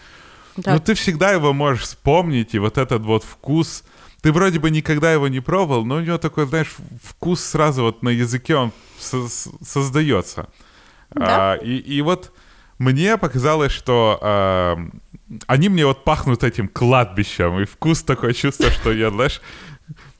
Так. 0.62 0.74
Но 0.74 0.78
ты 0.78 0.94
всегда 0.94 1.32
его 1.32 1.52
можешь 1.52 1.82
вспомнить, 1.82 2.54
и 2.54 2.58
вот 2.58 2.78
этот 2.78 3.02
вот 3.02 3.24
вкус... 3.24 3.84
Ты 4.22 4.32
вроде 4.32 4.58
бы 4.58 4.70
никогда 4.70 5.12
его 5.12 5.28
не 5.28 5.40
пробовал, 5.40 5.84
но 5.84 5.96
у 5.96 6.00
него 6.00 6.16
такой, 6.16 6.46
знаешь, 6.46 6.74
вкус 7.02 7.40
сразу 7.44 7.82
вот 7.82 8.02
на 8.02 8.08
языке 8.08 8.56
он 8.56 8.72
со- 8.98 9.28
создается. 9.62 10.48
Да. 11.10 11.52
А, 11.52 11.54
и, 11.56 11.76
и 11.76 12.02
вот 12.02 12.32
мне 12.78 13.18
показалось, 13.18 13.72
что 13.72 14.18
а, 14.22 14.78
они 15.46 15.68
мне 15.68 15.84
вот 15.84 16.04
пахнут 16.04 16.42
этим 16.42 16.68
кладбищем, 16.68 17.60
и 17.60 17.64
вкус 17.66 18.02
такое 18.02 18.32
чувство, 18.32 18.70
что 18.70 18.92
я, 18.92 19.10
знаешь, 19.10 19.42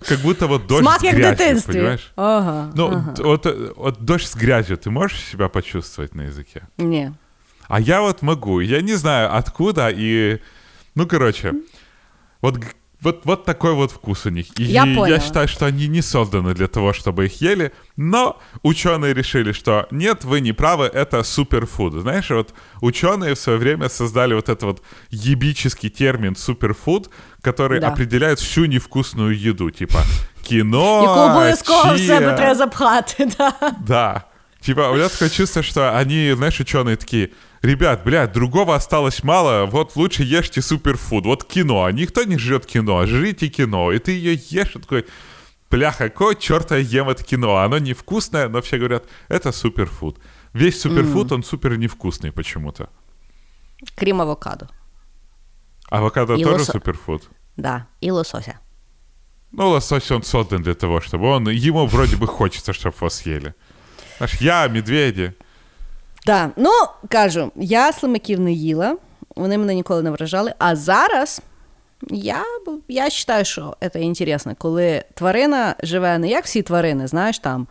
как 0.07 0.21
будто 0.21 0.47
вот 0.47 0.67
дождь 0.67 0.83
Смак 0.83 1.01
с 1.01 1.03
грязью, 1.03 1.63
понимаешь? 1.67 2.13
Ага. 2.17 2.73
Ну, 2.75 2.89
ага. 2.89 3.15
вот, 3.19 3.75
вот 3.77 4.05
дождь 4.05 4.27
с 4.27 4.35
грязью, 4.35 4.77
ты 4.77 4.91
можешь 4.91 5.19
себя 5.21 5.49
почувствовать 5.49 6.15
на 6.15 6.23
языке? 6.23 6.63
Ні. 6.79 7.11
А 7.69 7.81
я 7.81 8.01
вот 8.01 8.23
могу. 8.23 8.61
Я 8.61 8.81
не 8.83 8.95
знаю 8.95 9.35
откуда 9.37 9.89
и... 9.91 10.39
Ну, 10.95 11.07
короче, 11.07 11.55
вот, 12.41 12.59
вот, 13.01 13.23
вот 13.25 13.45
такой 13.45 13.73
вот 13.75 13.91
вкус 13.91 14.27
у 14.27 14.31
них. 14.31 14.47
И 14.59 14.65
Я 14.65 14.85
я, 14.85 14.97
поняла. 15.01 15.21
считаю, 15.21 15.49
что 15.49 15.67
они 15.67 15.89
не 15.89 16.03
созданы 16.03 16.55
для 16.55 16.69
того, 16.69 16.93
чтобы 16.93 17.27
их 17.27 17.41
ели, 17.41 17.73
но 17.97 18.41
ученые 18.63 19.13
решили, 19.15 19.53
что 19.53 19.87
нет, 19.91 20.25
вы 20.25 20.41
не 20.41 20.53
правы, 20.53 20.85
это 20.87 21.23
суперфуд. 21.23 21.95
Знаешь, 21.95 22.31
вот 22.31 22.55
ученые 22.81 23.35
в 23.35 23.39
свое 23.39 23.59
время 23.59 23.89
создали 23.89 24.35
вот 24.35 24.49
этот 24.49 24.63
вот 24.63 24.83
ебический 25.11 25.91
термин 25.91 26.37
суперфуд, 26.37 27.11
который 27.43 27.81
Да. 27.81 27.89
определяет 27.89 28.39
всю 28.39 28.67
невкусную 28.67 29.37
еду, 29.39 29.71
типа 29.71 30.01
кино, 30.43 31.03
чия. 31.97 32.21
Да. 33.39 33.75
Да. 33.81 34.25
Типа, 34.61 34.89
у 34.91 34.95
меня 34.95 35.09
такое 35.11 35.29
чувство, 35.29 35.63
что 35.63 35.95
они, 35.99 36.33
знаешь, 36.37 36.59
ученые 36.59 36.97
такие, 36.97 37.33
ребят, 37.65 38.05
блядь, 38.05 38.33
другого 38.33 38.75
осталось 38.75 39.25
мало, 39.25 39.67
вот 39.67 39.97
лучше 39.97 40.23
ешьте 40.23 40.63
суперфуд, 40.63 41.25
вот 41.27 41.45
киноа, 41.45 41.85
а 41.85 41.93
никто 41.93 42.25
не 42.25 42.39
жрет 42.39 42.67
киноа, 42.67 43.07
жрите 43.07 43.49
киноа, 43.49 43.93
и 43.93 43.99
ты 43.99 44.13
ее 44.13 44.35
ешь, 44.35 44.77
и 44.77 44.79
такой, 44.79 45.05
бляха, 45.71 46.09
какого 46.09 46.35
черта 46.35 46.77
я 46.77 47.01
ем 47.01 47.09
это 47.09 47.25
киноа, 47.25 47.57
оно 47.57 47.79
невкусное, 47.79 48.49
но 48.49 48.61
все 48.61 48.79
говорят, 48.79 49.05
это 49.29 49.53
суперфуд. 49.53 50.19
Весь 50.53 50.81
суперфуд, 50.81 51.33
он 51.33 51.43
супер 51.43 51.77
невкусный 51.77 52.31
почему-то. 52.33 52.89
Крім 53.97 54.21
авокадо. 54.21 54.69
Авокадо 55.91 56.35
И 56.35 56.45
тоже 56.45 56.57
лосо- 56.57 56.73
суперфуд. 56.73 57.31
Да. 57.57 57.87
І 58.01 58.11
лосося. 58.11 58.59
Ну, 59.53 59.71
лосось, 59.71 60.11
он 60.11 60.23
создан 60.23 60.63
для 60.63 60.75
того, 60.75 61.01
чтобы 61.01 61.27
он, 61.27 61.49
ему 61.49 61.87
вроде 61.87 62.17
бы 62.17 62.27
хочется, 62.27 62.73
чтобы 62.73 62.97
его 62.97 63.11
съели. 63.11 63.55
Знаешь, 64.19 64.41
я, 64.41 64.69
медведи, 64.69 65.33
Так, 66.25 66.51
ну 66.57 66.71
кажу, 67.09 67.53
я 67.57 67.93
слимаків 67.93 68.41
не 68.41 68.53
їла, 68.53 68.97
вони 69.37 69.59
мене 69.59 69.75
ніколи 69.75 70.03
не 70.03 70.11
вражали. 70.11 70.55
А 70.59 70.77
зараз 70.77 71.43
я, 72.11 72.45
я 72.89 73.05
вважаю, 73.05 73.45
що 73.45 73.77
це 73.93 74.01
інтересно, 74.01 74.55
коли 74.59 75.05
тварина 75.15 75.75
живе 75.83 76.19
не 76.19 76.29
як 76.29 76.45
всі 76.45 76.63
тварини, 76.63 77.07
знаєш, 77.07 77.39
там 77.39 77.67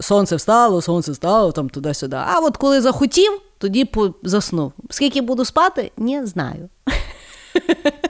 сонце 0.00 0.36
встало, 0.36 0.82
сонце 0.82 1.12
встало, 1.12 1.52
там 1.52 1.68
туди-сюди. 1.68 2.16
А 2.16 2.38
от 2.38 2.56
коли 2.56 2.80
захотів, 2.80 3.40
тоді 3.58 3.90
заснув. 4.22 4.72
Скільки 4.90 5.20
буду 5.20 5.44
спати, 5.44 5.92
не 5.96 6.26
знаю. 6.26 6.68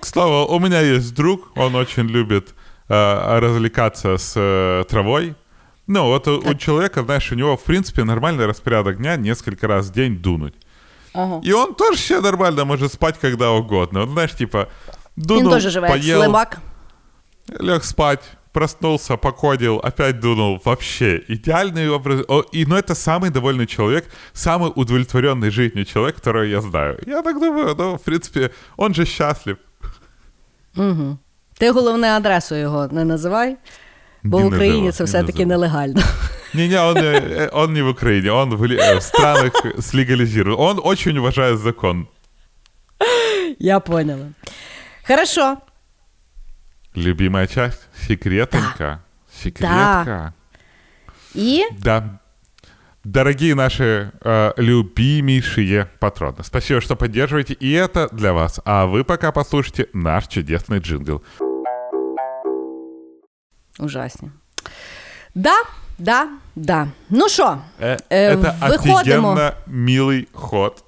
К 0.01 0.07
слову, 0.07 0.57
у 0.57 0.61
меня 0.61 0.81
есть 0.81 1.15
друг, 1.15 1.39
он 1.57 1.75
очень 1.75 2.09
любит 2.09 2.55
э, 2.89 3.41
развлекаться 3.41 4.19
с 4.19 4.37
э, 4.37 4.85
травой. 4.89 5.35
Ну, 5.87 6.07
вот 6.07 6.29
у, 6.29 6.51
у 6.51 6.55
человека, 6.55 7.03
знаешь, 7.03 7.33
у 7.33 7.35
него, 7.35 7.57
в 7.57 7.63
принципе, 7.63 8.05
нормальный 8.05 8.47
распорядок 8.47 8.97
дня 8.97 9.17
несколько 9.17 9.67
раз 9.69 9.87
в 9.87 9.93
день 9.93 10.17
дунуть. 10.17 10.55
Ага. 11.15 11.41
И 11.49 11.53
он 11.53 11.75
тоже 11.75 11.99
себе 11.99 12.21
нормально 12.21 12.65
может 12.65 12.93
спать 12.93 13.19
когда 13.21 13.51
угодно. 13.51 14.03
Он, 14.03 14.11
знаешь, 14.11 14.33
типа, 14.33 14.69
дунул, 15.17 15.43
Він 15.43 15.51
теж 15.51 15.73
живе 15.73 15.89
як 15.89 15.97
поел, 15.97 16.23
слимак. 16.23 16.59
лег 17.61 17.85
спать, 17.85 18.21
проснулся, 18.53 19.17
покодил, 19.17 19.77
опять 19.85 20.21
дунул. 20.21 20.61
Вообще, 20.65 21.23
идеальный 21.29 21.89
образ. 21.89 22.25
О, 22.29 22.43
и, 22.53 22.67
ну, 22.67 22.77
это 22.77 22.95
самый 22.95 23.31
довольный 23.31 23.67
человек, 23.67 24.05
самый 24.33 24.73
удовлетворенный 24.75 25.51
жизнью 25.51 25.85
человек, 25.85 26.17
которого 26.17 26.45
я 26.45 26.61
знаю. 26.61 26.99
Я 27.07 27.23
так 27.23 27.41
думаю, 27.41 27.75
ну, 27.79 27.95
в 27.97 28.03
принципе, 28.03 28.51
он 28.77 28.95
же 28.95 29.05
счастлив. 29.07 29.57
Ти 31.59 31.71
головне 31.73 32.17
адресу 32.17 32.55
його 32.55 32.89
не 32.93 33.05
називай, 33.05 33.57
бо 34.26 34.38
Не 34.40 34.44
в 34.44 34.48
Україні 34.48 34.86
називай, 34.86 34.92
це 34.92 35.04
не 35.04 35.08
все-таки 35.08 35.46
називай. 35.46 35.48
нелегально. 35.48 36.02
Не-не, 36.54 36.80
он, 36.82 36.98
э, 36.98 37.50
он 37.54 37.74
не 37.74 37.82
в 37.84 37.88
Украине, 37.90 38.32
он 38.32 38.50
в, 38.56 38.66
ли- 38.68 38.78
э, 38.78 38.98
в 38.98 39.02
странах 39.04 39.52
слегализирован. 39.80 40.60
Он 40.60 40.82
очень 40.84 41.18
уважает 41.18 41.60
закон. 41.60 42.08
Я 43.60 43.80
поняла. 43.80 44.26
Хорошо. 45.08 45.58
Любимая 46.98 47.48
часть? 47.48 47.88
Секретонька. 48.08 49.00
Секретка. 49.44 50.34
І 51.36 51.64
Да. 51.80 52.04
Дорогие 53.04 53.56
наши 53.56 54.12
э, 54.22 54.54
любимейшие 54.60 55.88
патроны, 56.00 56.44
спасибо, 56.44 56.82
что 56.82 56.96
поддерживаете, 56.96 57.54
и 57.62 57.72
это 57.72 58.10
для 58.16 58.32
вас. 58.32 58.60
А 58.66 58.86
вы 58.86 59.04
пока 59.04 59.32
послушайте 59.32 59.88
наш 59.94 60.28
чудесный 60.28 60.80
джингл. 60.80 61.22
ужасні. 63.80 64.30
Да, 65.36 65.56
да, 66.00 66.28
да. 66.56 66.88
Ну 67.10 67.30
що, 67.30 67.58
Э, 67.82 68.00
Э, 68.10 68.36
это 68.38 68.60
выходимо. 68.60 69.32
офигенно 69.34 69.52
милый 69.68 70.28
ход. 70.34 70.84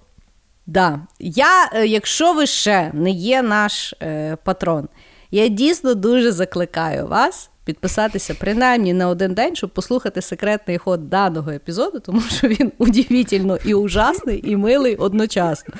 да. 0.66 1.00
Я, 1.20 1.70
е, 1.74 1.86
якщо 1.88 2.34
ви 2.34 2.46
ще 2.48 2.91
не 2.94 3.10
є 3.10 3.41
наш 3.41 3.94
е, 4.02 4.38
патрон, 4.44 4.88
я 5.32 5.48
дійсно 5.48 5.94
дуже 5.94 6.32
закликаю 6.32 7.08
вас 7.08 7.50
підписатися 7.68 8.34
принаймні 8.39 8.94
на 8.94 9.08
один 9.08 9.34
день, 9.34 9.56
щоб 9.56 9.70
послухати 9.70 10.22
секретний 10.22 10.78
ход 10.78 11.10
даного 11.10 11.52
епізоду, 11.52 12.00
тому 12.00 12.22
що 12.22 12.48
він 12.48 12.72
удивительно 12.78 13.58
і 13.66 13.74
ужасний, 13.74 14.52
і 14.52 14.56
милий 14.56 14.96
одночасно. 14.96 15.74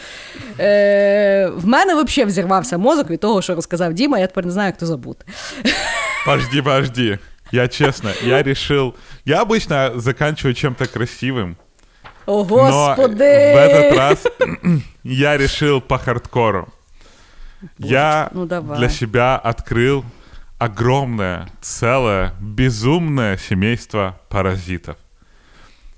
Е, 0.60 1.48
в 1.56 1.68
мене 1.68 2.04
взагалі 2.04 2.30
взірвався 2.30 2.78
мозок 2.78 3.10
від 3.10 3.20
того, 3.20 3.42
що 3.42 3.56
розказав 3.56 3.94
Діма, 3.94 4.20
я 4.20 4.28
тепер 4.28 4.46
не 4.46 4.52
знаю, 4.52 4.68
як 4.68 4.78
то 4.78 4.86
забути. 4.86 5.26
Подожди, 6.26 6.62
подожди. 6.62 7.20
Я 7.52 7.68
честно, 7.68 8.10
я 8.24 8.44
решил... 8.44 8.96
Я 9.26 9.44
обычно 9.44 10.00
заканчиваю 10.00 10.56
чем-то 10.56 10.86
красивым, 10.86 11.56
О, 12.26 12.38
Но 12.38 12.44
Господи! 12.44 13.14
в 13.24 13.58
этот 13.58 13.98
раз 13.98 14.28
я 15.04 15.38
решил 15.38 15.82
по 15.82 15.98
хардкору. 15.98 16.68
я 17.78 18.30
ну 18.34 18.46
давай. 18.46 18.80
для 18.80 18.90
себя 18.90 19.38
открыл 19.38 20.04
огромное, 20.59 21.49
целое, 21.61 22.35
безумное 22.41 23.37
семейство 23.37 24.21
паразитов. 24.29 24.97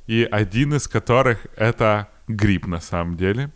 И 0.06 0.26
один 0.30 0.74
из 0.74 0.86
которых 0.86 1.46
это 1.56 2.08
гриб 2.28 2.66
на 2.66 2.80
самом 2.80 3.16
деле. 3.16 3.50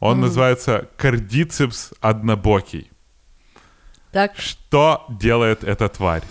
Он 0.00 0.20
называется 0.20 0.88
кардицепс 0.96 1.92
однобокий. 2.00 2.90
Так, 4.12 4.36
Что 4.36 5.06
делает 5.08 5.64
эта 5.64 5.88
тварь? 5.88 6.22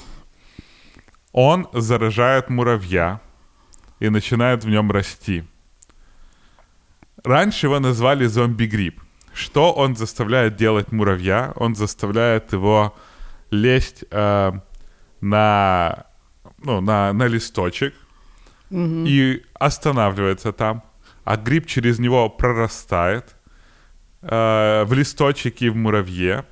Он 1.31 1.67
заражает 1.73 2.49
муравья 2.49 3.19
и 3.99 4.09
начинает 4.09 4.63
в 4.63 4.69
нем 4.69 4.91
расти. 4.91 5.43
Раньше 7.23 7.67
его 7.67 7.79
назвали 7.79 8.25
зомби-гриб. 8.25 9.01
Что 9.33 9.73
он 9.73 9.95
заставляет 9.95 10.55
делать 10.55 10.91
муравья? 10.91 11.53
Он 11.55 11.75
заставляет 11.75 12.53
его 12.53 12.95
лезть 13.54 14.04
э, 14.10 14.51
на, 15.22 16.06
ну, 16.64 16.82
на, 16.82 17.14
на 17.14 17.28
листочек 17.28 17.93
и 18.72 19.43
останавливается 19.54 20.51
там, 20.51 20.84
а 21.24 21.38
гриб 21.38 21.68
через 21.68 21.99
него 21.99 22.28
прорастает 22.30 23.36
э, 24.22 24.84
в 24.86 24.93
листочек 24.93 25.62
и 25.62 25.70
в 25.70 25.76
муравье. 25.76 26.45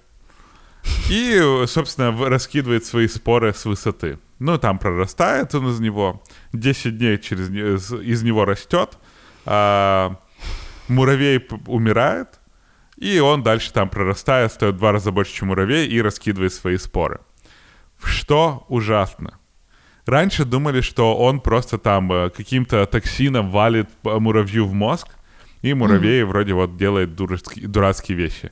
И, 1.10 1.64
собственно, 1.68 2.12
раскидывает 2.30 2.86
свои 2.86 3.08
споры 3.08 3.54
с 3.54 3.66
высоты. 3.66 4.20
Ну, 4.40 4.58
там 4.58 4.80
прорастает 4.80 5.54
он 5.54 5.70
из 5.70 5.80
него, 5.80 6.24
10 6.54 6.98
дней 6.98 7.18
через, 7.20 7.50
из, 7.50 8.24
него 8.24 8.46
растет, 8.46 8.98
а, 9.46 10.16
муравей 10.88 11.48
умирает, 11.68 12.40
И 13.02 13.20
он 13.20 13.42
дальше 13.42 13.74
там 13.74 13.90
прорастает, 13.90 14.52
стоит 14.52 14.76
в 14.76 14.78
два 14.78 14.92
раза 14.92 15.12
больше, 15.12 15.34
чем 15.34 15.48
муравей, 15.48 15.88
и 15.88 16.00
раскидывает 16.00 16.54
свои 16.54 16.78
споры. 16.78 17.20
Что 18.04 18.64
ужасно. 18.70 19.40
Раньше 20.06 20.46
думали, 20.46 20.82
что 20.82 21.18
он 21.18 21.40
просто 21.40 21.80
там 21.80 22.14
э, 22.14 22.30
каким-то 22.30 22.86
токсином 22.86 23.50
валит 23.50 23.90
э, 24.04 24.20
муравью 24.20 24.68
в 24.68 24.74
мозг, 24.74 25.08
и 25.64 25.74
муравей 25.74 26.22
вроде 26.24 26.54
вот 26.54 26.78
делает 26.78 27.16
дурацкие, 27.16 27.68
дурацкие 27.68 28.16
вещи. 28.16 28.52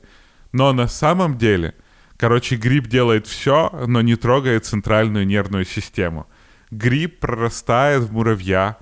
Но 0.52 0.74
на 0.74 0.88
самом 0.88 1.38
деле, 1.38 1.76
короче, 2.18 2.56
гриб 2.56 2.88
делает 2.88 3.28
все, 3.28 3.70
но 3.86 4.02
не 4.02 4.16
трогает 4.16 4.66
центральную 4.66 5.28
нервную 5.28 5.66
систему. 5.66 6.26
Гриб 6.72 7.20
прорастает 7.20 8.02
в 8.02 8.14
муравья 8.14 8.78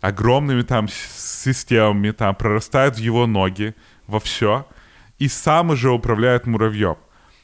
огромными 0.00 0.62
там 0.62 0.88
системами, 0.88 2.10
там 2.10 2.34
прорастает 2.34 2.96
в 2.96 2.98
его 2.98 3.28
ноги, 3.28 3.76
во 4.08 4.18
все, 4.18 4.66
и 5.24 5.28
сам 5.28 5.70
уже 5.70 5.90
управляет 5.90 6.46
муравьем. 6.46 6.96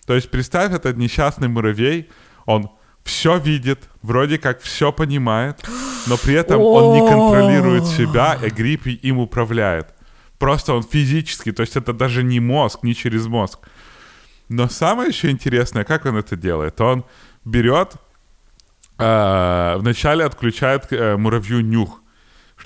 То 0.06 0.14
есть 0.14 0.30
представь, 0.30 0.72
этот 0.72 0.96
несчастный 0.96 1.48
муравей, 1.48 2.08
он 2.46 2.68
все 3.04 3.38
видит, 3.38 3.88
вроде 4.02 4.38
как 4.38 4.60
все 4.60 4.92
понимает, 4.92 5.64
но 6.06 6.16
при 6.16 6.34
этом 6.34 6.60
он 6.60 6.94
не 6.94 7.00
контролирует 7.08 7.84
себя, 7.86 8.34
и 8.46 8.50
гриб 8.50 8.86
и- 8.86 9.08
им 9.08 9.18
управляет. 9.18 9.94
Просто 10.38 10.74
он 10.74 10.82
физически, 10.82 11.52
то 11.52 11.62
есть 11.62 11.76
это 11.76 11.92
даже 11.92 12.22
не 12.22 12.40
мозг, 12.40 12.82
не 12.82 12.94
через 12.94 13.26
мозг. 13.26 13.58
Но 14.48 14.68
самое 14.68 15.08
еще 15.08 15.30
интересное, 15.30 15.84
как 15.84 16.06
он 16.06 16.16
это 16.16 16.36
делает? 16.36 16.80
Он 16.80 17.04
берет, 17.44 17.94
э, 18.98 19.76
вначале 19.78 20.24
отключает 20.24 20.86
э, 20.92 21.16
муравью 21.16 21.60
нюх, 21.64 22.02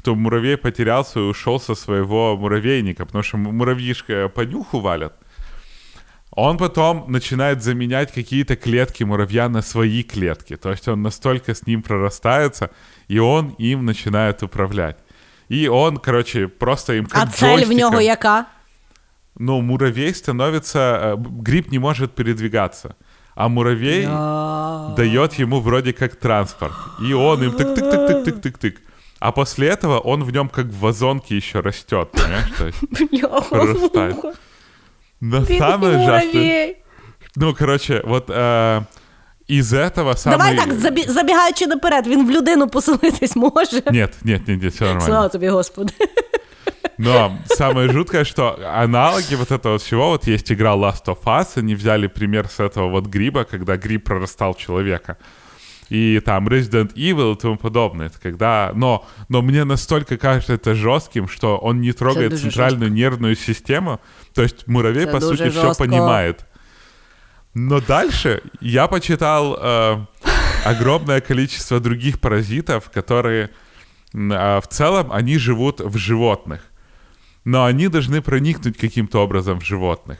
чтобы 0.01 0.19
муравей 0.21 0.57
потерялся 0.57 1.19
и 1.19 1.23
ушел 1.23 1.59
со 1.59 1.75
своего 1.75 2.37
муравейника, 2.37 3.05
потому 3.05 3.23
что 3.23 3.37
му- 3.37 3.51
муравьишка 3.51 4.29
по 4.29 4.41
нюху 4.41 4.79
валят. 4.79 5.13
Он 6.31 6.57
потом 6.57 7.05
начинает 7.07 7.63
заменять 7.63 8.11
какие-то 8.13 8.55
клетки 8.55 9.03
муравья 9.03 9.49
на 9.49 9.61
свои 9.61 10.03
клетки. 10.03 10.55
То 10.57 10.69
есть 10.69 10.87
он 10.87 11.01
настолько 11.01 11.53
с 11.55 11.65
ним 11.67 11.81
прорастается, 11.81 12.69
и 13.07 13.17
он 13.19 13.55
им 13.59 13.85
начинает 13.85 14.43
управлять. 14.43 14.97
И 15.49 15.67
он, 15.67 15.97
короче, 15.97 16.47
просто 16.47 16.93
им 16.93 17.05
как 17.05 17.23
А 17.23 17.27
цель 17.31 17.65
в 17.65 17.69
джойстиком- 17.69 17.73
нього 17.77 18.01
яка? 18.01 18.45
ну, 19.39 19.61
муравей 19.61 20.13
становится... 20.13 20.79
э, 20.79 21.15
б- 21.15 21.29
Гриб 21.41 21.71
не 21.71 21.79
может 21.79 22.13
передвигаться. 22.15 22.95
А 23.35 23.47
муравей 23.47 24.05
дает 24.97 25.39
ему 25.39 25.59
вроде 25.59 25.93
как 25.93 26.15
транспорт. 26.15 26.73
И 27.09 27.13
он 27.13 27.43
им 27.43 27.51
тык-тык-тык-тык-тык-тык. 27.51 28.75
А 29.21 29.31
после 29.31 29.67
этого 29.67 29.99
он 29.99 30.23
в 30.23 30.31
нем 30.31 30.49
как 30.49 30.65
в 30.65 30.79
вазонке 30.79 31.35
еще 31.35 31.59
растет, 31.59 32.11
понимаешь? 32.11 32.51
То 32.57 32.65
есть 32.67 33.49
прорастает. 33.49 34.15
Но 35.21 35.45
самое 35.45 35.97
ужасное... 35.97 36.75
Ну, 37.35 37.53
короче, 37.53 38.01
вот 38.05 38.29
э, 38.29 38.81
из 39.47 39.73
этого 39.73 40.13
самый... 40.13 40.37
Давай 40.37 40.55
так, 40.55 40.69
забі- 40.69 41.09
забігаючи 41.09 41.67
наперед, 41.67 42.07
він 42.07 42.27
в 42.27 42.31
людину 42.31 42.67
поселитись 42.67 43.35
може. 43.35 43.81
Нет, 43.91 44.15
нет, 44.23 44.47
нет, 44.47 44.61
нет, 44.61 44.73
все 44.73 44.85
нормально. 44.85 45.05
Слава 45.05 45.27
тобі, 45.29 45.49
Господи. 45.49 45.93
Но 46.97 47.37
самое 47.45 47.89
жуткое, 47.89 48.25
что 48.25 48.57
аналоги 48.73 49.35
вот 49.35 49.51
этого 49.51 49.77
всего, 49.77 50.09
вот 50.09 50.27
есть 50.27 50.51
игра 50.51 50.75
Last 50.75 51.05
of 51.05 51.23
Us, 51.25 51.59
они 51.59 51.75
взяли 51.75 52.07
пример 52.07 52.47
с 52.49 52.59
этого 52.59 52.89
вот 52.89 53.05
гриба, 53.05 53.43
когда 53.43 53.77
гриб 53.77 54.03
прорастал 54.03 54.53
в 54.53 54.57
человека. 54.57 55.15
И 55.88 56.20
там 56.24 56.48
Resident 56.48 56.94
Evil 56.94 57.34
и 57.34 57.38
тому 57.38 57.56
подобное. 57.56 58.06
Это 58.06 58.18
когда... 58.20 58.72
Но, 58.74 59.06
но 59.28 59.42
мне 59.42 59.64
настолько 59.64 60.16
кажется 60.16 60.54
это 60.54 60.74
жестким, 60.74 61.28
что 61.28 61.58
он 61.58 61.80
не 61.80 61.92
трогает 61.92 62.38
центральную 62.38 62.90
нервную 62.90 63.36
систему. 63.36 64.00
То 64.34 64.42
есть 64.42 64.66
муравей, 64.66 65.04
Это 65.04 65.12
по 65.12 65.20
сути, 65.20 65.50
все 65.50 65.62
жестко. 65.62 65.84
понимает. 65.84 66.46
Но 67.54 67.80
дальше 67.80 68.42
я 68.60 68.86
почитал 68.88 69.58
э, 69.60 70.06
огромное 70.64 71.20
количество 71.20 71.80
других 71.80 72.20
паразитов, 72.20 72.90
которые 72.90 73.50
а, 74.14 74.60
в 74.60 74.68
целом 74.68 75.12
они 75.12 75.38
живут 75.38 75.80
в 75.80 75.96
животных. 75.96 76.62
Но 77.44 77.64
они 77.64 77.88
должны 77.88 78.22
проникнуть 78.22 78.78
каким-то 78.78 79.18
образом 79.22 79.60
в 79.60 79.64
животных. 79.64 80.18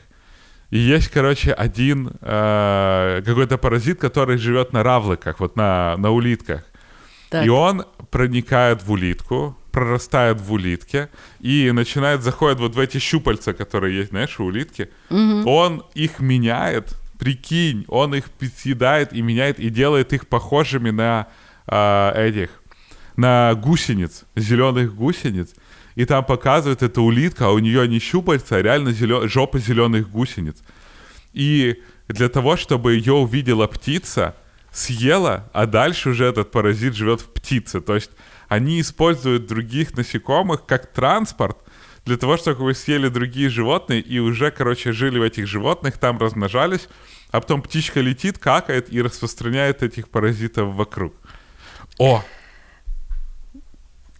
И 0.72 0.78
есть, 0.78 1.08
короче, 1.08 1.52
один 1.52 2.12
э, 2.22 3.22
какой-то 3.26 3.58
паразит, 3.58 4.00
который 4.00 4.38
живет 4.38 4.72
на 4.72 4.82
равликах, 4.82 5.38
вот 5.38 5.54
на, 5.54 5.96
на 5.98 6.10
улитках. 6.10 6.64
Так. 7.28 7.44
И 7.44 7.50
он 7.50 7.84
проникает 8.10 8.82
в 8.82 8.90
улитку, 8.90 9.54
прорастает 9.70 10.40
в 10.40 10.50
улитке 10.50 11.10
и 11.40 11.70
начинает, 11.72 12.22
заходит 12.22 12.58
вот 12.58 12.74
в 12.74 12.78
эти 12.78 12.96
щупальца, 12.96 13.52
которые 13.52 13.98
есть, 13.98 14.10
знаешь, 14.10 14.40
у 14.40 14.44
улитки. 14.44 14.88
Он 15.44 15.84
их 15.92 16.20
меняет, 16.20 16.96
прикинь, 17.18 17.84
он 17.88 18.14
их 18.14 18.24
съедает 18.56 19.12
и 19.12 19.20
меняет, 19.20 19.60
и 19.60 19.68
делает 19.68 20.14
их 20.14 20.26
похожими 20.26 20.88
на 20.88 21.28
а, 21.66 22.14
этих, 22.16 22.48
на 23.16 23.54
гусениц, 23.54 24.24
зеленых 24.36 24.94
гусениц. 24.94 25.54
И 25.94 26.04
там 26.04 26.24
показывает 26.24 26.82
эта 26.82 27.00
улитка, 27.00 27.46
а 27.46 27.50
у 27.50 27.58
нее 27.58 27.86
не 27.86 27.98
щупальца, 27.98 28.56
а 28.56 28.62
реально 28.62 28.90
зелё- 28.90 29.28
жопа 29.28 29.58
зеленых 29.58 30.10
гусениц. 30.10 30.56
И 31.32 31.82
для 32.08 32.28
того, 32.28 32.56
чтобы 32.56 32.94
ее 32.94 33.12
увидела 33.14 33.66
птица, 33.66 34.34
съела, 34.72 35.50
а 35.52 35.66
дальше 35.66 36.10
уже 36.10 36.24
этот 36.24 36.50
паразит 36.50 36.94
живет 36.94 37.20
в 37.20 37.28
птице. 37.28 37.80
То 37.80 37.94
есть 37.94 38.10
они 38.48 38.80
используют 38.80 39.46
других 39.46 39.96
насекомых 39.96 40.66
как 40.66 40.92
транспорт 40.92 41.58
для 42.04 42.16
того, 42.16 42.36
чтобы 42.36 42.64
вы 42.64 42.74
съели 42.74 43.08
другие 43.08 43.48
животные 43.48 44.00
и 44.00 44.18
уже, 44.18 44.50
короче, 44.50 44.92
жили 44.92 45.18
в 45.18 45.22
этих 45.22 45.46
животных, 45.46 45.98
там 45.98 46.18
размножались, 46.18 46.88
а 47.30 47.40
потом 47.40 47.62
птичка 47.62 48.00
летит, 48.00 48.38
какает 48.38 48.92
и 48.92 49.00
распространяет 49.00 49.82
этих 49.82 50.08
паразитов 50.08 50.74
вокруг. 50.74 51.14
О, 51.98 52.24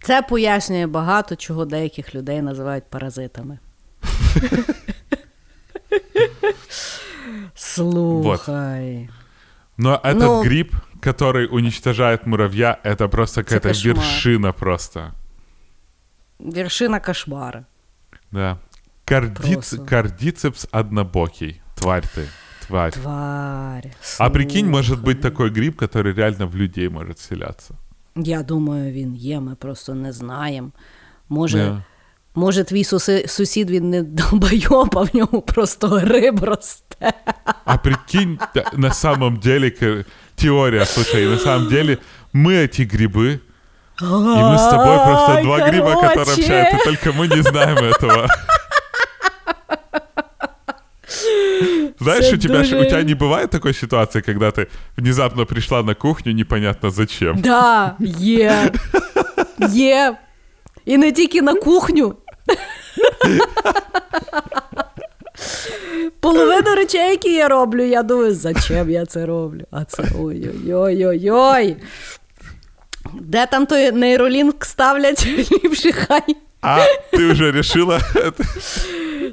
Це 0.03 0.21
пояснює 0.21 0.87
багато 0.87 1.35
чого 1.35 1.65
деяких 1.65 2.15
людей 2.15 2.41
називають 2.41 2.83
паразитами. 2.89 3.59
Слухай. 7.55 9.09
но 9.77 9.99
этот 10.03 10.19
Ну. 10.19 10.43
гриб, 10.43 10.75
который 11.01 11.47
уничтожает 11.51 12.25
муравья, 12.25 12.79
это 12.83 13.07
просто 13.07 13.43
какая-то 13.43 13.69
вершина 13.69 14.51
просто. 14.51 15.11
Вершина 16.39 16.99
кошмара. 16.99 17.65
Да. 18.31 18.57
Кардицепс 19.05 20.67
однобокий. 20.71 21.61
Тварь 21.75 22.03
ты. 22.15 22.27
Тварь. 22.67 22.93
Тварь. 22.93 23.91
А 24.19 24.29
прикинь, 24.29 24.67
может 24.67 25.01
быть 25.01 25.21
такой 25.21 25.49
гриб, 25.49 25.77
который 25.77 26.13
реально 26.13 26.45
в 26.47 26.55
людей 26.55 26.89
может 26.89 27.19
вселяться. 27.19 27.75
Я 28.16 28.42
думаю, 28.42 28.92
він 28.92 29.16
є, 29.16 29.40
ми 29.40 29.54
просто 29.54 29.94
не 29.94 30.12
знаємо. 30.12 30.70
Може, 31.28 31.58
Да. 31.58 31.82
може 32.34 32.64
твій 32.64 32.84
суси- 32.84 33.28
сусід 33.28 33.70
він 33.70 33.90
не 33.90 34.02
долбойоб, 34.02 34.88
а 34.98 35.02
в 35.02 35.08
ньому 35.14 35.42
просто 35.42 35.88
гриб 35.88 36.44
росте. 36.44 37.12
А 37.64 37.76
прикинь, 37.78 38.38
да, 38.54 38.64
на 38.76 38.92
самом 38.92 39.36
деле, 39.36 39.70
к- 39.70 40.04
теория, 40.36 40.84
слушай, 40.86 41.26
на 41.26 41.38
самом 41.38 41.68
деле 41.68 41.98
мы 42.34 42.52
эти 42.52 42.82
грибы, 42.96 43.40
и 44.02 44.04
мы 44.04 44.56
с 44.58 44.70
тобой 44.70 44.96
просто 45.06 45.32
Ай, 45.32 45.42
два 45.44 45.68
гриба, 45.70 45.94
которые 45.94 46.14
короче. 46.14 46.40
общаются, 46.42 46.84
только 46.84 47.12
мы 47.12 47.36
не 47.36 47.42
знаем 47.42 47.76
этого. 47.78 48.28
Знаешь, 52.02 52.24
Это 52.24 52.34
у 52.34 52.38
тебя, 52.38 52.64
ж- 52.64 52.70
дуже- 52.70 52.80
у 52.80 52.84
тебя 52.84 53.02
не 53.02 53.14
бывает 53.14 53.48
такой 53.48 53.74
ситуации, 53.74 54.20
когда 54.22 54.46
ты 54.50 54.66
внезапно 54.96 55.44
пришла 55.46 55.82
на 55.82 55.94
кухню, 55.94 56.32
непонятно 56.32 56.90
зачем. 56.90 57.40
Да, 57.40 57.96
є. 58.00 58.72
Є. 59.68 60.16
І 60.84 60.96
не 60.98 61.12
тільки 61.12 61.42
на 61.42 61.54
кухню. 61.54 62.14
Половину 66.20 66.74
речей, 66.74 67.10
які 67.10 67.32
я 67.32 67.48
роблю, 67.48 67.82
я 67.82 68.02
думаю, 68.02 68.34
зачем 68.34 68.90
я 68.90 69.06
це 69.06 69.26
роблю? 69.26 69.60
А 69.70 69.84
це 69.84 70.02
ой-ой-ой-ой-ой. 70.20 71.76
Де 73.20 73.46
там 73.46 73.66
той 73.66 73.92
нейролінк 73.92 74.64
ставлять? 74.64 75.26
Ліпше 75.64 75.92
хай. 75.92 76.36
А 76.62 76.78
ты 77.12 77.32
уже 77.32 77.52
решила 77.52 78.00
это? 78.14 78.44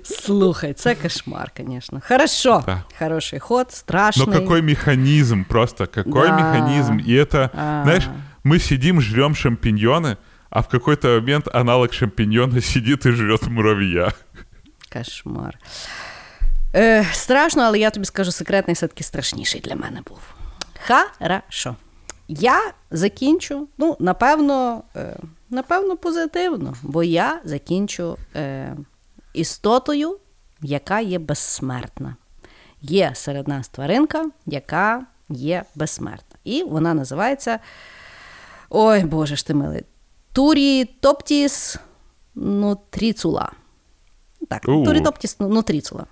Слухай, 0.04 0.74
це 0.74 0.96
кошмар, 0.96 1.52
звісно. 1.58 2.02
Хорошо. 2.08 2.64
Да. 2.66 2.84
Хороший 3.00 3.40
ход, 3.40 3.72
страшний. 3.72 4.28
Но 4.28 4.34
какой 4.34 4.62
механизм, 4.62 5.44
просто 5.44 5.88
какой 5.88 6.28
Да. 6.28 6.36
механизм. 6.36 7.00
И 7.00 7.14
это, 7.24 7.50
А. 7.54 7.84
знаешь, 7.84 8.08
мы 8.44 8.60
сидим, 8.60 9.02
жрем 9.02 9.36
шампиньоны, 9.36 10.18
а 10.50 10.62
в 10.62 10.68
какой-то 10.68 11.08
момент 11.08 11.48
аналог 11.56 11.94
шампиньона 11.94 12.62
сидит 12.62 13.06
и 13.06 13.12
жрет 13.12 13.48
муравья. 13.48 14.12
Кошмар. 14.94 15.58
Е, 16.76 17.06
страшно, 17.12 17.64
але 17.64 17.80
я 17.80 17.90
тобі 17.90 18.06
скажу, 18.06 18.32
секретний 18.32 18.74
все-таки 18.74 19.04
страшніший 19.04 19.62
для 19.62 19.76
мене 19.76 20.02
був. 20.08 20.20
Хорошо. 21.20 21.76
Я 22.28 22.72
закінчу, 22.92 23.68
ну, 23.78 23.98
напевно, 24.00 24.84
е, 24.96 25.18
напевно, 25.50 25.98
позитивно, 25.98 26.74
бо 26.84 27.04
я 27.04 27.40
закінчу 27.44 28.18
е, 28.36 28.76
істотою, 29.33 30.19
яка 30.63 31.01
є 31.01 31.19
безсмертна. 31.19 32.17
Є 32.83 33.11
серед 33.15 33.49
нас 33.49 33.69
тваринка, 33.69 34.31
яка 34.47 35.07
є 35.29 35.65
безсмертна. 35.75 36.39
І 36.45 36.63
вона 36.63 36.95
називається. 36.95 37.59
Ой, 38.71 39.05
Боже 39.05 39.37
ж 39.37 39.47
ти 39.47 39.55
милий. 39.55 39.85
Турітоптіс 40.33 41.77
нутріцула. 42.35 43.53
Так, 44.49 44.63
У. 44.69 44.85
турітоптіс 44.85 45.41
нутріцула. 45.41 46.07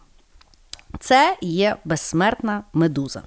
Це 1.00 1.36
є 1.40 1.76
безсмертна 1.84 2.64
медуза. 2.72 3.22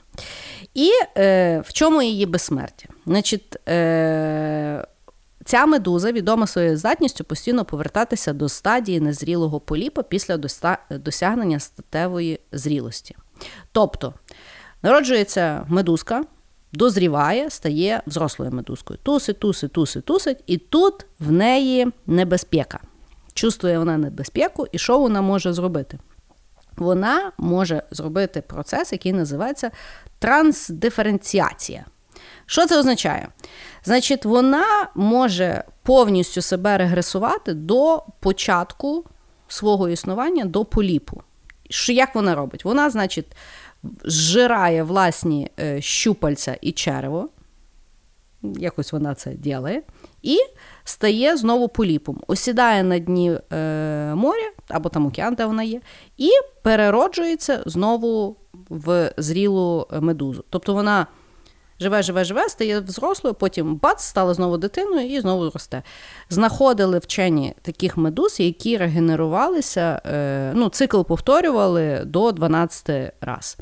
І 0.74 0.92
е, 1.18 1.60
в 1.66 1.74
чому 1.74 2.02
її 2.02 2.26
безсмертя? 2.26 2.90
Значить, 3.06 3.70
е, 3.70 4.86
ця 5.46 5.66
медуза 5.66 6.12
відома 6.12 6.48
своєю 6.48 6.78
здатністю 6.78 7.24
постійно 7.24 7.66
повертатися 7.66 8.34
до 8.34 8.50
стадії 8.50 9.00
незрілого 9.00 9.60
поліпа 9.60 10.04
після 10.04 10.38
досягнення 10.90 11.60
статевої 11.60 12.40
зрілості. 12.52 13.16
Тобто, 13.72 14.14
народжується 14.82 15.66
медузка, 15.68 16.24
дозріває, 16.74 17.50
стає 17.50 18.02
взрослою 18.08 18.52
медузкою. 18.52 19.00
Тусить, 19.04 19.40
тусить, 19.40 19.72
тусить, 19.72 20.06
тусить, 20.06 20.44
і 20.48 20.58
тут 20.58 21.06
в 21.20 21.32
неї 21.32 21.88
небезпека. 22.08 22.80
Чувствує 23.34 23.80
вона 23.80 23.98
небезпеку, 23.98 24.68
і 24.72 24.78
що 24.78 25.00
вона 25.00 25.22
може 25.22 25.54
зробити? 25.54 26.00
Вона 26.78 27.32
може 27.38 27.84
зробити 27.92 28.42
процес, 28.42 28.92
який 28.92 29.14
називається 29.14 29.72
трансдиференціація. 30.20 31.86
Що 32.52 32.66
це 32.66 32.80
означає? 32.80 33.28
Значить, 33.84 34.26
вона 34.26 34.88
може 34.96 35.64
повністю 35.84 36.42
себе 36.42 36.78
регресувати 36.78 37.54
до 37.54 38.04
початку 38.20 39.06
свого 39.48 39.90
існування, 39.90 40.46
до 40.46 40.66
поліпу. 40.66 41.22
Що, 41.70 41.94
як 41.94 42.16
вона 42.16 42.36
робить? 42.36 42.66
Вона, 42.66 42.90
значить, 42.90 43.26
зжирає 44.04 44.84
власні 44.84 45.50
е, 45.60 45.82
щупальця 45.82 46.58
і 46.62 46.72
черево, 46.72 47.30
якось 48.42 48.92
вона 48.94 49.16
це 49.16 49.34
ділає, 49.34 49.82
і 50.22 50.38
стає 50.84 51.38
знову 51.38 51.68
поліпом. 51.68 52.22
Осідає 52.28 52.84
на 52.84 53.00
дні 53.00 53.32
е, 53.32 54.16
моря 54.16 54.52
або 54.68 54.90
там 54.90 55.06
океан, 55.06 55.36
де 55.36 55.46
вона 55.46 55.64
є, 55.64 55.82
і 56.18 56.30
перероджується 56.62 57.64
знову 57.66 58.38
в 58.70 59.14
зрілу 59.18 59.88
медузу. 60.02 60.44
Тобто 60.50 60.74
вона 60.74 61.08
живе, 61.82 62.04
живе, 62.04 62.24
живе, 62.24 62.50
стає 62.50 62.80
взрослою, 62.80 63.34
потім 63.34 63.76
бац, 63.76 64.04
стала 64.04 64.34
знову 64.34 64.58
дитиною 64.58 65.10
і 65.10 65.22
знову 65.22 65.50
росте. 65.50 65.84
Знаходили 66.30 67.00
вчені 67.00 67.54
таких 67.62 67.98
медуз, 67.98 68.40
які 68.40 68.78
регенерувалися, 68.78 70.02
е, 70.06 70.52
ну, 70.56 70.70
цикл 70.70 71.02
повторювали 71.02 72.02
до 72.06 72.32
12 72.32 73.14
раз. 73.22 73.58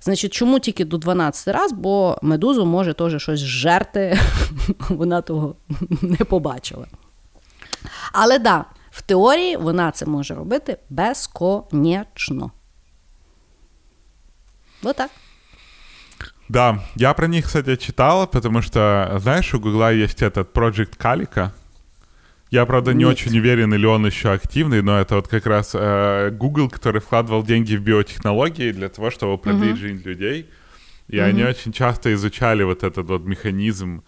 Значить, 0.00 0.32
чому 0.32 0.58
тільки 0.58 0.84
до 0.84 0.98
12 0.98 1.54
раз? 1.54 1.72
Бо 1.72 2.18
медузу 2.22 2.66
може 2.66 2.94
теж 2.94 3.22
щось 3.22 3.40
жерти, 3.40 4.18
вона 4.88 5.20
того 5.20 5.54
не 6.02 6.16
побачила. 6.16 6.86
Але 8.12 8.38
да, 8.38 8.64
в 8.90 9.02
теорії 9.02 9.56
вона 9.56 9.90
це 9.90 10.06
може 10.06 10.34
робити 10.34 10.78
безконечно. 10.90 12.50
Отак. 14.82 15.10
Да, 16.48 16.82
я 16.94 17.12
про 17.12 17.26
них, 17.26 17.44
кстати, 17.44 17.76
читал, 17.76 18.26
потому 18.26 18.62
что, 18.62 19.18
знаешь, 19.20 19.52
у 19.54 19.60
Гугла 19.60 19.92
есть 19.92 20.22
этот 20.22 20.56
Project 20.56 20.96
Calico. 20.96 21.50
Я, 22.50 22.64
правда, 22.64 22.94
не 22.94 23.04
Нет. 23.04 23.12
очень 23.12 23.38
уверен, 23.38 23.74
или 23.74 23.84
он 23.84 24.06
еще 24.06 24.30
активный, 24.30 24.80
но 24.80 24.98
это 24.98 25.16
вот 25.16 25.28
как 25.28 25.44
раз 25.46 25.72
э, 25.74 26.30
Google, 26.30 26.70
который 26.70 27.02
вкладывал 27.02 27.42
деньги 27.42 27.76
в 27.76 27.82
биотехнологии 27.82 28.72
для 28.72 28.88
того, 28.88 29.10
чтобы 29.10 29.36
продлить 29.36 29.76
жизнь 29.76 30.02
людей. 30.02 30.48
И 31.08 31.18
они 31.18 31.44
очень 31.44 31.72
часто 31.72 32.12
изучали 32.14 32.62
вот 32.62 32.82
этот 32.82 33.06
вот 33.08 33.24
механизм 33.24 34.02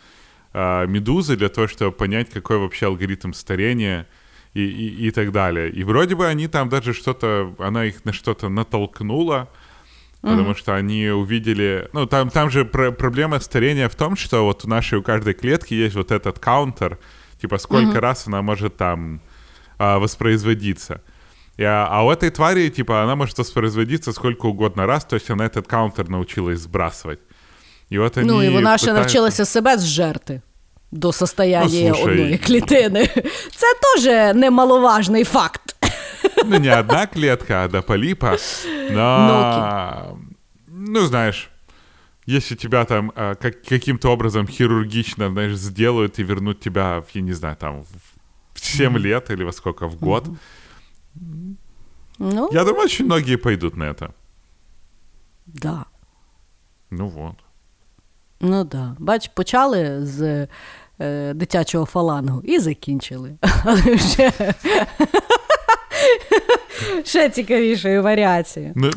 э, 0.54 0.86
медузы 0.86 1.36
для 1.36 1.50
того, 1.50 1.66
чтобы 1.66 1.92
понять, 1.92 2.30
какой 2.30 2.56
вообще 2.56 2.86
алгоритм 2.86 3.32
старения 3.34 4.06
и, 4.54 4.62
и, 4.62 5.08
и 5.08 5.10
так 5.10 5.32
далее. 5.32 5.70
И 5.70 5.84
вроде 5.84 6.14
бы 6.14 6.26
они 6.26 6.48
там 6.48 6.70
даже 6.70 6.94
что-то, 6.94 7.54
она 7.58 7.84
их 7.84 8.06
на 8.06 8.12
что-то 8.14 8.48
натолкнула, 8.48 9.50
Потому 10.21 10.55
что 10.55 10.73
они 10.73 11.09
увидели... 11.09 11.87
Ну, 11.93 12.07
там, 12.07 12.29
там 12.29 12.49
же 12.49 12.65
про- 12.65 12.91
проблема 12.91 13.39
старения 13.39 13.87
в 13.87 13.95
том, 13.95 14.15
что 14.15 14.43
вот 14.45 14.65
у 14.65 14.67
нашей, 14.67 14.97
у 14.97 15.03
каждой 15.03 15.33
клетки 15.33 15.75
есть 15.75 15.95
вот 15.95 16.11
этот 16.11 16.39
каунтер, 16.39 16.97
типа 17.41 17.57
сколько 17.59 18.01
раз 18.01 18.27
она 18.27 18.41
может 18.41 18.75
там 18.77 19.19
а, 19.77 19.99
воспроизводиться. 19.99 21.01
И, 21.57 21.63
а, 21.63 21.87
а 21.91 22.03
у 22.03 22.09
этой 22.11 22.31
твари, 22.31 22.69
типа, 22.69 23.03
она 23.03 23.15
может 23.15 23.37
воспроизводиться 23.37 24.13
сколько 24.13 24.47
угодно 24.47 24.85
раз, 24.87 25.05
то 25.05 25.15
есть 25.15 25.29
она 25.29 25.45
этот 25.45 25.67
каунтер 25.67 26.09
научилась 26.09 26.59
сбрасывать. 26.59 27.19
И 27.91 27.97
вот 27.99 28.17
они 28.17 28.27
Ну 28.27 28.43
і 28.43 28.49
вона 28.49 28.77
ще 28.77 28.87
пытаются- 28.87 28.93
навчилася 28.99 29.45
себе 29.45 29.77
зжерти 29.77 30.41
до 30.91 31.11
состояння 31.13 31.89
Ну, 31.89 31.95
слушай. 31.95 32.11
одної 32.13 32.37
клітини. 32.37 33.05
Це 33.55 33.67
теж 33.81 34.35
немаловажний 34.35 35.23
факт. 35.23 35.68
Ну, 36.44 36.58
не 36.58 36.68
одна 36.68 37.06
клетка, 37.06 37.64
а 37.64 37.68
до 37.68 37.82
полипа. 37.82 38.36
Но, 38.90 40.18
ну, 40.68 41.00
знаешь, 41.06 41.50
если 42.26 42.56
тебя 42.56 42.84
там 42.84 43.12
а, 43.14 43.34
как, 43.34 43.62
каким-то 43.62 44.08
образом 44.12 44.46
хирургично, 44.46 45.28
знаешь, 45.28 45.56
сделают 45.56 46.18
и 46.18 46.22
вернут 46.24 46.60
тебя, 46.60 47.00
в, 47.00 47.14
я 47.14 47.22
не 47.22 47.32
знаю, 47.34 47.56
там, 47.56 47.82
в 48.54 48.60
7 48.60 48.98
лет 48.98 49.30
или 49.30 49.44
во 49.44 49.52
сколько, 49.52 49.88
в 49.88 49.96
год, 49.96 50.28
Ну, 52.18 52.48
я 52.52 52.64
думаю, 52.64 52.84
очень 52.84 53.04
многие 53.06 53.36
пойдут 53.36 53.76
на 53.76 53.84
это. 53.84 54.10
да. 55.46 55.84
Ну 56.90 57.08
вот. 57.08 57.34
Ну 58.40 58.64
да. 58.64 58.96
Бач, 58.98 59.28
почали 59.28 60.06
з 60.06 60.48
е, 61.00 61.34
дитячого 61.34 61.86
фалангу 61.86 62.40
і 62.44 62.58
закінчили. 62.58 63.36
Але 63.64 63.98
ще, 63.98 64.54
ще 67.04 67.28
цікавішою 67.30 68.02
варіацією. 68.02 68.72
Ну, 68.76 68.90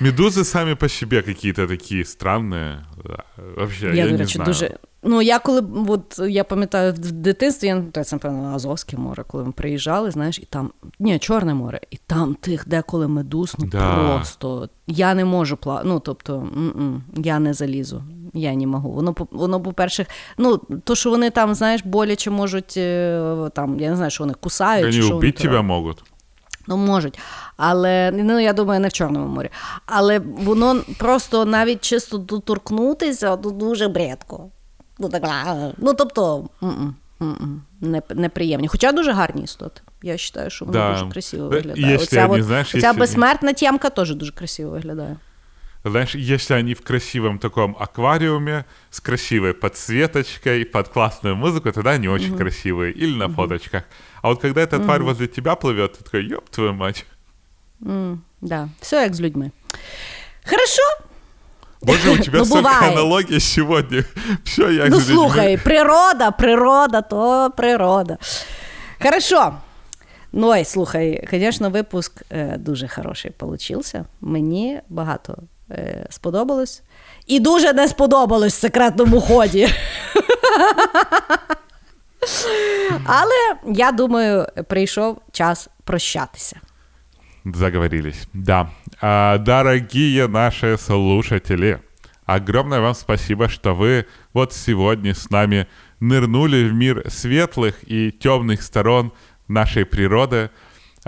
медузы 0.00 0.44
сами 0.44 0.74
по 0.76 0.88
себе 0.88 1.22
такие 1.22 2.04
странные. 2.04 2.84
Да, 3.04 3.24
Вообще, 3.56 3.86
я, 3.86 3.94
Я, 3.94 4.04
не 4.04 4.12
до 4.12 4.18
речі, 4.18 4.32
знаю. 4.34 4.46
дуже. 4.46 4.76
Ну, 5.02 5.22
я 5.22 5.38
коли 5.38 5.62
от 5.88 6.20
я 6.28 6.44
пам'ятаю 6.44 6.92
в 6.92 6.98
дитинстві, 6.98 7.66
я 7.66 7.74
ну, 7.74 8.04
це, 8.04 8.16
напевно, 8.16 8.52
Азовське 8.54 8.96
море, 8.96 9.24
коли 9.28 9.44
ми 9.44 9.52
приїжджали, 9.52 10.10
знаєш, 10.10 10.38
і 10.38 10.44
там 10.50 10.70
ні, 10.98 11.18
Чорне 11.18 11.54
море, 11.54 11.80
і 11.90 11.98
там 12.06 12.34
тих 12.34 12.68
деколи 12.68 13.08
медуз, 13.08 13.54
ну 13.58 13.66
Да. 13.66 13.94
просто 13.94 14.68
я 14.86 15.14
не 15.14 15.24
можу 15.24 15.56
пла... 15.56 15.82
Ну, 15.84 16.00
тобто, 16.00 16.48
я 17.16 17.38
не 17.38 17.54
залізу. 17.54 18.02
Я 18.34 18.54
не 18.54 18.66
можу. 18.66 18.88
Воно, 18.88 19.14
воно, 19.30 19.60
по-перше, 19.60 20.06
ну, 20.38 20.60
то, 20.84 20.94
що 20.94 21.10
вони 21.10 21.30
там, 21.30 21.54
знаєш, 21.54 21.82
боляче 21.84 22.30
можуть 22.30 22.74
е, 22.76 23.50
там, 23.54 23.80
я 23.80 23.90
не 23.90 23.96
знаю, 23.96 24.10
що 24.10 24.24
вони 24.24 24.34
кусають. 24.40 24.96
Вони 24.96 25.14
убить 25.14 25.36
тебя 25.36 25.62
роблять. 25.68 26.02
Ну, 26.68 26.76
можуть. 26.76 27.18
Але 27.56 28.10
ну, 28.14 28.38
я 28.40 28.52
думаю, 28.52 28.80
не 28.80 28.88
в 28.88 28.92
Чорному 28.92 29.26
морі. 29.26 29.50
Але 29.86 30.18
воно 30.18 30.80
просто 30.98 31.44
навіть 31.44 31.80
чисто 31.80 32.18
доторкнутися 32.18 33.36
то 33.36 33.50
дуже 33.50 33.88
бредко. 33.88 34.50
Ну, 34.98 35.08
так, 35.08 35.22
ну 35.78 35.94
тобто, 35.94 36.48
не, 37.80 38.02
неприємні. 38.14 38.68
Хоча 38.68 38.92
дуже 38.92 39.12
гарні 39.12 39.42
істоти. 39.42 39.80
Я 40.02 40.12
вважаю, 40.12 40.50
що 40.50 40.64
вони 40.64 40.78
Да. 40.78 40.92
дуже 40.92 41.08
красиво 41.10 41.46
Е, 41.46 41.48
виглядають. 41.48 42.02
Оця, 42.02 42.26
от- 42.26 42.42
знаєш, 42.42 42.74
оця 42.74 42.92
безсмертна 42.92 43.52
тємка 43.52 43.90
теж 43.90 44.14
дуже 44.14 44.32
красиво 44.32 44.70
виглядає. 44.70 45.16
Знаешь, 45.90 46.14
если 46.14 46.54
они 46.54 46.74
в 46.74 46.82
красивом 46.82 47.38
таком 47.38 47.76
аквариуме 47.80 48.64
с 48.90 49.00
красивой 49.00 49.52
подсветочкой, 49.54 50.64
под 50.64 50.88
классную 50.88 51.36
музыку, 51.36 51.72
тогда 51.72 51.90
они 51.90 52.08
очень 52.08 52.36
красивые. 52.36 52.92
Или 52.92 53.16
на 53.16 53.28
фоточках. 53.28 53.82
А 54.22 54.28
вот 54.28 54.40
когда 54.40 54.60
эта 54.60 54.78
тварь 54.78 55.02
возле 55.02 55.26
тебя 55.26 55.54
плывет, 55.54 55.92
ты 55.98 56.04
такой, 56.04 56.24
ёб 56.26 56.48
твою 56.50 56.72
мать. 56.72 57.04
М, 57.86 58.22
да. 58.40 58.68
Все 58.80 59.02
як 59.02 59.14
з 59.14 59.20
людьми. 59.20 59.50
Хорошо. 60.44 60.82
Боже, 61.82 62.10
у 62.10 62.18
тебя 62.22 62.38
Ну, 62.38 62.44
столько 62.44 62.68
бывает. 62.68 62.92
аналогий 62.92 63.40
сегодня. 63.40 64.04
Все, 64.44 64.70
я 64.70 64.86
Ну 64.88 64.96
с 64.96 65.08
людьми. 65.08 65.14
слухай, 65.14 65.58
природа, 65.58 66.30
природа, 66.32 67.02
то 67.02 67.50
природа. 67.56 68.18
Хорошо. 69.02 69.54
Ну, 70.32 70.48
ой, 70.48 70.64
слухай, 70.64 71.28
звісно, 71.30 71.70
випуск 71.70 72.22
е, 72.30 72.56
дуже 72.58 72.88
хороший 72.88 73.30
получився. 73.30 74.04
Мені 74.20 74.80
багато 74.88 75.38
е, 75.71 76.07
сподобалось. 76.09 76.83
І 77.27 77.39
дуже 77.39 77.73
не 77.73 77.87
сподобалось 77.87 78.53
в 78.53 78.59
секретному 78.59 79.21
ході. 79.21 79.69
Але 83.05 83.55
я 83.65 83.91
думаю, 83.91 84.47
прийшов 84.67 85.21
час 85.31 85.69
прощатися. 85.83 86.59
Заговорились. 87.45 88.27
Да. 88.33 88.69
А, 89.01 89.37
дорогие 89.37 90.27
наши 90.27 90.77
слушатели, 90.77 91.79
огромное 92.25 92.79
вам 92.79 92.95
спасибо, 92.95 93.49
что 93.49 93.75
вы 93.75 94.05
вот 94.33 94.53
сегодня 94.53 95.13
с 95.13 95.29
нами 95.29 95.67
нырнули 95.99 96.69
в 96.69 96.73
мир 96.73 97.03
светлых 97.09 97.83
и 97.83 98.11
темных 98.11 98.61
сторон 98.61 99.11
нашей 99.47 99.85
природы. 99.85 100.49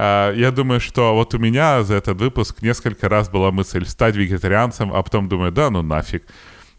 А, 0.02 0.32
я 0.32 0.50
думаю, 0.50 0.80
что 0.80 1.14
вот 1.14 1.34
у 1.34 1.38
меня 1.38 1.82
за 1.82 1.96
этот 1.96 2.18
выпуск 2.18 2.62
несколько 2.62 3.06
раз 3.10 3.28
была 3.28 3.50
мысль 3.50 3.84
стать 3.84 4.16
вегетарианцем, 4.16 4.94
а 4.94 5.02
потом 5.02 5.28
думаю, 5.28 5.52
да 5.52 5.68
ну 5.68 5.82
нафиг. 5.82 6.26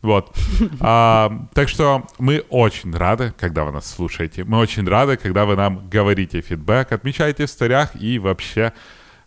Вот. 0.02 0.36
А, 0.80 1.48
так 1.54 1.70
что 1.70 2.08
мы 2.18 2.44
очень 2.50 2.92
рады, 2.96 3.32
когда 3.40 3.64
вы 3.64 3.74
нас 3.74 3.86
слушаете. 3.86 4.44
Мы 4.44 4.58
очень 4.58 4.88
рады, 4.88 5.18
когда 5.18 5.46
вы 5.46 5.56
нам 5.56 5.88
говорите 5.88 6.42
фидбэк, 6.42 6.92
отмечаете 6.92 7.46
в 7.46 7.50
старях 7.52 7.92
и 7.94 8.18
вообще 8.18 8.74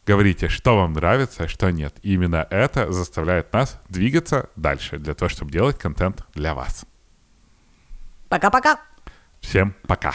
говорите, 0.05 0.49
что 0.49 0.77
вам 0.77 0.95
нравится, 0.95 1.45
а 1.45 1.49
что 1.49 1.71
нет. 1.71 1.95
И 2.03 2.15
именно 2.15 2.49
это 2.51 2.91
заставляет 2.91 3.53
нас 3.53 3.81
двигаться 3.89 4.51
дальше 4.57 4.99
для 4.99 5.15
того, 5.15 5.29
чтобы 5.29 5.53
делать 5.53 5.79
контент 5.79 6.25
для 6.35 6.55
вас. 6.55 6.85
Пока-пока. 8.29 8.81
Всем 9.41 9.77
пока. 9.87 10.15